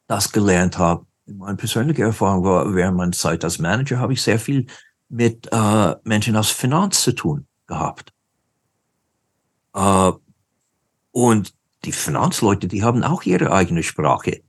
das 0.07 0.31
gelernt 0.31 0.77
habe, 0.77 1.05
meine 1.25 1.57
persönliche 1.57 2.03
Erfahrung 2.03 2.43
war, 2.43 2.73
während 2.73 2.97
meiner 2.97 3.11
Zeit 3.11 3.43
als 3.43 3.59
Manager 3.59 3.99
habe 3.99 4.13
ich 4.13 4.21
sehr 4.21 4.39
viel 4.39 4.65
mit 5.09 5.47
äh, 5.51 5.95
Menschen 6.03 6.35
aus 6.35 6.49
Finanz 6.49 7.03
zu 7.03 7.13
tun 7.13 7.47
gehabt. 7.67 8.13
Äh, 9.73 10.11
und 11.11 11.53
die 11.85 11.91
Finanzleute, 11.91 12.67
die 12.67 12.83
haben 12.83 13.03
auch 13.03 13.23
ihre 13.23 13.51
eigene 13.51 13.83
Sprache. 13.83 14.41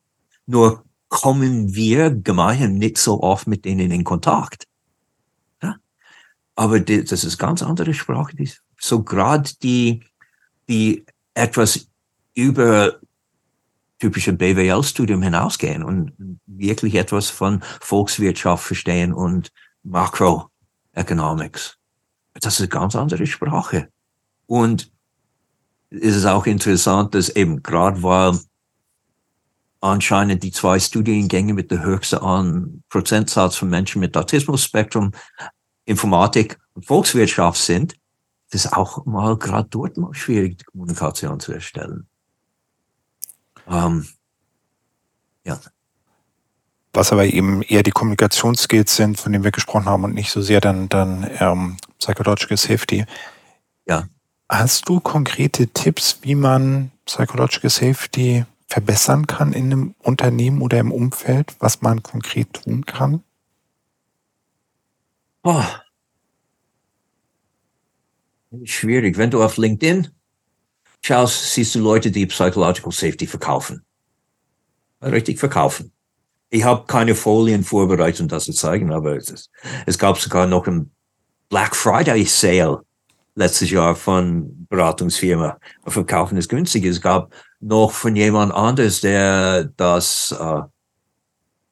Nur 0.47 0.85
kommen 1.09 1.75
wir 1.75 2.11
gemeinhin 2.11 2.75
nicht 2.75 2.99
so 2.99 3.23
oft 3.23 3.47
mit 3.47 3.64
denen 3.64 3.91
in 3.91 4.05
Kontakt. 4.05 4.68
Aber 6.59 6.81
die, 6.81 7.05
das 7.05 7.23
ist 7.23 7.39
ganz 7.39 7.63
andere 7.63 7.95
Sprache. 7.95 8.35
Die, 8.35 8.51
so 8.81 9.05
gerade 9.05 9.49
die, 9.63 10.05
die 10.69 11.07
etwas 11.33 11.87
über 12.35 12.97
typische 14.01 14.33
BWL-Studium 14.33 15.23
hinausgehen 15.23 15.85
und 15.85 16.41
wirklich 16.47 16.97
etwas 16.97 17.31
von 17.31 17.63
Volkswirtschaft 17.81 18.65
verstehen 18.65 19.13
und 19.13 19.53
Macroeconomics. 19.85 21.79
Das 22.35 22.55
ist 22.55 22.61
eine 22.63 22.69
ganz 22.71 22.97
andere 22.97 23.29
Sprache. 23.29 23.91
Und 24.47 24.91
es 25.91 26.17
ist 26.17 26.27
auch 26.27 26.47
interessant, 26.47 27.15
dass 27.15 27.29
eben 27.29 27.63
gerade 27.63 28.03
weil 28.03 28.37
anscheinend 29.81 30.43
die 30.43 30.51
zwei 30.51 30.81
Studiengänge 30.81 31.55
mit 31.55 31.71
der 31.71 31.85
höchsten 31.85 32.83
Prozentsatz 32.89 33.55
von 33.55 33.71
Menschen 33.71 34.01
mit 34.01 34.17
Autismus-Spektrum 34.17 35.13
Informatik 35.89 36.59
und 36.74 36.84
Volkswirtschaft 36.84 37.61
sind, 37.61 37.95
das 38.51 38.70
auch 38.72 39.07
mal 39.07 39.36
gerade 39.39 39.68
dort 39.70 39.97
mal 39.97 40.12
schwierig, 40.14 40.59
die 40.59 40.64
Kommunikation 40.64 41.41
zu 41.41 41.53
erstellen. 41.53 42.07
Ähm, 43.66 44.07
ja. 45.45 45.59
Was 46.93 47.12
aber 47.12 47.24
eben 47.26 47.62
eher 47.62 47.82
die 47.82 47.91
Kommunikationsskills 47.91 48.97
sind, 48.97 49.18
von 49.18 49.32
denen 49.32 49.45
wir 49.45 49.51
gesprochen 49.51 49.86
haben 49.86 50.05
und 50.05 50.14
nicht 50.14 50.30
so 50.30 50.43
sehr 50.43 50.61
dann, 50.61 50.89
dann 50.89 51.28
ähm, 51.39 51.76
Psychological 51.99 52.57
Safety. 52.57 53.07
Ja. 53.86 54.09
Hast 54.51 54.89
du 54.89 55.01
konkrete 55.01 55.68
Tipps, 55.68 56.18
wie 56.22 56.34
man 56.34 56.91
Psychological 57.07 57.70
Safety 57.70 58.45
verbessern 58.66 59.26
kann 59.26 59.53
in 59.55 59.72
einem 59.72 59.95
Unternehmen 60.03 60.61
oder 60.61 60.78
im 60.78 60.93
Umfeld, 60.93 61.55
was 61.61 61.80
man 61.80 62.03
konkret 62.03 62.53
tun 62.53 62.84
kann? 62.84 63.22
Oh. 65.45 65.64
Schwierig. 68.64 69.16
Wenn 69.16 69.30
du 69.30 69.43
auf 69.43 69.57
LinkedIn 69.57 70.09
schaust, 71.03 71.53
siehst 71.53 71.74
du 71.74 71.80
Leute, 71.80 72.11
die 72.11 72.26
Psychological 72.26 72.93
Safety 72.93 73.26
verkaufen. 73.26 73.84
Richtig 75.03 75.39
verkaufen. 75.39 75.93
Ich 76.51 76.64
habe 76.64 76.86
keine 76.86 77.14
Folien 77.14 77.62
vorbereitet, 77.62 78.22
um 78.22 78.28
das 78.28 78.45
zu 78.45 78.53
zeigen, 78.53 78.93
aber 78.93 79.16
es, 79.16 79.51
es 79.86 79.99
gab 79.99 80.18
sogar 80.18 80.47
noch 80.47 80.66
einen 80.66 80.91
Black 81.51 81.76
Friday 81.76 82.24
Sale 82.24 82.82
letztes 83.34 83.70
Jahr 83.70 83.95
von 83.95 84.66
Beratungsfirma. 84.68 85.59
Verkaufen 85.86 86.36
ist 86.36 86.49
günstig. 86.49 86.84
Es 86.84 87.01
gab 87.01 87.32
noch 87.61 87.93
von 87.93 88.16
jemand 88.16 88.53
anderes, 88.53 89.01
der 89.01 89.64
das, 89.76 90.34
uh, 90.39 90.62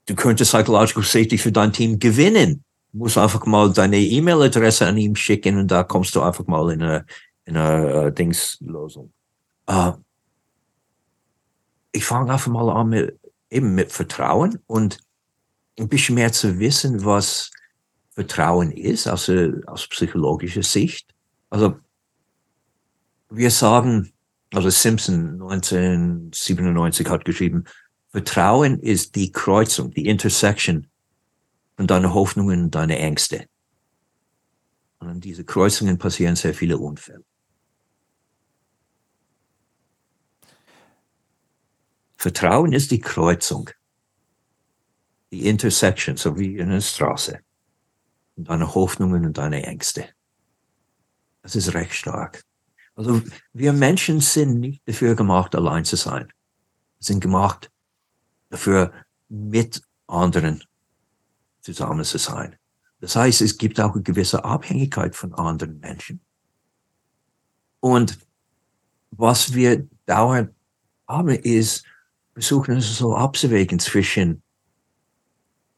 du 0.07 0.15
könntest 0.15 0.53
Psychological 0.53 1.03
Safety 1.03 1.39
für 1.39 1.53
dein 1.53 1.73
Team 1.73 1.99
gewinnen. 1.99 2.65
Musst 2.97 3.19
einfach 3.19 3.45
mal 3.47 3.73
deine 3.73 3.99
E-Mail-Adresse 3.99 4.87
an 4.87 4.97
ihm 4.97 5.17
schicken 5.17 5.59
und 5.59 5.71
da 5.71 5.83
kommst 5.83 6.15
du 6.15 6.23
einfach 6.23 6.47
mal 6.47 6.73
in 6.73 6.83
eine, 6.83 7.07
in 7.45 7.57
eine 7.57 8.07
uh, 8.07 8.11
Dingslösung. 8.11 9.13
Uh, 9.69 9.93
ich 11.93 12.05
fange 12.05 12.33
einfach 12.33 12.51
mal 12.51 12.71
an 12.71 12.89
mit, 12.89 13.19
eben 13.51 13.75
mit 13.75 13.93
Vertrauen 13.93 14.59
und 14.67 14.99
ein 15.79 15.89
bisschen 15.89 16.15
mehr 16.15 16.33
zu 16.33 16.59
wissen, 16.59 17.05
was 17.05 17.51
Vertrauen 18.13 18.71
ist, 18.71 19.07
also 19.07 19.53
aus 19.67 19.87
psychologischer 19.89 20.63
Sicht. 20.63 21.15
Also 21.51 21.77
wir 23.29 23.51
sagen, 23.51 24.13
also 24.55 24.71
Simpson 24.71 25.43
1997 25.43 27.09
hat 27.09 27.25
geschrieben, 27.25 27.65
Vertrauen 28.09 28.81
ist 28.81 29.15
die 29.17 29.33
Kreuzung, 29.33 29.91
die 29.91 30.07
Intersection 30.07 30.87
von 31.77 31.87
deinen 31.87 32.15
Hoffnungen 32.15 32.65
und 32.65 32.75
deinen 32.75 32.97
Ängste. 32.97 33.47
Und 34.99 35.09
an 35.09 35.21
diese 35.21 35.45
Kreuzungen 35.45 35.99
passieren 35.99 36.37
sehr 36.37 36.55
viele 36.55 36.79
Unfälle. 36.79 37.25
Vertrauen 42.17 42.73
ist 42.73 42.91
die 42.91 42.99
Kreuzung, 42.99 43.71
die 45.31 45.47
Intersection, 45.47 46.17
so 46.17 46.39
wie 46.39 46.57
in 46.57 46.71
einer 46.71 46.81
Straße, 46.81 47.41
und 48.37 48.49
deine 48.49 48.75
Hoffnungen 48.75 49.27
und 49.27 49.39
deine 49.39 49.63
Ängste. 49.65 50.09
Das 51.43 51.55
ist 51.55 51.75
recht 51.75 51.93
stark. 51.93 52.43
Also 52.95 53.23
wir 53.53 53.73
Menschen 53.73 54.21
sind 54.21 54.59
nicht 54.59 54.83
dafür 54.89 55.15
gemacht, 55.15 55.55
allein 55.55 55.85
zu 55.85 55.97
sein. 55.97 56.29
Wir 56.99 57.05
sind 57.05 57.21
gemacht 57.21 57.71
dafür, 58.49 58.93
mit 59.29 59.83
anderen 60.07 60.65
zusammen 61.67 62.05
zu 62.05 62.19
sein. 62.19 62.57
Das 63.01 63.17
heißt, 63.17 63.41
es 63.43 63.59
gibt 63.59 63.81
auch 63.81 63.95
eine 63.95 64.03
gewisse 64.03 64.45
Abhängigkeit 64.45 65.15
von 65.15 65.35
anderen 65.35 65.81
Menschen. 65.81 66.21
Und 67.81 68.19
was 69.11 69.53
wir 69.53 69.87
dauernd 70.07 70.55
haben, 71.07 71.29
ist, 71.29 71.85
versuchen 72.33 72.79
es 72.79 72.97
so 72.97 73.15
abzuwägen 73.15 73.79
zwischen 73.79 74.43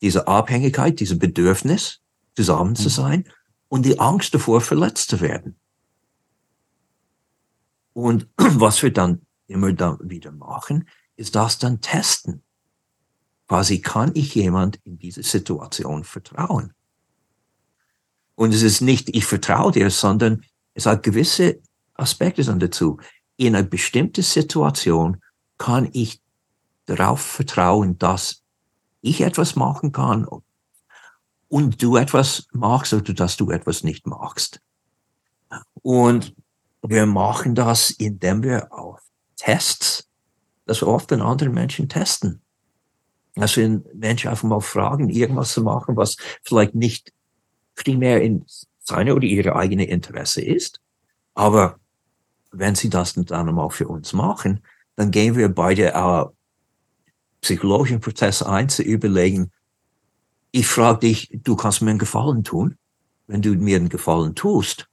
dieser 0.00 0.28
Abhängigkeit, 0.28 1.00
diesem 1.00 1.18
Bedürfnis, 1.18 2.00
zusammen 2.36 2.76
zu 2.76 2.84
mhm. 2.84 2.92
sein, 2.92 3.24
und 3.68 3.84
die 3.84 3.98
Angst 3.98 4.32
davor, 4.34 4.60
verletzt 4.60 5.10
zu 5.10 5.20
werden. 5.20 5.58
Und 7.92 8.28
was 8.36 8.82
wir 8.82 8.92
dann 8.92 9.22
immer 9.46 9.72
dann 9.72 9.98
wieder 10.02 10.32
machen, 10.32 10.88
ist 11.16 11.34
das 11.34 11.58
dann 11.58 11.80
testen. 11.80 12.42
Quasi 13.48 13.80
kann 13.80 14.10
ich 14.14 14.34
jemand 14.34 14.76
in 14.84 14.98
diese 14.98 15.22
Situation 15.22 16.04
vertrauen? 16.04 16.74
Und 18.34 18.54
es 18.54 18.62
ist 18.62 18.82
nicht, 18.82 19.08
ich 19.16 19.24
vertraue 19.24 19.72
dir, 19.72 19.90
sondern 19.90 20.44
es 20.74 20.86
hat 20.86 21.02
gewisse 21.02 21.60
Aspekte 21.94 22.44
dann 22.44 22.60
dazu. 22.60 22.98
In 23.36 23.56
einer 23.56 23.66
bestimmten 23.66 24.22
Situation 24.22 25.20
kann 25.56 25.88
ich 25.92 26.20
darauf 26.86 27.20
vertrauen, 27.20 27.98
dass 27.98 28.42
ich 29.00 29.22
etwas 29.22 29.56
machen 29.56 29.92
kann 29.92 30.28
und 31.48 31.82
du 31.82 31.96
etwas 31.96 32.46
machst 32.52 32.92
oder 32.92 33.14
dass 33.14 33.36
du 33.36 33.50
etwas 33.50 33.82
nicht 33.82 34.06
machst. 34.06 34.60
Und 35.82 36.34
wir 36.82 37.06
machen 37.06 37.54
das, 37.54 37.90
indem 37.90 38.42
wir 38.42 38.72
auf 38.72 39.00
Tests, 39.36 40.08
dass 40.66 40.82
wir 40.82 40.88
oft 40.88 41.10
den 41.10 41.22
anderen 41.22 41.54
Menschen 41.54 41.88
testen. 41.88 42.42
Dass 43.40 43.56
wir 43.56 43.82
Menschen 43.94 44.30
einfach 44.30 44.48
mal 44.48 44.60
fragen, 44.60 45.10
irgendwas 45.10 45.52
zu 45.52 45.62
machen, 45.62 45.96
was 45.96 46.16
vielleicht 46.42 46.74
nicht 46.74 47.12
primär 47.74 48.20
in 48.22 48.44
seine 48.80 49.14
oder 49.14 49.24
ihre 49.24 49.54
eigene 49.54 49.84
Interesse 49.84 50.42
ist. 50.42 50.80
Aber 51.34 51.78
wenn 52.50 52.74
sie 52.74 52.90
das 52.90 53.14
dann 53.14 53.54
mal 53.54 53.70
für 53.70 53.88
uns 53.88 54.12
machen, 54.12 54.62
dann 54.96 55.10
gehen 55.10 55.36
wir 55.36 55.48
bei 55.48 55.74
der 55.74 55.94
äh, 55.94 56.24
psychologischen 57.40 58.00
Prozess 58.00 58.42
ein, 58.42 58.68
zu 58.68 58.82
überlegen, 58.82 59.52
ich 60.50 60.66
frage 60.66 61.00
dich, 61.00 61.30
du 61.32 61.56
kannst 61.56 61.82
mir 61.82 61.90
einen 61.90 61.98
Gefallen 61.98 62.42
tun. 62.42 62.78
Wenn 63.26 63.42
du 63.42 63.50
mir 63.50 63.76
einen 63.76 63.90
Gefallen 63.90 64.34
tust, 64.34 64.88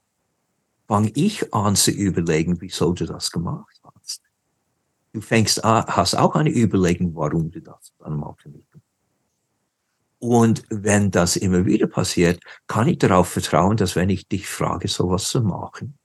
fange 0.86 1.10
ich 1.14 1.52
an 1.54 1.74
zu 1.74 1.90
überlegen, 1.90 2.60
wieso 2.60 2.92
du 2.92 3.06
das 3.06 3.30
gemacht 3.30 3.75
Du 5.16 5.22
fängst 5.22 5.64
an, 5.64 5.86
hast 5.86 6.14
auch 6.14 6.34
eine 6.34 6.50
Überlegung, 6.50 7.14
warum 7.14 7.50
du 7.50 7.62
das 7.62 7.94
dann 7.98 8.22
für 8.36 8.50
mich 8.50 8.66
und 10.18 10.64
wenn 10.68 11.10
das 11.10 11.36
immer 11.36 11.64
wieder 11.64 11.86
passiert, 11.86 12.42
kann 12.66 12.86
ich 12.86 12.98
darauf 12.98 13.28
vertrauen, 13.28 13.78
dass 13.78 13.96
wenn 13.96 14.10
ich 14.10 14.28
dich 14.28 14.46
frage, 14.46 14.88
sowas 14.88 15.30
zu 15.30 15.40
machen, 15.40 15.96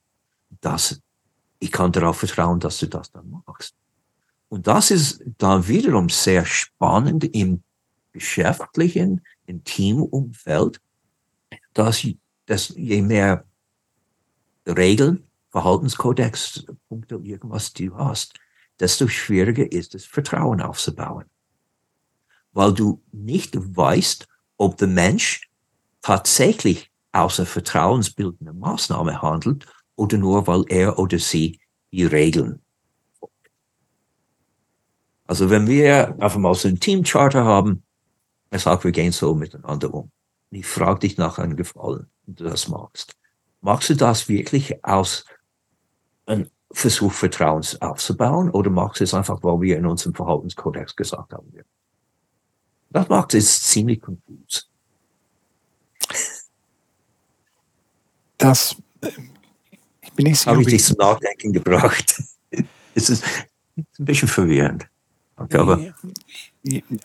dass 0.62 1.02
ich 1.58 1.70
kann 1.70 1.92
darauf 1.92 2.20
vertrauen, 2.20 2.58
dass 2.58 2.78
du 2.78 2.86
das 2.86 3.10
dann 3.10 3.42
machst. 3.46 3.74
Und 4.48 4.66
das 4.66 4.90
ist 4.90 5.22
dann 5.36 5.68
wiederum 5.68 6.08
sehr 6.08 6.46
spannend 6.46 7.24
im 7.36 7.62
geschäftlichen, 8.12 9.20
im 9.44 9.62
Teamumfeld, 9.62 10.80
dass, 11.74 12.06
dass 12.46 12.68
je 12.70 13.02
mehr 13.02 13.44
Regeln, 14.66 15.24
Verhaltenskodex, 15.50 16.64
Punkte, 16.88 17.16
irgendwas 17.22 17.74
du 17.74 17.94
hast, 17.94 18.38
desto 18.82 19.08
schwieriger 19.08 19.72
ist 19.72 19.94
es, 19.94 20.04
Vertrauen 20.04 20.60
aufzubauen. 20.60 21.24
Weil 22.52 22.74
du 22.74 23.02
nicht 23.12 23.54
weißt, 23.54 24.28
ob 24.58 24.76
der 24.76 24.88
Mensch 24.88 25.48
tatsächlich 26.02 26.90
aus 27.12 27.40
einer 27.40 27.46
vertrauensbildenden 27.46 28.58
Maßnahme 28.58 29.22
handelt 29.22 29.64
oder 29.96 30.18
nur, 30.18 30.46
weil 30.46 30.64
er 30.68 30.98
oder 30.98 31.18
sie 31.18 31.60
die 31.92 32.04
Regeln 32.04 32.62
also 35.32 35.48
wenn 35.48 35.66
wir 35.66 36.08
einfach 36.20 36.38
mal 36.38 36.54
so 36.54 36.68
ein 36.68 36.78
Teamcharter 36.78 37.42
haben, 37.42 37.82
er 38.50 38.58
sagt, 38.58 38.84
wir 38.84 38.92
gehen 38.92 39.12
so 39.12 39.34
miteinander 39.34 39.94
um. 39.94 40.10
Und 40.50 40.58
ich 40.58 40.66
frage 40.66 41.00
dich 41.00 41.16
nach 41.16 41.38
einem 41.38 41.56
Gefallen, 41.56 42.10
wenn 42.26 42.34
du 42.34 42.44
das 42.44 42.68
magst. 42.68 43.14
Machst 43.62 43.88
du 43.88 43.94
das 43.94 44.28
wirklich 44.28 44.84
aus 44.84 45.24
einem 46.26 46.50
Versuch, 46.72 47.12
Vertrauens 47.12 47.80
aufzubauen 47.80 48.50
oder 48.50 48.70
machst 48.70 49.00
du 49.00 49.04
es 49.04 49.14
einfach, 49.14 49.42
weil 49.42 49.60
wir 49.60 49.76
in 49.76 49.86
unserem 49.86 50.14
Verhaltenskodex 50.14 50.96
gesagt 50.96 51.32
haben? 51.32 51.52
Das 52.90 53.08
macht 53.08 53.34
es 53.34 53.62
ziemlich 53.62 54.00
konfus. 54.00 54.68
das 58.42 58.76
äh, 59.00 59.10
ich 60.00 60.12
bin 60.12 60.26
nicht 60.26 60.38
sicher. 60.38 60.50
Habe 60.50 60.62
ich 60.62 60.68
dich 60.68 60.84
zum 60.84 60.96
Nachdenken 60.98 61.52
gebracht. 61.52 62.22
es 62.94 63.08
ist 63.08 63.24
ein 63.76 64.04
bisschen 64.04 64.28
verwirrend. 64.28 64.86
Okay, 65.36 65.92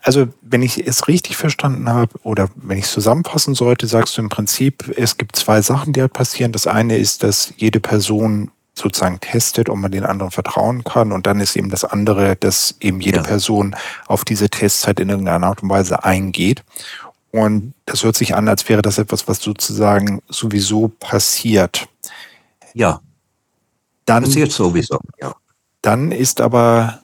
also 0.02 0.28
wenn 0.42 0.62
ich 0.62 0.86
es 0.86 1.08
richtig 1.08 1.38
verstanden 1.38 1.90
habe 1.90 2.14
oder 2.24 2.50
wenn 2.56 2.78
ich 2.78 2.86
es 2.86 2.92
zusammenfassen 2.92 3.56
sollte, 3.56 3.88
sagst 3.88 4.18
du 4.18 4.22
im 4.22 4.30
Prinzip, 4.30 4.94
es 4.96 5.18
gibt 5.18 5.38
zwei 5.38 5.62
Sachen, 5.62 5.94
die 5.94 6.02
halt 6.02 6.14
passieren. 6.14 6.52
Das 6.52 6.68
eine 6.68 6.98
ist, 6.98 7.24
dass 7.24 7.54
jede 7.56 7.80
Person 7.80 8.52
sozusagen 8.78 9.20
testet, 9.20 9.70
ob 9.70 9.78
man 9.78 9.92
den 9.92 10.06
anderen 10.06 10.32
vertrauen 10.32 10.84
kann. 10.84 11.12
Und 11.12 11.28
dann 11.28 11.40
ist 11.40 11.56
eben 11.56 11.70
das 11.70 11.84
andere, 11.84 12.36
dass 12.36 12.76
eben 12.80 13.02
jede 13.02 13.18
ja. 13.18 13.24
Person 13.24 13.76
auf 14.08 14.24
diese 14.24 14.50
Tests 14.50 14.88
halt 14.88 15.00
in 15.00 15.10
irgendeiner 15.10 15.48
Art 15.48 15.64
und 15.64 15.70
Weise 15.70 16.04
eingeht. 16.04 16.64
Und 17.32 17.74
das 17.86 18.04
hört 18.04 18.16
sich 18.16 18.36
an, 18.36 18.48
als 18.48 18.68
wäre 18.70 18.82
das 18.82 18.98
etwas, 18.98 19.28
was 19.28 19.42
sozusagen 19.42 20.22
sowieso 20.30 20.88
passiert. 20.88 21.88
Ja. 22.74 23.02
Dann, 24.06 24.24
passiert 24.24 24.52
sowieso, 24.52 25.00
ja. 25.20 25.36
Dann 25.82 26.12
ist 26.12 26.42
aber, 26.42 27.02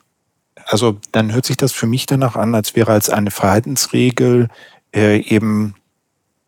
also 0.66 0.98
dann 1.12 1.34
hört 1.34 1.46
sich 1.46 1.58
das 1.58 1.72
für 1.72 1.88
mich 1.88 2.06
danach 2.06 2.36
an, 2.36 2.56
als 2.56 2.76
wäre 2.76 2.92
als 2.92 3.10
eine 3.10 3.32
Verhaltensregel 3.32 4.48
äh, 4.96 5.20
eben 5.22 5.76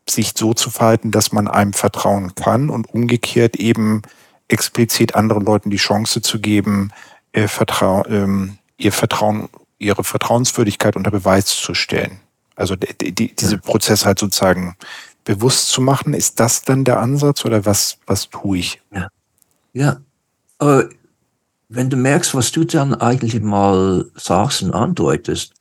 sich 0.09 0.34
so 0.38 0.53
zu 0.53 0.69
verhalten, 0.69 1.11
dass 1.11 1.32
man 1.32 1.47
einem 1.47 1.73
vertrauen 1.73 2.36
kann 2.36 2.69
und 2.69 2.93
umgekehrt 2.93 3.55
eben 3.57 4.01
explizit 4.48 5.16
anderen 5.16 5.43
Leuten 5.43 5.70
die 5.70 5.78
Chance 5.78 6.22
zu 6.22 6.39
geben, 6.39 6.91
ihr, 7.34 7.50
Vertrau 7.50 8.06
ähm, 8.08 8.58
ihr 8.78 8.91
Vertrauen, 8.91 9.50
ihre 9.78 10.04
Vertrauenswürdigkeit 10.04 10.96
unter 10.96 11.12
Beweis 11.12 11.48
zu 11.48 11.74
stellen. 11.74 12.20
Also 12.56 12.76
die, 12.76 13.14
die, 13.14 13.36
diese 13.36 13.58
Prozess 13.58 14.06
halt 14.06 14.20
sozusagen 14.20 14.76
bewusst 15.24 15.70
zu 15.70 15.82
machen, 15.82 16.14
ist 16.14 16.39
das 16.39 16.62
dann 16.62 16.84
der 16.84 17.00
Ansatz 17.00 17.43
oder 17.46 17.66
was, 17.66 17.98
was 18.06 18.30
tue 18.30 18.60
ich? 18.60 18.82
Ja, 18.93 19.10
ja. 19.74 19.98
aber 20.58 20.89
wenn 21.68 21.89
du 21.89 21.98
merkst, 21.98 22.36
was 22.36 22.52
du 22.52 22.64
dann 22.64 22.93
eigentlich 22.93 23.41
mal 23.41 24.06
sagst 24.16 24.62
und 24.62 24.72
andeutest, 24.72 25.54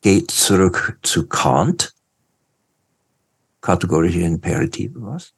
geht 0.00 0.30
zurück 0.30 0.98
zu 1.02 1.26
Kant, 1.26 1.94
kategorische 3.60 4.20
Imperative, 4.20 4.94
was? 5.02 5.34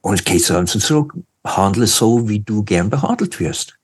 Und 0.00 0.14
es 0.14 0.24
geht 0.24 0.48
dann 0.48 0.66
zurück 0.66 1.14
handle 1.44 1.86
so, 1.86 2.28
wie 2.28 2.40
du 2.40 2.62
gern 2.62 2.90
behandelt 2.90 3.38
wirst. 3.40 3.78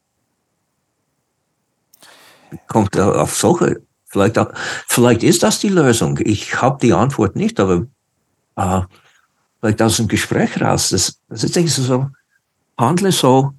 Kommt 2.66 2.98
auf 2.98 3.36
solche, 3.36 3.82
vielleicht, 4.06 4.38
vielleicht 4.86 5.22
ist 5.22 5.42
das 5.42 5.58
die 5.58 5.68
Lösung. 5.68 6.18
Ich 6.22 6.60
habe 6.60 6.78
die 6.80 6.92
Antwort 6.92 7.36
nicht, 7.36 7.60
aber 7.60 7.86
äh, 8.56 8.80
vielleicht 9.60 9.82
aus 9.82 9.96
dem 9.96 10.08
Gespräch 10.08 10.60
raus. 10.60 10.90
Das, 10.90 11.20
das 11.28 11.44
ist 11.44 11.76
so, 11.76 12.10
handle 12.78 13.12
so, 13.12 13.52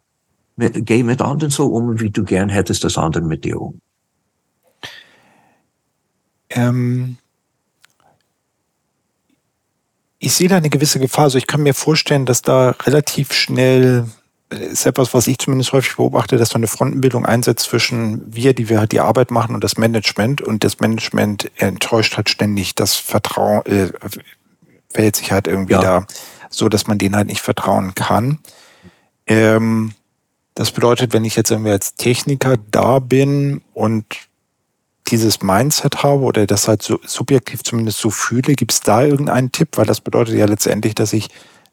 mit, 0.56 0.86
geh 0.86 1.04
mit 1.04 1.22
anderen 1.22 1.52
so 1.52 1.68
um, 1.68 2.00
wie 2.00 2.10
du 2.10 2.24
gern 2.24 2.50
hättest, 2.50 2.84
dass 2.84 2.98
andere 2.98 3.24
mit 3.24 3.44
dir 3.46 3.62
um. 3.62 3.82
Ähm, 6.50 7.18
ich 10.20 10.34
sehe 10.34 10.50
da 10.50 10.58
eine 10.58 10.70
gewisse 10.70 11.00
Gefahr. 11.00 11.26
Also 11.26 11.38
ich 11.38 11.48
kann 11.48 11.64
mir 11.64 11.74
vorstellen, 11.74 12.26
dass 12.26 12.42
da 12.42 12.72
relativ 12.86 13.34
schnell 13.34 14.06
ist 14.50 14.86
etwas, 14.86 15.14
was 15.14 15.28
ich 15.28 15.38
zumindest 15.38 15.74
häufig 15.74 15.96
beobachte, 15.96 16.38
dass 16.38 16.50
so 16.50 16.56
eine 16.56 16.68
Frontenbildung 16.68 17.26
einsetzt 17.26 17.66
zwischen 17.66 18.24
wir, 18.34 18.54
die 18.54 18.68
wir 18.68 18.80
halt 18.80 18.92
die 18.92 19.00
Arbeit 19.00 19.30
machen 19.30 19.54
und 19.54 19.64
das 19.64 19.78
Management 19.78 20.42
und 20.42 20.64
das 20.64 20.80
Management 20.80 21.52
enttäuscht 21.58 22.18
halt 22.18 22.30
ständig 22.30 22.74
das 22.74 22.96
Vertrauen, 22.96 23.64
äh, 23.68 23.92
verhält 24.90 25.16
sich 25.16 25.32
halt 25.32 25.48
irgendwie 25.48 25.74
ja. 25.74 25.82
da 25.82 26.08
so, 26.50 26.68
dass 26.68 26.88
man 26.88 26.98
denen 26.98 27.16
halt 27.16 27.28
nicht 27.28 27.42
vertrauen 27.42 27.94
kann. 27.94 28.40
Ähm, 29.28 29.94
das 30.56 30.72
bedeutet, 30.72 31.14
wenn 31.14 31.26
ich 31.26 31.36
jetzt 31.36 31.52
irgendwie 31.52 31.72
als 31.72 31.94
Techniker 31.94 32.56
da 32.72 32.98
bin 32.98 33.62
und 33.74 34.06
dieses 35.12 35.42
Mindset 35.42 36.04
habe 36.04 36.22
oder 36.22 36.48
das 36.48 36.68
halt 36.68 36.82
so 36.82 37.00
subjektiv 37.06 37.64
zumindest 37.64 38.00
so 38.00 38.10
fühle, 38.10 38.54
gibt 38.54 38.72
es 38.72 38.82
da 38.82 39.04
irgendeinen 39.04 39.52
Tipp? 39.52 39.78
Weil 39.78 39.86
das 39.86 40.02
bedeutet 40.02 40.36
ja 40.36 40.46
letztendlich, 40.46 40.96
dass 40.96 41.14
ich 41.14 41.30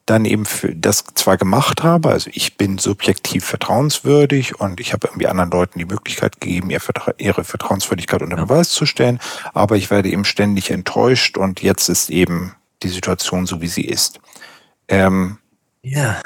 dann 0.06 0.24
eben 0.24 0.46
für 0.46 0.74
das 0.74 1.04
zwar 1.14 1.36
gemacht 1.36 1.82
habe, 1.82 2.10
also 2.10 2.30
ich 2.32 2.56
bin 2.56 2.78
subjektiv 2.78 3.44
vertrauenswürdig 3.44 4.60
und 4.60 4.78
ich 4.80 4.92
habe 4.92 5.08
irgendwie 5.08 5.26
anderen 5.26 5.50
Leuten 5.50 5.80
die 5.80 5.84
Möglichkeit 5.84 6.40
gegeben, 6.40 6.70
ihre 6.70 7.44
Vertrauenswürdigkeit 7.44 8.22
unter 8.22 8.36
Beweis 8.36 8.70
zu 8.70 8.86
stellen, 8.86 9.18
aber 9.52 9.76
ich 9.76 9.90
werde 9.90 10.08
eben 10.08 10.24
ständig 10.24 10.70
enttäuscht 10.70 11.36
und 11.36 11.60
jetzt 11.60 11.88
ist 11.88 12.08
eben 12.08 12.54
die 12.84 12.88
Situation 12.88 13.46
so, 13.46 13.60
wie 13.60 13.66
sie 13.66 13.84
ist. 13.84 14.20
Ähm, 14.86 15.38
ja, 15.82 16.22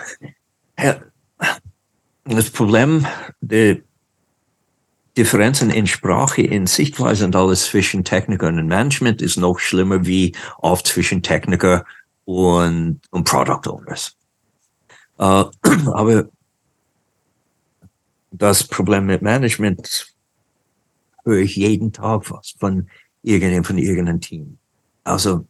das 2.25 2.51
Problem 2.51 3.07
der 3.41 3.79
Differenzen 5.21 5.69
in 5.69 5.87
Sprache, 5.87 6.41
in 6.41 6.67
Sichtweise 6.67 7.27
und 7.27 7.37
alles 7.37 7.67
zwischen 7.67 8.05
Techniker 8.05 8.49
und 8.49 8.67
Management 8.67 9.21
ist 9.21 9.37
noch 9.37 9.59
schlimmer 9.59 10.07
wie 10.07 10.35
oft 10.61 10.87
zwischen 10.87 11.23
Techniker 11.23 11.85
und, 12.25 13.01
und 13.11 13.25
Product 13.25 13.69
Owners. 13.69 14.17
Uh, 15.19 15.51
aber 15.93 16.31
das 18.31 18.65
Problem 18.65 19.05
mit 19.05 19.21
Management 19.21 20.07
höre 21.27 21.41
ich 21.41 21.57
jeden 21.57 21.93
Tag 21.93 22.31
was 22.31 22.55
von 22.59 22.89
irgendeinem, 23.23 23.65
von 23.65 23.77
irgendeinem 23.77 24.23
Team. 24.23 24.57
Also, 25.05 25.47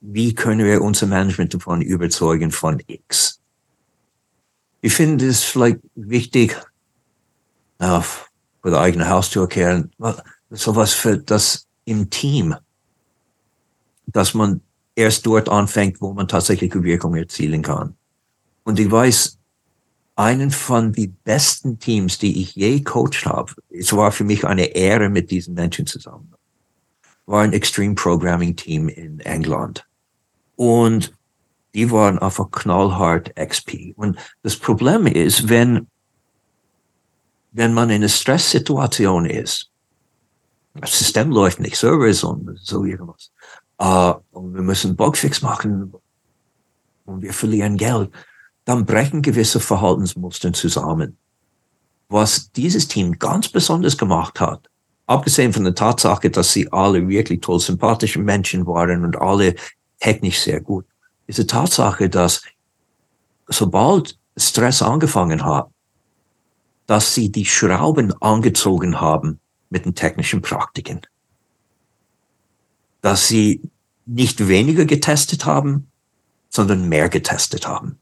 wie 0.00 0.34
können 0.34 0.66
wir 0.66 0.82
unser 0.82 1.06
Management 1.06 1.54
davon 1.54 1.82
überzeugen 1.82 2.50
von 2.50 2.82
X? 2.88 3.40
Ich 4.80 4.92
finde 4.92 5.28
es 5.28 5.44
vielleicht 5.44 5.78
wichtig, 5.94 6.60
uh, 7.80 8.02
vor 8.62 8.70
der 8.70 8.80
eigenen 8.80 9.08
Haustür 9.08 9.48
kehren, 9.48 9.90
sowas 10.50 10.94
für 10.94 11.18
das 11.18 11.66
im 11.84 12.08
Team, 12.10 12.54
dass 14.06 14.34
man 14.34 14.60
erst 14.94 15.26
dort 15.26 15.48
anfängt, 15.48 16.00
wo 16.00 16.12
man 16.12 16.28
tatsächliche 16.28 16.82
Wirkung 16.82 17.16
erzielen 17.16 17.62
kann. 17.62 17.96
Und 18.64 18.78
ich 18.78 18.90
weiß, 18.90 19.38
einen 20.14 20.50
von 20.50 20.92
den 20.92 21.16
besten 21.24 21.78
Teams, 21.78 22.18
die 22.18 22.42
ich 22.42 22.54
je 22.54 22.82
coacht 22.82 23.24
habe, 23.24 23.52
es 23.70 23.92
war 23.92 24.12
für 24.12 24.24
mich 24.24 24.44
eine 24.44 24.66
Ehre, 24.66 25.08
mit 25.08 25.30
diesen 25.30 25.54
Menschen 25.54 25.86
zusammen, 25.86 26.32
war 27.26 27.42
ein 27.42 27.52
Extreme 27.52 27.94
Programming 27.94 28.54
Team 28.54 28.88
in 28.88 29.20
England. 29.20 29.86
Und 30.56 31.12
die 31.74 31.90
waren 31.90 32.18
einfach 32.18 32.50
knallhart 32.50 33.34
XP. 33.34 33.94
Und 33.96 34.18
das 34.42 34.56
Problem 34.56 35.06
ist, 35.06 35.48
wenn, 35.48 35.88
wenn 37.52 37.74
man 37.74 37.90
in 37.90 37.96
einer 37.96 38.08
Stresssituation 38.08 39.26
ist, 39.26 39.70
das 40.74 40.98
System 40.98 41.30
läuft 41.30 41.60
nicht, 41.60 41.76
Server 41.76 42.06
ist 42.06 42.24
und 42.24 42.58
so 42.62 42.84
irgendwas, 42.84 43.30
äh, 43.78 44.14
und 44.32 44.54
wir 44.54 44.62
müssen 44.62 44.96
Bugfix 44.96 45.42
machen 45.42 45.92
und 47.04 47.22
wir 47.22 47.32
verlieren 47.32 47.76
Geld, 47.76 48.10
dann 48.64 48.86
brechen 48.86 49.22
gewisse 49.22 49.60
Verhaltensmuster 49.60 50.52
zusammen. 50.52 51.18
Was 52.08 52.50
dieses 52.52 52.88
Team 52.88 53.18
ganz 53.18 53.48
besonders 53.48 53.96
gemacht 53.98 54.40
hat, 54.40 54.68
abgesehen 55.06 55.52
von 55.52 55.64
der 55.64 55.74
Tatsache, 55.74 56.30
dass 56.30 56.52
sie 56.52 56.70
alle 56.72 57.06
wirklich 57.08 57.40
toll 57.40 57.60
sympathische 57.60 58.20
Menschen 58.20 58.66
waren 58.66 59.04
und 59.04 59.16
alle 59.16 59.56
technisch 59.98 60.40
sehr 60.40 60.60
gut, 60.60 60.86
ist 61.26 61.38
die 61.38 61.46
Tatsache, 61.46 62.08
dass 62.08 62.42
sobald 63.48 64.18
Stress 64.36 64.80
angefangen 64.82 65.44
hat, 65.44 65.71
dass 66.92 67.14
sie 67.14 67.32
die 67.32 67.46
Schrauben 67.46 68.12
angezogen 68.20 69.00
haben 69.00 69.40
mit 69.70 69.84
den 69.86 69.94
technischen 69.94 70.42
Praktiken 70.42 71.00
dass 73.02 73.28
sie 73.28 73.60
nicht 74.06 74.48
weniger 74.48 74.86
getestet 74.86 75.44
haben, 75.44 75.90
sondern 76.48 76.88
mehr 76.88 77.08
getestet 77.08 77.66
haben. 77.68 77.98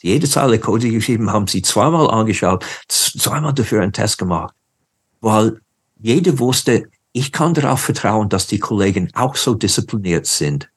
Jede 0.00 0.28
Zeile 0.28 0.58
Code, 0.60 0.90
geschrieben 0.90 1.30
haben, 1.30 1.48
sie 1.48 1.60
zweimal 1.60 2.08
angeschaut, 2.08 2.64
zweimal 2.88 3.52
dafür 3.52 3.82
einen 3.82 3.92
Test 3.92 4.16
gemacht, 4.16 4.54
weil 5.20 5.60
jeder 5.98 6.38
wusste, 6.38 6.88
ich 7.12 7.32
kann 7.32 7.54
darauf 7.54 7.80
vertrauen, 7.80 8.28
dass 8.28 8.46
die 8.46 8.60
Kollegen 8.60 9.10
auch 9.14 9.34
so 9.34 9.54
diszipliniert 9.54 10.26
sind 10.26 10.70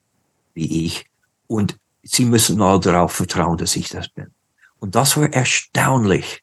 wie 0.56 0.86
ich 0.86 1.06
und 1.47 1.78
sie 2.02 2.26
müssen 2.26 2.58
mal 2.58 2.80
darauf 2.80 3.12
vertrauen, 3.12 3.58
dass 3.58 3.76
ich 3.76 3.89
das 3.89 4.10
bin. 4.10 4.32
Und 4.80 4.95
das 4.95 5.16
war 5.18 5.32
erstaunlich, 5.32 6.40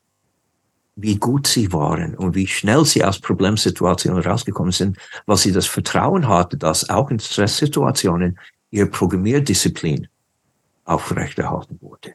wie 1.00 1.16
gut 1.16 1.46
sie 1.46 1.72
waren 1.72 2.16
und 2.16 2.34
wie 2.34 2.48
schnell 2.48 2.84
sie 2.84 3.04
aus 3.04 3.20
Problemsituationen 3.20 4.22
rausgekommen 4.22 4.72
sind, 4.72 4.98
weil 5.26 5.36
sie 5.36 5.52
das 5.52 5.66
Vertrauen 5.66 6.26
hatten, 6.26 6.58
dass 6.58 6.90
auch 6.90 7.10
in 7.10 7.20
Stresssituationen 7.20 8.38
ihr 8.70 8.90
Programmierdisziplin 8.90 10.08
aufrechterhalten 10.84 11.78
wurde. 11.80 12.14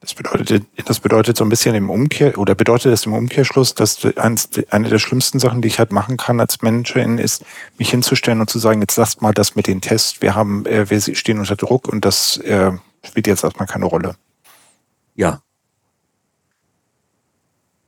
Das 0.00 0.14
bedeutet, 0.14 0.64
das 0.84 1.00
bedeutet 1.00 1.38
so 1.38 1.44
ein 1.44 1.48
bisschen 1.48 1.74
im 1.74 1.88
Umkehr, 1.88 2.36
oder 2.38 2.54
bedeutet 2.54 2.92
das 2.92 3.06
im 3.06 3.14
Umkehrschluss, 3.14 3.74
dass 3.74 4.04
eine 4.16 4.88
der 4.88 4.98
schlimmsten 4.98 5.38
Sachen, 5.38 5.62
die 5.62 5.68
ich 5.68 5.78
halt 5.78 5.92
machen 5.92 6.18
kann 6.18 6.38
als 6.38 6.60
Managerin, 6.60 7.16
ist, 7.16 7.44
mich 7.78 7.90
hinzustellen 7.90 8.40
und 8.40 8.50
zu 8.50 8.58
sagen, 8.58 8.82
jetzt 8.82 8.96
lasst 8.98 9.22
mal 9.22 9.32
das 9.32 9.56
mit 9.56 9.66
den 9.66 9.80
Tests. 9.80 10.20
Wir 10.20 10.34
haben, 10.34 10.66
äh, 10.66 10.88
wir 10.90 11.00
stehen 11.00 11.38
unter 11.38 11.56
Druck 11.56 11.88
und 11.88 12.04
das 12.04 12.36
äh, 12.36 12.72
spielt 13.04 13.26
jetzt 13.26 13.42
erstmal 13.42 13.66
keine 13.66 13.86
Rolle. 13.86 14.16
Ja. 15.14 15.40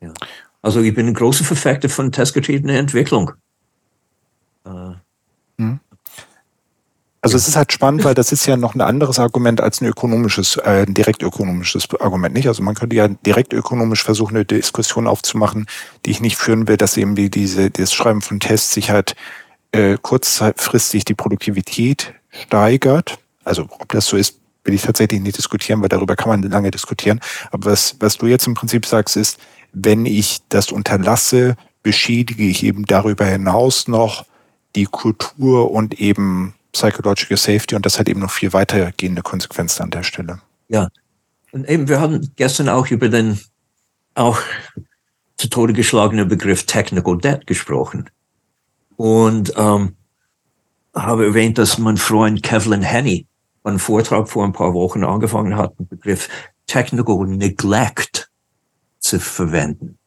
Ja. 0.00 0.12
Also 0.62 0.80
ich 0.80 0.94
bin 0.94 1.06
ein 1.06 1.14
großer 1.14 1.44
Verfechter 1.44 1.88
von 1.88 2.12
testgetriebener 2.12 2.74
Entwicklung. 2.74 3.32
Äh, 4.64 4.92
hm. 5.58 5.80
Also 7.20 7.36
es 7.36 7.48
ist 7.48 7.56
halt 7.56 7.72
spannend, 7.72 8.04
weil 8.04 8.14
das 8.14 8.30
ist 8.30 8.46
ja 8.46 8.56
noch 8.56 8.74
ein 8.74 8.80
anderes 8.80 9.18
Argument 9.18 9.60
als 9.60 9.80
ein 9.80 9.86
ökonomisches, 9.86 10.56
äh, 10.56 10.84
ein 10.86 10.94
direkt 10.94 11.22
ökonomisches 11.22 11.88
Argument 12.00 12.34
nicht. 12.34 12.46
Also 12.46 12.62
man 12.62 12.74
könnte 12.74 12.94
ja 12.94 13.08
direkt 13.08 13.52
ökonomisch 13.52 14.04
versuchen, 14.04 14.36
eine 14.36 14.44
Diskussion 14.44 15.06
aufzumachen, 15.06 15.66
die 16.06 16.10
ich 16.10 16.20
nicht 16.20 16.36
führen 16.36 16.68
will, 16.68 16.76
dass 16.76 16.96
eben 16.96 17.16
die, 17.16 17.28
diese, 17.28 17.70
das 17.70 17.92
Schreiben 17.92 18.22
von 18.22 18.38
Tests 18.40 18.72
sich 18.72 18.90
halt 18.90 19.16
äh, 19.72 19.96
kurzfristig 20.00 21.04
die 21.04 21.14
Produktivität 21.14 22.14
steigert. 22.30 23.18
Also 23.44 23.68
ob 23.68 23.88
das 23.90 24.06
so 24.06 24.16
ist, 24.16 24.38
will 24.64 24.74
ich 24.74 24.82
tatsächlich 24.82 25.20
nicht 25.20 25.38
diskutieren, 25.38 25.82
weil 25.82 25.88
darüber 25.88 26.14
kann 26.14 26.28
man 26.28 26.42
lange 26.42 26.70
diskutieren. 26.70 27.20
Aber 27.50 27.72
was, 27.72 27.96
was 28.00 28.18
du 28.18 28.26
jetzt 28.26 28.46
im 28.46 28.54
Prinzip 28.54 28.86
sagst, 28.86 29.16
ist, 29.16 29.38
wenn 29.72 30.06
ich 30.06 30.40
das 30.48 30.72
unterlasse, 30.72 31.56
beschädige 31.82 32.44
ich 32.44 32.64
eben 32.64 32.84
darüber 32.84 33.24
hinaus 33.24 33.88
noch 33.88 34.26
die 34.74 34.84
Kultur 34.84 35.70
und 35.70 36.00
eben 36.00 36.54
Psychological 36.72 37.36
Safety 37.36 37.74
und 37.74 37.86
das 37.86 37.98
hat 37.98 38.08
eben 38.08 38.20
noch 38.20 38.30
viel 38.30 38.52
weitergehende 38.52 39.22
Konsequenzen 39.22 39.84
an 39.84 39.90
der 39.90 40.02
Stelle. 40.02 40.40
Ja, 40.68 40.88
und 41.52 41.68
eben 41.68 41.88
wir 41.88 42.00
haben 42.00 42.30
gestern 42.36 42.68
auch 42.68 42.88
über 42.88 43.08
den 43.08 43.40
auch 44.14 44.38
zu 45.36 45.48
Tode 45.48 45.72
geschlagenen 45.72 46.28
Begriff 46.28 46.66
Technical 46.66 47.18
Debt 47.18 47.46
gesprochen 47.46 48.10
und 48.96 49.52
ähm, 49.56 49.96
habe 50.94 51.26
erwähnt, 51.26 51.58
dass 51.58 51.78
mein 51.78 51.96
Freund 51.96 52.42
Kevlin 52.42 52.82
Henney 52.82 53.26
einen 53.64 53.78
Vortrag 53.78 54.28
vor 54.28 54.44
ein 54.44 54.52
paar 54.52 54.74
Wochen 54.74 55.04
angefangen 55.04 55.56
hat, 55.56 55.78
den 55.78 55.86
Begriff 55.88 56.28
Technical 56.66 57.26
Neglect 57.26 58.17
zu 59.08 59.20
verwenden, 59.20 59.98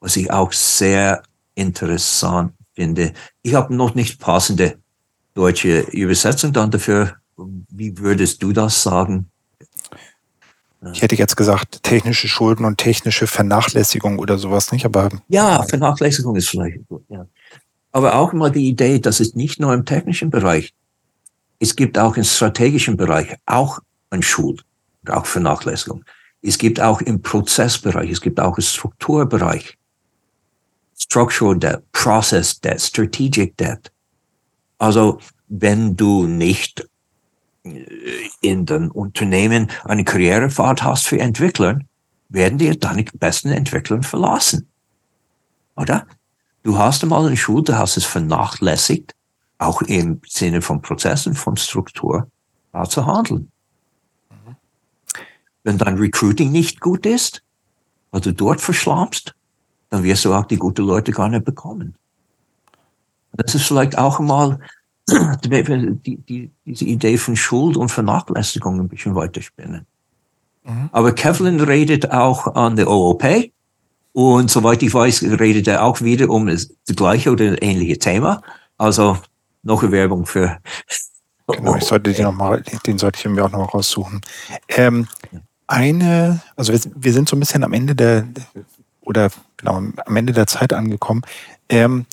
was 0.00 0.16
ich 0.16 0.30
auch 0.30 0.52
sehr 0.52 1.22
interessant 1.54 2.52
finde. 2.74 3.12
Ich 3.42 3.54
habe 3.54 3.74
noch 3.74 3.94
nicht 3.94 4.20
passende 4.20 4.78
deutsche 5.34 5.80
Übersetzung 5.90 6.52
dann 6.52 6.70
dafür. 6.70 7.16
Wie 7.36 7.96
würdest 7.98 8.42
du 8.42 8.52
das 8.52 8.82
sagen? 8.82 9.30
Ich 10.92 11.02
hätte 11.02 11.16
jetzt 11.16 11.36
gesagt, 11.36 11.82
technische 11.82 12.28
Schulden 12.28 12.64
und 12.66 12.76
technische 12.78 13.26
Vernachlässigung 13.26 14.18
oder 14.18 14.36
sowas 14.36 14.70
nicht, 14.70 14.84
aber. 14.84 15.08
Ja, 15.28 15.62
Vernachlässigung 15.62 16.36
ist 16.36 16.48
vielleicht 16.48 16.86
gut, 16.88 17.04
ja. 17.08 17.26
Aber 17.92 18.16
auch 18.16 18.32
mal 18.32 18.50
die 18.50 18.68
Idee, 18.68 18.98
dass 18.98 19.20
es 19.20 19.34
nicht 19.34 19.60
nur 19.60 19.72
im 19.72 19.86
technischen 19.86 20.30
Bereich, 20.30 20.74
es 21.58 21.76
gibt 21.76 21.96
auch 21.96 22.16
im 22.16 22.24
strategischen 22.24 22.96
Bereich 22.96 23.36
auch 23.46 23.78
ein 24.10 24.22
Schuld, 24.22 24.64
auch 25.08 25.24
Vernachlässigung. 25.24 26.04
Es 26.46 26.58
gibt 26.58 26.78
auch 26.78 27.00
im 27.00 27.22
Prozessbereich, 27.22 28.10
es 28.10 28.20
gibt 28.20 28.38
auch 28.38 28.58
im 28.58 28.62
Strukturbereich. 28.62 29.78
Structural 30.94 31.58
Debt, 31.58 31.90
Process 31.92 32.60
Debt, 32.60 32.82
Strategic 32.82 33.56
Debt. 33.56 33.90
Also 34.76 35.18
wenn 35.48 35.96
du 35.96 36.26
nicht 36.26 36.86
äh, 37.64 37.86
in 38.42 38.66
den 38.66 38.90
Unternehmen 38.90 39.70
eine 39.84 40.04
Karrierefahrt 40.04 40.82
hast 40.82 41.06
für 41.06 41.18
Entwickler, 41.18 41.80
werden 42.28 42.58
dir 42.58 42.78
deine 42.78 43.04
besten 43.14 43.48
Entwickler 43.48 44.02
verlassen. 44.02 44.68
Oder? 45.76 46.06
Du 46.62 46.76
hast 46.76 47.02
einmal 47.02 47.26
eine 47.26 47.38
Schule, 47.38 47.62
du 47.62 47.78
hast 47.78 47.96
es 47.96 48.04
vernachlässigt, 48.04 49.14
auch 49.56 49.80
im 49.80 50.20
Sinne 50.26 50.60
von 50.60 50.82
Prozessen, 50.82 51.34
von 51.34 51.56
Struktur, 51.56 52.30
da 52.72 52.84
zu 52.84 53.06
handeln. 53.06 53.50
Wenn 55.64 55.78
dein 55.78 55.98
Recruiting 55.98 56.52
nicht 56.52 56.80
gut 56.80 57.06
ist, 57.06 57.42
weil 58.10 58.20
du 58.20 58.32
dort 58.32 58.60
verschlammst, 58.60 59.34
dann 59.90 60.04
wirst 60.04 60.24
du 60.24 60.32
auch 60.32 60.44
die 60.44 60.56
guten 60.56 60.84
Leute 60.84 61.10
gar 61.10 61.28
nicht 61.28 61.44
bekommen. 61.44 61.96
Das 63.32 63.54
ist 63.54 63.66
vielleicht 63.66 63.98
auch 63.98 64.20
mal 64.20 64.60
die, 65.08 66.16
die, 66.16 66.50
diese 66.64 66.84
Idee 66.84 67.18
von 67.18 67.36
Schuld 67.36 67.76
und 67.76 67.90
Vernachlässigung 67.90 68.80
ein 68.80 68.88
bisschen 68.88 69.14
weiterspinnen. 69.14 69.86
Mhm. 70.64 70.88
Aber 70.92 71.12
Kevlin 71.12 71.60
redet 71.60 72.10
auch 72.10 72.54
an 72.54 72.76
der 72.76 72.88
OOP 72.88 73.24
und 74.12 74.50
soweit 74.50 74.82
ich 74.82 74.94
weiß, 74.94 75.22
redet 75.22 75.66
er 75.66 75.84
auch 75.84 76.00
wieder 76.00 76.30
um 76.30 76.46
das 76.46 76.70
gleiche 76.86 77.32
oder 77.32 77.60
ähnliche 77.60 77.98
Thema. 77.98 78.42
Also 78.78 79.18
noch 79.62 79.82
eine 79.82 79.92
Werbung 79.92 80.26
für. 80.26 80.58
Genau, 81.48 81.76
ich 81.76 81.84
sollte 81.84 82.12
den, 82.12 82.24
noch 82.24 82.32
mal, 82.32 82.62
den 82.86 82.96
sollte 82.96 83.18
ich 83.18 83.24
mir 83.26 83.44
auch 83.44 83.50
noch 83.50 83.74
raussuchen. 83.74 84.22
Ähm, 84.68 85.06
eine, 85.66 86.40
also 86.56 86.72
wir, 86.72 86.80
wir, 86.94 87.12
sind 87.12 87.28
so 87.28 87.36
ein 87.36 87.40
bisschen 87.40 87.64
am 87.64 87.72
Ende 87.72 87.94
der, 87.94 88.26
oder 89.00 89.30
genau, 89.56 89.76
am 89.76 90.16
Ende 90.16 90.32
der 90.32 90.46
Zeit 90.46 90.72
angekommen. 90.72 91.22
Ähm, 91.68 92.06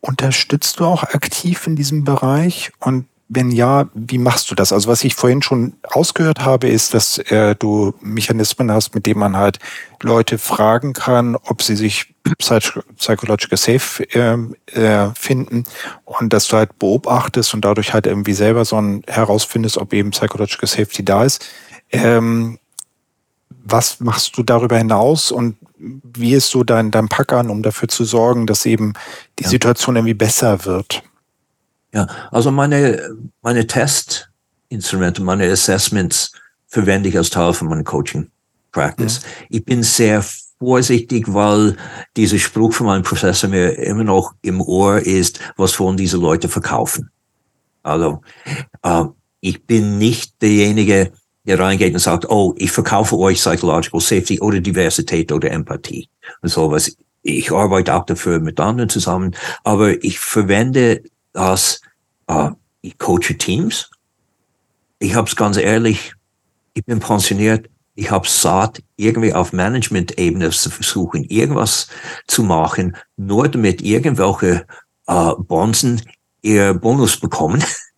Unterstützt 0.00 0.80
du 0.80 0.86
auch 0.86 1.02
aktiv 1.02 1.66
in 1.66 1.76
diesem 1.76 2.04
Bereich? 2.04 2.72
Und 2.78 3.06
wenn 3.28 3.50
ja, 3.52 3.88
wie 3.94 4.18
machst 4.18 4.50
du 4.50 4.54
das? 4.54 4.72
Also 4.72 4.88
was 4.88 5.04
ich 5.04 5.14
vorhin 5.14 5.42
schon 5.42 5.74
ausgehört 5.84 6.40
habe, 6.40 6.68
ist, 6.68 6.94
dass 6.94 7.18
äh, 7.18 7.54
du 7.54 7.94
Mechanismen 8.00 8.72
hast, 8.72 8.94
mit 8.94 9.06
denen 9.06 9.20
man 9.20 9.36
halt 9.36 9.58
Leute 10.02 10.38
fragen 10.38 10.94
kann, 10.94 11.36
ob 11.36 11.62
sie 11.62 11.76
sich 11.76 12.12
psychological 12.38 13.58
safe 13.58 14.02
äh, 14.14 14.36
äh, 14.72 15.10
finden 15.14 15.64
und 16.04 16.32
dass 16.32 16.48
du 16.48 16.56
halt 16.56 16.78
beobachtest 16.78 17.54
und 17.54 17.64
dadurch 17.64 17.92
halt 17.92 18.06
irgendwie 18.06 18.34
selber 18.34 18.64
so 18.64 18.80
ein 18.80 19.02
herausfindest, 19.06 19.78
ob 19.78 19.92
eben 19.92 20.10
psychological 20.10 20.68
safety 20.68 21.04
da 21.04 21.24
ist. 21.24 21.44
Ähm, 21.92 22.58
was 23.64 24.00
machst 24.00 24.36
du 24.36 24.42
darüber 24.42 24.78
hinaus 24.78 25.30
und 25.32 25.56
wie 25.78 26.34
ist 26.34 26.50
so 26.50 26.64
dein, 26.64 26.90
dein 26.90 27.08
Packern, 27.08 27.50
um 27.50 27.62
dafür 27.62 27.88
zu 27.88 28.04
sorgen, 28.04 28.46
dass 28.46 28.66
eben 28.66 28.92
die 29.38 29.44
ja. 29.44 29.50
Situation 29.50 29.96
irgendwie 29.96 30.14
besser 30.14 30.64
wird? 30.64 31.02
Ja, 31.92 32.06
also 32.30 32.50
meine, 32.50 33.16
meine 33.42 33.66
Testinstrumente, 33.66 35.22
meine 35.22 35.50
Assessments 35.50 36.32
verwende 36.66 37.08
ich 37.08 37.16
als 37.16 37.30
Teil 37.30 37.52
von 37.52 37.68
meinem 37.68 37.84
Coaching 37.84 38.30
Practice. 38.72 39.20
Mhm. 39.20 39.46
Ich 39.48 39.64
bin 39.64 39.82
sehr 39.82 40.24
vorsichtig, 40.58 41.32
weil 41.32 41.76
dieser 42.16 42.38
Spruch 42.38 42.74
von 42.74 42.86
meinem 42.86 43.02
Professor 43.02 43.48
mir 43.48 43.70
immer 43.78 44.04
noch 44.04 44.34
im 44.42 44.60
Ohr 44.60 44.98
ist, 45.00 45.40
was 45.56 45.78
wollen 45.80 45.96
diese 45.96 46.18
Leute 46.18 46.48
verkaufen? 46.48 47.10
Also, 47.82 48.20
äh, 48.82 49.04
ich 49.40 49.64
bin 49.64 49.98
nicht 49.98 50.40
derjenige, 50.42 51.12
der 51.50 51.58
reingeht 51.58 51.92
und 51.92 52.00
sagt, 52.00 52.30
oh, 52.30 52.54
ich 52.56 52.70
verkaufe 52.70 53.18
euch 53.18 53.38
Psychological 53.38 54.00
Safety 54.00 54.40
oder 54.40 54.60
Diversität 54.60 55.32
oder 55.32 55.50
Empathie 55.50 56.08
und 56.42 56.48
sowas. 56.48 56.96
Ich 57.22 57.50
arbeite 57.50 57.94
auch 57.94 58.06
dafür 58.06 58.38
mit 58.38 58.60
anderen 58.60 58.88
zusammen, 58.88 59.34
aber 59.64 60.02
ich 60.02 60.18
verwende 60.18 61.02
das, 61.32 61.80
äh, 62.28 62.50
ich 62.82 62.96
coache 62.98 63.36
Teams. 63.36 63.90
Ich 65.00 65.14
habe 65.14 65.28
es 65.28 65.34
ganz 65.34 65.56
ehrlich, 65.56 66.14
ich 66.74 66.84
bin 66.84 67.00
pensioniert, 67.00 67.68
ich 67.96 68.10
habe 68.10 68.28
satt, 68.28 68.82
irgendwie 68.96 69.34
auf 69.34 69.52
Management-Ebene 69.52 70.50
zu 70.50 70.70
versuchen, 70.70 71.24
irgendwas 71.24 71.88
zu 72.28 72.44
machen, 72.44 72.96
nur 73.16 73.48
damit 73.48 73.82
irgendwelche 73.82 74.66
äh, 75.08 75.32
Bonzen 75.36 76.00
ihr 76.42 76.74
Bonus 76.74 77.18
bekommen. 77.18 77.62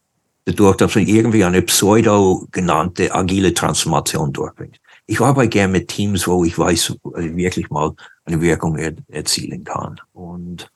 dadurch, 0.45 0.77
dass 0.77 0.95
man 0.95 1.07
irgendwie 1.07 1.45
eine 1.45 1.63
pseudo 1.63 2.47
genannte 2.51 3.15
agile 3.15 3.55
Transformation 3.55 4.33
durchbringt. 4.33 4.81
Ich 5.07 5.21
arbeite 5.21 5.49
gerne 5.49 5.73
mit 5.73 5.89
Teams, 5.89 6.27
wo 6.27 6.45
ich 6.45 6.59
weiß, 6.59 6.95
ich 7.19 7.37
wirklich 7.37 7.71
mal 7.71 7.93
eine 8.25 8.41
Wirkung 8.41 8.77
er 8.77 8.95
erzielen 9.09 9.65
kann. 9.65 10.01
Und 10.13 10.71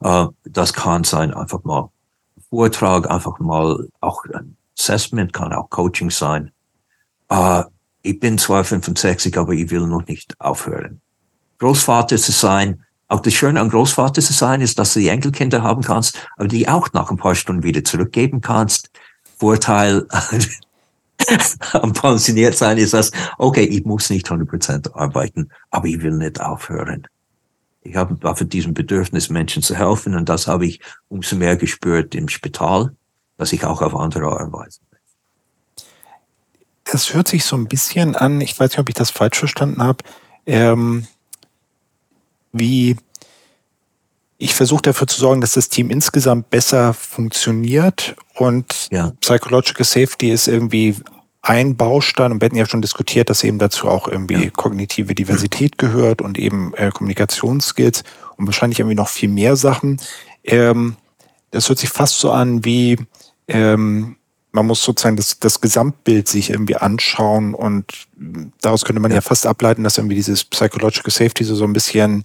äh, 0.00 0.26
das 0.44 0.72
kann 0.72 1.04
sein, 1.04 1.32
einfach 1.32 1.64
mal 1.64 1.90
Vortrag, 2.50 3.10
einfach 3.10 3.38
mal 3.38 3.88
auch 4.00 4.24
ein 4.34 4.56
Assessment, 4.78 5.32
kann 5.32 5.52
auch 5.52 5.70
Coaching 5.70 6.10
sein. 6.10 6.50
Äh, 7.28 7.64
ich 8.02 8.18
bin 8.18 8.38
zwar 8.38 8.64
65, 8.64 9.36
aber 9.38 9.52
ich 9.52 9.70
will 9.70 9.86
noch 9.86 10.06
nicht 10.06 10.34
aufhören. 10.40 11.00
Großvater 11.58 12.16
zu 12.16 12.32
sein, 12.32 12.84
auch 13.08 13.20
das 13.20 13.34
Schöne 13.34 13.60
an 13.60 13.68
Großvater 13.68 14.22
zu 14.22 14.32
sein, 14.32 14.60
ist, 14.60 14.78
dass 14.78 14.94
du 14.94 15.00
die 15.00 15.08
Enkelkinder 15.08 15.62
haben 15.62 15.82
kannst, 15.82 16.28
aber 16.36 16.48
die 16.48 16.68
auch 16.68 16.92
nach 16.92 17.10
ein 17.10 17.16
paar 17.16 17.34
Stunden 17.34 17.62
wieder 17.62 17.84
zurückgeben 17.84 18.40
kannst. 18.40 18.89
Vorteil 19.40 20.06
am 21.72 21.92
pensioniert 21.92 22.56
sein 22.56 22.78
ist 22.78 22.94
das, 22.94 23.10
okay, 23.38 23.64
ich 23.64 23.84
muss 23.84 24.10
nicht 24.10 24.28
100% 24.30 24.94
arbeiten, 24.94 25.50
aber 25.70 25.86
ich 25.86 26.00
will 26.02 26.12
nicht 26.12 26.40
aufhören. 26.40 27.06
Ich 27.82 27.96
habe 27.96 28.14
dafür 28.16 28.46
diesem 28.46 28.74
Bedürfnis, 28.74 29.30
Menschen 29.30 29.62
zu 29.62 29.74
helfen 29.74 30.14
und 30.14 30.28
das 30.28 30.46
habe 30.46 30.66
ich 30.66 30.80
umso 31.08 31.36
mehr 31.36 31.56
gespürt 31.56 32.14
im 32.14 32.28
Spital, 32.28 32.94
dass 33.38 33.52
ich 33.52 33.64
auch 33.64 33.82
auf 33.82 33.96
andere 33.96 34.26
Weise 34.52 34.80
das 36.92 37.14
hört 37.14 37.28
sich 37.28 37.44
so 37.44 37.56
ein 37.56 37.68
bisschen 37.68 38.16
an, 38.16 38.40
ich 38.40 38.58
weiß 38.58 38.70
nicht, 38.70 38.78
ob 38.78 38.88
ich 38.88 38.94
das 38.94 39.10
falsch 39.10 39.38
verstanden 39.38 39.82
habe, 39.82 40.04
ähm, 40.46 41.06
wie 42.52 42.96
ich 44.42 44.54
versuche 44.54 44.80
dafür 44.82 45.06
zu 45.06 45.20
sorgen, 45.20 45.42
dass 45.42 45.52
das 45.52 45.68
Team 45.68 45.90
insgesamt 45.90 46.48
besser 46.48 46.94
funktioniert 46.94 48.16
und 48.34 48.88
ja. 48.90 49.12
Psychological 49.20 49.84
Safety 49.84 50.30
ist 50.30 50.48
irgendwie 50.48 50.96
ein 51.42 51.76
Baustein 51.76 52.32
und 52.32 52.40
wir 52.40 52.46
hatten 52.46 52.56
ja 52.56 52.66
schon 52.66 52.80
diskutiert, 52.80 53.28
dass 53.28 53.44
eben 53.44 53.58
dazu 53.58 53.86
auch 53.86 54.08
irgendwie 54.08 54.44
ja. 54.44 54.50
kognitive 54.50 55.14
Diversität 55.14 55.76
gehört 55.76 56.22
und 56.22 56.38
eben 56.38 56.72
äh, 56.74 56.90
Kommunikationsskills 56.90 58.02
und 58.36 58.46
wahrscheinlich 58.46 58.80
irgendwie 58.80 58.96
noch 58.96 59.08
viel 59.08 59.28
mehr 59.28 59.56
Sachen. 59.56 60.00
Ähm, 60.42 60.96
das 61.50 61.68
hört 61.68 61.78
sich 61.78 61.90
fast 61.90 62.18
so 62.18 62.30
an 62.30 62.64
wie 62.64 62.96
ähm, 63.46 64.16
man 64.52 64.66
muss 64.66 64.82
sozusagen 64.82 65.16
das, 65.16 65.38
das 65.38 65.60
Gesamtbild 65.60 66.28
sich 66.28 66.48
irgendwie 66.48 66.76
anschauen 66.76 67.52
und 67.54 67.92
daraus 68.62 68.86
könnte 68.86 69.00
man 69.00 69.10
ja. 69.10 69.16
ja 69.16 69.20
fast 69.20 69.46
ableiten, 69.46 69.84
dass 69.84 69.98
irgendwie 69.98 70.16
dieses 70.16 70.44
Psychological 70.44 71.12
Safety 71.12 71.44
so, 71.44 71.54
so 71.54 71.64
ein 71.64 71.74
bisschen 71.74 72.24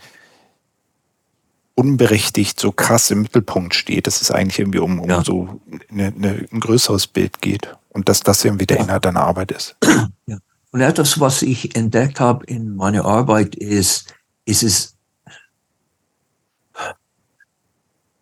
unberechtigt 1.75 2.59
so 2.59 2.71
krass 2.71 3.11
im 3.11 3.21
Mittelpunkt 3.21 3.75
steht, 3.75 4.07
dass 4.07 4.21
es 4.21 4.31
eigentlich 4.31 4.59
irgendwie 4.59 4.79
um, 4.79 4.99
um 4.99 5.09
ja. 5.09 5.23
so 5.23 5.59
eine, 5.91 6.07
eine, 6.07 6.47
ein 6.51 6.59
größeres 6.59 7.07
Bild 7.07 7.41
geht 7.41 7.75
und 7.89 8.09
dass 8.09 8.21
das 8.21 8.43
irgendwie 8.45 8.65
der 8.65 8.77
ja. 8.77 8.83
Inhalt 8.83 9.05
deiner 9.05 9.21
Arbeit 9.21 9.51
ist. 9.51 9.75
Ja. 10.27 10.37
Und 10.71 10.81
etwas, 10.81 11.19
was 11.21 11.41
ich 11.41 11.75
entdeckt 11.75 12.19
habe 12.19 12.45
in 12.47 12.75
meiner 12.75 13.05
Arbeit, 13.05 13.55
ist, 13.55 14.13
ist 14.45 14.63
es 14.63 14.95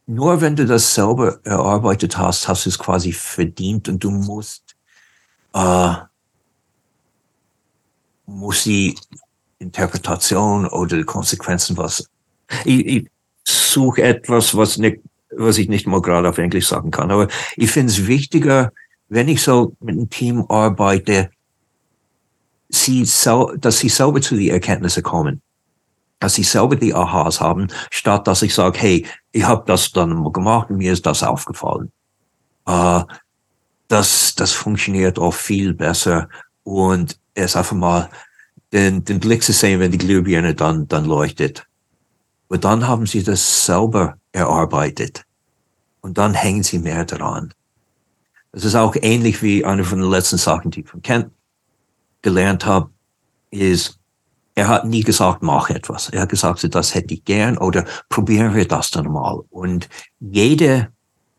nur 0.06 0.42
wenn 0.42 0.56
du 0.56 0.66
das 0.66 0.94
selber 0.94 1.40
erarbeitet 1.44 2.18
hast, 2.18 2.48
hast 2.48 2.66
du 2.66 2.70
es 2.70 2.78
quasi 2.78 3.14
verdient 3.14 3.88
und 3.88 4.04
du 4.04 4.12
musst, 4.12 4.76
äh, 5.54 5.94
muss 8.26 8.64
die 8.64 8.96
Interpretation 9.60 10.68
oder 10.68 10.98
die 10.98 11.04
Konsequenzen 11.04 11.78
was. 11.78 12.10
Ich, 12.66 12.86
ich 12.86 13.13
suche 13.44 14.04
etwas, 14.04 14.56
was 14.56 14.78
nicht, 14.78 15.00
was 15.32 15.58
ich 15.58 15.70
nicht 15.70 15.88
mal 15.88 16.02
gerade 16.02 16.30
auf 16.30 16.38
Englisch 16.38 16.68
sagen 16.68 16.92
kann. 16.92 17.12
Aber 17.12 17.28
ich 17.56 17.72
finde 17.72 17.92
es 17.92 18.08
wichtiger, 18.08 18.72
wenn 19.10 19.28
ich 19.28 19.42
so 19.42 19.76
mit 19.80 19.96
einem 19.96 20.10
Team 20.10 20.46
arbeite, 20.50 21.30
sie, 22.70 23.08
dass 23.58 23.80
sie 23.80 23.90
selber 23.90 24.22
zu 24.22 24.36
den 24.36 24.50
Erkenntnissen 24.50 25.04
kommen 25.04 25.42
dass 26.24 26.36
sie 26.36 26.44
selber 26.44 26.78
die 26.78 26.94
Aha's 26.96 27.42
haben, 27.42 27.68
statt 27.92 28.28
dass 28.28 28.44
ich 28.44 28.56
sage, 28.56 28.80
hey, 28.80 29.06
ich 29.34 29.44
habe 29.44 29.64
das 29.68 29.92
dann 29.92 30.16
mal 30.16 30.32
gemacht 30.32 30.70
und 30.70 30.78
mir 30.78 30.94
ist 30.94 31.06
das 31.06 31.22
aufgefallen. 31.22 31.92
Äh, 32.66 33.02
das, 33.90 34.34
das 34.34 34.54
funktioniert 34.54 35.20
auch 35.20 35.34
viel 35.34 35.74
besser 35.74 36.30
und 36.64 37.20
es 37.34 37.58
einfach 37.58 37.76
mal 37.76 38.10
den, 38.72 39.04
den 39.04 39.20
Blick 39.20 39.44
zu 39.44 39.52
sehen, 39.52 39.82
wenn 39.82 39.92
die 39.92 39.98
Glühbirne 39.98 40.56
dann, 40.56 40.88
dann 40.88 41.04
leuchtet. 41.04 41.68
Und 42.48 42.64
dann 42.64 42.88
haben 42.88 43.06
sie 43.06 43.24
das 43.24 43.66
selber 43.66 44.18
erarbeitet. 44.32 45.24
Und 46.02 46.18
dann 46.18 46.34
hängen 46.34 46.64
sie 46.64 46.80
mehr 46.80 47.06
daran. 47.06 47.54
Es 48.52 48.66
ist 48.66 48.76
auch 48.76 48.96
ähnlich 49.02 49.42
wie 49.42 49.66
eine 49.66 49.84
von 49.84 50.00
den 50.00 50.10
letzten 50.10 50.38
Sachen, 50.38 50.70
die 50.70 50.82
ich 50.82 50.88
von 50.88 51.02
Kent 51.02 51.32
gelernt 52.22 52.66
habe, 52.66 52.92
ist, 53.50 54.00
er 54.56 54.68
hat 54.68 54.86
nie 54.86 55.02
gesagt, 55.02 55.42
mach 55.42 55.70
etwas. 55.70 56.10
Er 56.10 56.22
hat 56.22 56.30
gesagt, 56.30 56.64
das 56.76 56.94
hätte 56.94 57.14
ich 57.14 57.26
gern 57.26 57.58
oder 57.58 57.86
probieren 58.10 58.54
wir 58.54 58.68
das 58.68 58.92
dann 58.92 59.12
mal. 59.12 59.44
Und 59.50 59.90
jede, 60.20 60.92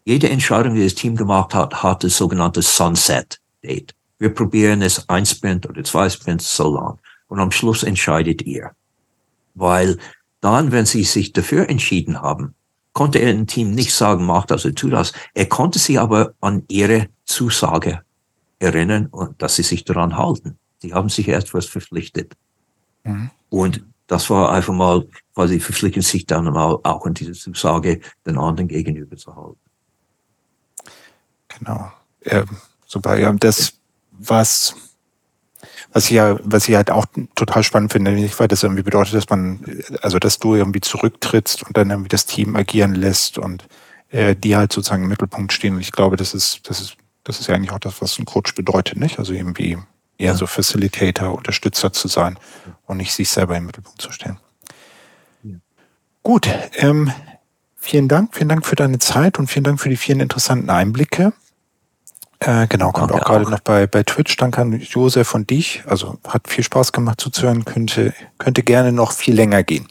jede 0.04 0.28
Entscheidung, 0.28 0.74
die 0.74 0.82
das 0.82 0.94
Team 0.94 1.14
gemacht 1.14 1.54
hat, 1.54 1.82
hat 1.82 2.02
das 2.02 2.16
sogenannte 2.16 2.62
Sunset 2.62 3.40
Date. 3.62 3.94
Wir 4.18 4.32
probieren 4.32 4.82
es 4.82 5.08
ein 5.08 5.26
Sprint 5.26 5.68
oder 5.68 5.84
zwei 5.84 6.08
Sprints 6.08 6.56
so 6.56 6.74
lang. 6.74 6.98
Und 7.28 7.40
am 7.40 7.50
Schluss 7.50 7.82
entscheidet 7.82 8.42
ihr. 8.42 8.72
Weil 9.54 9.98
dann, 10.44 10.72
wenn 10.72 10.84
sie 10.84 11.04
sich 11.04 11.32
dafür 11.32 11.70
entschieden 11.70 12.20
haben, 12.20 12.54
konnte 12.92 13.18
er 13.18 13.30
im 13.30 13.46
Team 13.46 13.70
nicht 13.70 13.94
sagen, 13.94 14.26
mach 14.26 14.44
das 14.44 14.66
oder 14.66 14.74
tu 14.74 14.90
das. 14.90 15.14
Er 15.32 15.46
konnte 15.46 15.78
sie 15.78 15.98
aber 15.98 16.34
an 16.40 16.64
ihre 16.68 17.08
Zusage 17.24 18.02
erinnern 18.58 19.06
und 19.06 19.40
dass 19.40 19.56
sie 19.56 19.62
sich 19.62 19.84
daran 19.84 20.18
halten. 20.18 20.58
Sie 20.78 20.92
haben 20.92 21.08
sich 21.08 21.28
etwas 21.28 21.64
verpflichtet. 21.64 22.34
Mhm. 23.04 23.30
Und 23.48 23.84
das 24.06 24.28
war 24.28 24.52
einfach 24.52 24.74
mal 24.74 25.06
quasi 25.34 25.60
verpflichten 25.60 26.02
sich 26.02 26.26
dann 26.26 26.44
mal 26.44 26.78
auch 26.82 27.06
an 27.06 27.14
diese 27.14 27.32
Zusage 27.32 28.00
den 28.26 28.36
anderen 28.36 28.68
gegenüber 28.68 29.16
zu 29.16 29.34
halten. 29.34 29.58
Genau. 31.48 31.90
Ja, 32.22 32.44
super. 32.86 33.18
Ja, 33.18 33.32
das, 33.32 33.72
was, 34.12 34.76
was 35.92 36.06
ich 36.06 36.12
ja, 36.12 36.38
was 36.42 36.68
ich 36.68 36.74
halt 36.74 36.90
auch 36.90 37.06
total 37.34 37.62
spannend 37.62 37.92
finde, 37.92 38.12
nicht, 38.12 38.38
weil 38.40 38.48
das 38.48 38.62
irgendwie 38.62 38.82
bedeutet, 38.82 39.14
dass 39.14 39.28
man, 39.28 39.64
also 40.02 40.18
dass 40.18 40.38
du 40.38 40.54
irgendwie 40.54 40.80
zurücktrittst 40.80 41.62
und 41.64 41.76
dann 41.76 41.90
irgendwie 41.90 42.08
das 42.08 42.26
Team 42.26 42.56
agieren 42.56 42.94
lässt 42.94 43.38
und 43.38 43.66
äh, 44.10 44.36
die 44.36 44.56
halt 44.56 44.72
sozusagen 44.72 45.04
im 45.04 45.08
Mittelpunkt 45.08 45.52
stehen. 45.52 45.74
Und 45.74 45.80
ich 45.80 45.92
glaube, 45.92 46.16
das 46.16 46.34
ist, 46.34 46.68
das 46.68 46.80
ist, 46.80 46.96
das 47.24 47.40
ist 47.40 47.48
ja 47.48 47.54
eigentlich 47.54 47.72
auch 47.72 47.78
das, 47.78 48.00
was 48.00 48.18
ein 48.18 48.24
Coach 48.24 48.54
bedeutet, 48.54 48.98
nicht? 48.98 49.18
Also 49.18 49.32
irgendwie 49.32 49.78
eher 50.18 50.32
ja. 50.32 50.34
so 50.34 50.46
Facilitator, 50.46 51.34
Unterstützer 51.34 51.92
zu 51.92 52.08
sein 52.08 52.38
und 52.86 52.98
nicht 52.98 53.12
sich 53.12 53.28
selber 53.28 53.56
im 53.56 53.66
Mittelpunkt 53.66 54.00
zu 54.00 54.12
stellen. 54.12 54.38
Ja. 55.42 55.56
Gut, 56.22 56.48
ähm, 56.76 57.10
vielen 57.76 58.08
Dank, 58.08 58.34
vielen 58.34 58.48
Dank 58.48 58.64
für 58.64 58.76
deine 58.76 58.98
Zeit 58.98 59.38
und 59.38 59.48
vielen 59.48 59.64
Dank 59.64 59.80
für 59.80 59.88
die 59.88 59.96
vielen 59.96 60.20
interessanten 60.20 60.70
Einblicke. 60.70 61.32
Äh, 62.46 62.66
genau, 62.68 62.92
kommt 62.92 63.10
auch 63.12 63.24
gerade 63.24 63.50
noch 63.50 63.60
bei, 63.60 63.86
bei 63.86 64.02
Twitch. 64.02 64.36
Danke 64.36 64.60
an 64.60 64.78
Josef 64.78 65.34
und 65.34 65.48
dich. 65.48 65.82
Also 65.86 66.18
hat 66.28 66.48
viel 66.48 66.62
Spaß 66.62 66.92
gemacht 66.92 67.20
zuzuhören, 67.20 67.64
könnte, 67.64 68.12
könnte 68.38 68.62
gerne 68.62 68.92
noch 68.92 69.12
viel 69.12 69.34
länger 69.34 69.62
gehen. 69.62 69.88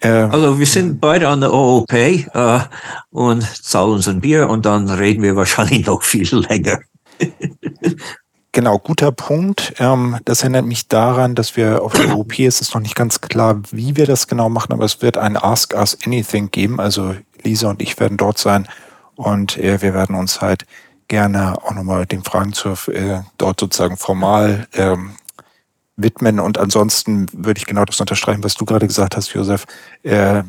Äh, 0.00 0.08
also 0.08 0.58
wir 0.58 0.66
sind 0.66 1.00
beide 1.00 1.28
an 1.28 1.40
der 1.40 1.52
OOP 1.52 1.92
äh, 1.92 2.60
und 3.10 3.42
zahlen 3.42 3.92
uns 3.92 4.08
ein 4.08 4.20
Bier 4.20 4.48
und 4.48 4.64
dann 4.64 4.88
reden 4.88 5.22
wir 5.22 5.36
wahrscheinlich 5.36 5.86
noch 5.86 6.02
viel 6.02 6.28
länger. 6.34 6.80
Genau, 8.52 8.78
guter 8.78 9.12
Punkt. 9.12 9.74
Ähm, 9.78 10.18
das 10.24 10.42
erinnert 10.42 10.64
mich 10.64 10.88
daran, 10.88 11.34
dass 11.34 11.56
wir 11.56 11.82
auf 11.82 11.92
der 11.92 12.16
OP 12.16 12.38
ist 12.38 12.62
es 12.62 12.72
noch 12.72 12.80
nicht 12.80 12.96
ganz 12.96 13.20
klar, 13.20 13.60
wie 13.70 13.96
wir 13.96 14.06
das 14.06 14.26
genau 14.26 14.48
machen, 14.48 14.72
aber 14.72 14.84
es 14.84 15.02
wird 15.02 15.18
ein 15.18 15.36
Ask 15.36 15.74
Us 15.74 15.98
Anything 16.06 16.50
geben. 16.50 16.80
Also 16.80 17.14
Lisa 17.42 17.68
und 17.68 17.82
ich 17.82 18.00
werden 18.00 18.16
dort 18.16 18.38
sein 18.38 18.66
und 19.16 19.58
äh, 19.58 19.82
wir 19.82 19.92
werden 19.92 20.16
uns 20.16 20.40
halt 20.40 20.64
gerne 21.12 21.62
auch 21.62 21.74
nochmal 21.74 22.06
den 22.06 22.24
Fragen 22.24 22.54
zur, 22.54 22.78
äh, 22.88 23.20
dort 23.36 23.60
sozusagen 23.60 23.98
formal 23.98 24.66
ähm, 24.72 25.10
widmen. 25.94 26.40
Und 26.40 26.56
ansonsten 26.56 27.26
würde 27.34 27.58
ich 27.58 27.66
genau 27.66 27.84
das 27.84 28.00
unterstreichen, 28.00 28.42
was 28.42 28.54
du 28.54 28.64
gerade 28.64 28.86
gesagt 28.86 29.14
hast, 29.14 29.34
Josef. 29.34 29.66
Äh, 30.04 30.42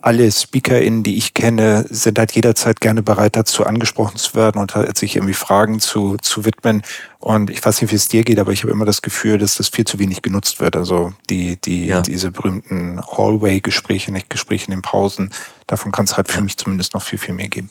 alle 0.00 0.30
SpeakerInnen, 0.30 1.02
die 1.02 1.16
ich 1.16 1.34
kenne, 1.34 1.86
sind 1.90 2.20
halt 2.20 2.30
jederzeit 2.32 2.80
gerne 2.80 3.02
bereit 3.02 3.34
dazu, 3.34 3.66
angesprochen 3.66 4.16
zu 4.16 4.36
werden 4.36 4.60
und 4.60 4.76
halt 4.76 4.96
sich 4.96 5.16
irgendwie 5.16 5.34
Fragen 5.34 5.80
zu, 5.80 6.16
zu 6.22 6.44
widmen. 6.44 6.82
Und 7.18 7.50
ich 7.50 7.62
weiß 7.62 7.82
nicht, 7.82 7.90
wie 7.90 7.96
es 7.96 8.06
dir 8.06 8.22
geht, 8.22 8.38
aber 8.38 8.52
ich 8.52 8.62
habe 8.62 8.72
immer 8.72 8.84
das 8.84 9.02
Gefühl, 9.02 9.38
dass 9.38 9.56
das 9.56 9.70
viel 9.70 9.84
zu 9.84 9.98
wenig 9.98 10.22
genutzt 10.22 10.60
wird. 10.60 10.76
Also 10.76 11.12
die, 11.28 11.60
die, 11.60 11.86
ja. 11.86 12.00
diese 12.00 12.30
berühmten 12.30 13.00
Hallway-Gespräche, 13.02 14.12
nicht 14.12 14.30
Gespräche 14.30 14.66
in 14.66 14.70
den 14.70 14.82
Pausen, 14.82 15.32
davon 15.66 15.90
kann 15.90 16.04
es 16.04 16.16
halt 16.16 16.28
für 16.30 16.42
mich 16.42 16.56
zumindest 16.56 16.94
noch 16.94 17.02
viel, 17.02 17.18
viel 17.18 17.34
mehr 17.34 17.48
geben. 17.48 17.70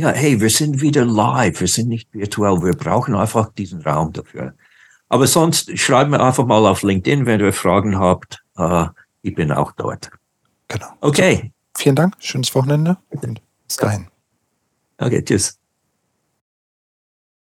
Ja, 0.00 0.12
hey, 0.12 0.40
wir 0.40 0.48
sind 0.48 0.80
wieder 0.80 1.04
live, 1.04 1.60
wir 1.60 1.68
sind 1.68 1.90
nicht 1.90 2.08
virtuell, 2.14 2.62
wir 2.62 2.72
brauchen 2.72 3.14
einfach 3.14 3.52
diesen 3.52 3.82
Raum 3.82 4.14
dafür. 4.14 4.54
Aber 5.10 5.26
sonst 5.26 5.78
schreibt 5.78 6.10
mir 6.10 6.20
einfach 6.20 6.46
mal 6.46 6.66
auf 6.66 6.82
LinkedIn, 6.82 7.26
wenn 7.26 7.38
ihr 7.38 7.52
Fragen 7.52 7.98
habt. 7.98 8.42
Uh, 8.58 8.86
ich 9.20 9.34
bin 9.34 9.52
auch 9.52 9.72
dort. 9.72 10.10
Genau. 10.68 10.86
Okay. 11.02 11.52
So, 11.76 11.82
vielen 11.82 11.96
Dank, 11.96 12.14
schönes 12.18 12.54
Wochenende 12.54 12.96
und 13.10 13.42
bis 13.66 13.76
dahin. 13.76 14.06
Okay, 14.96 15.22
tschüss. 15.22 15.59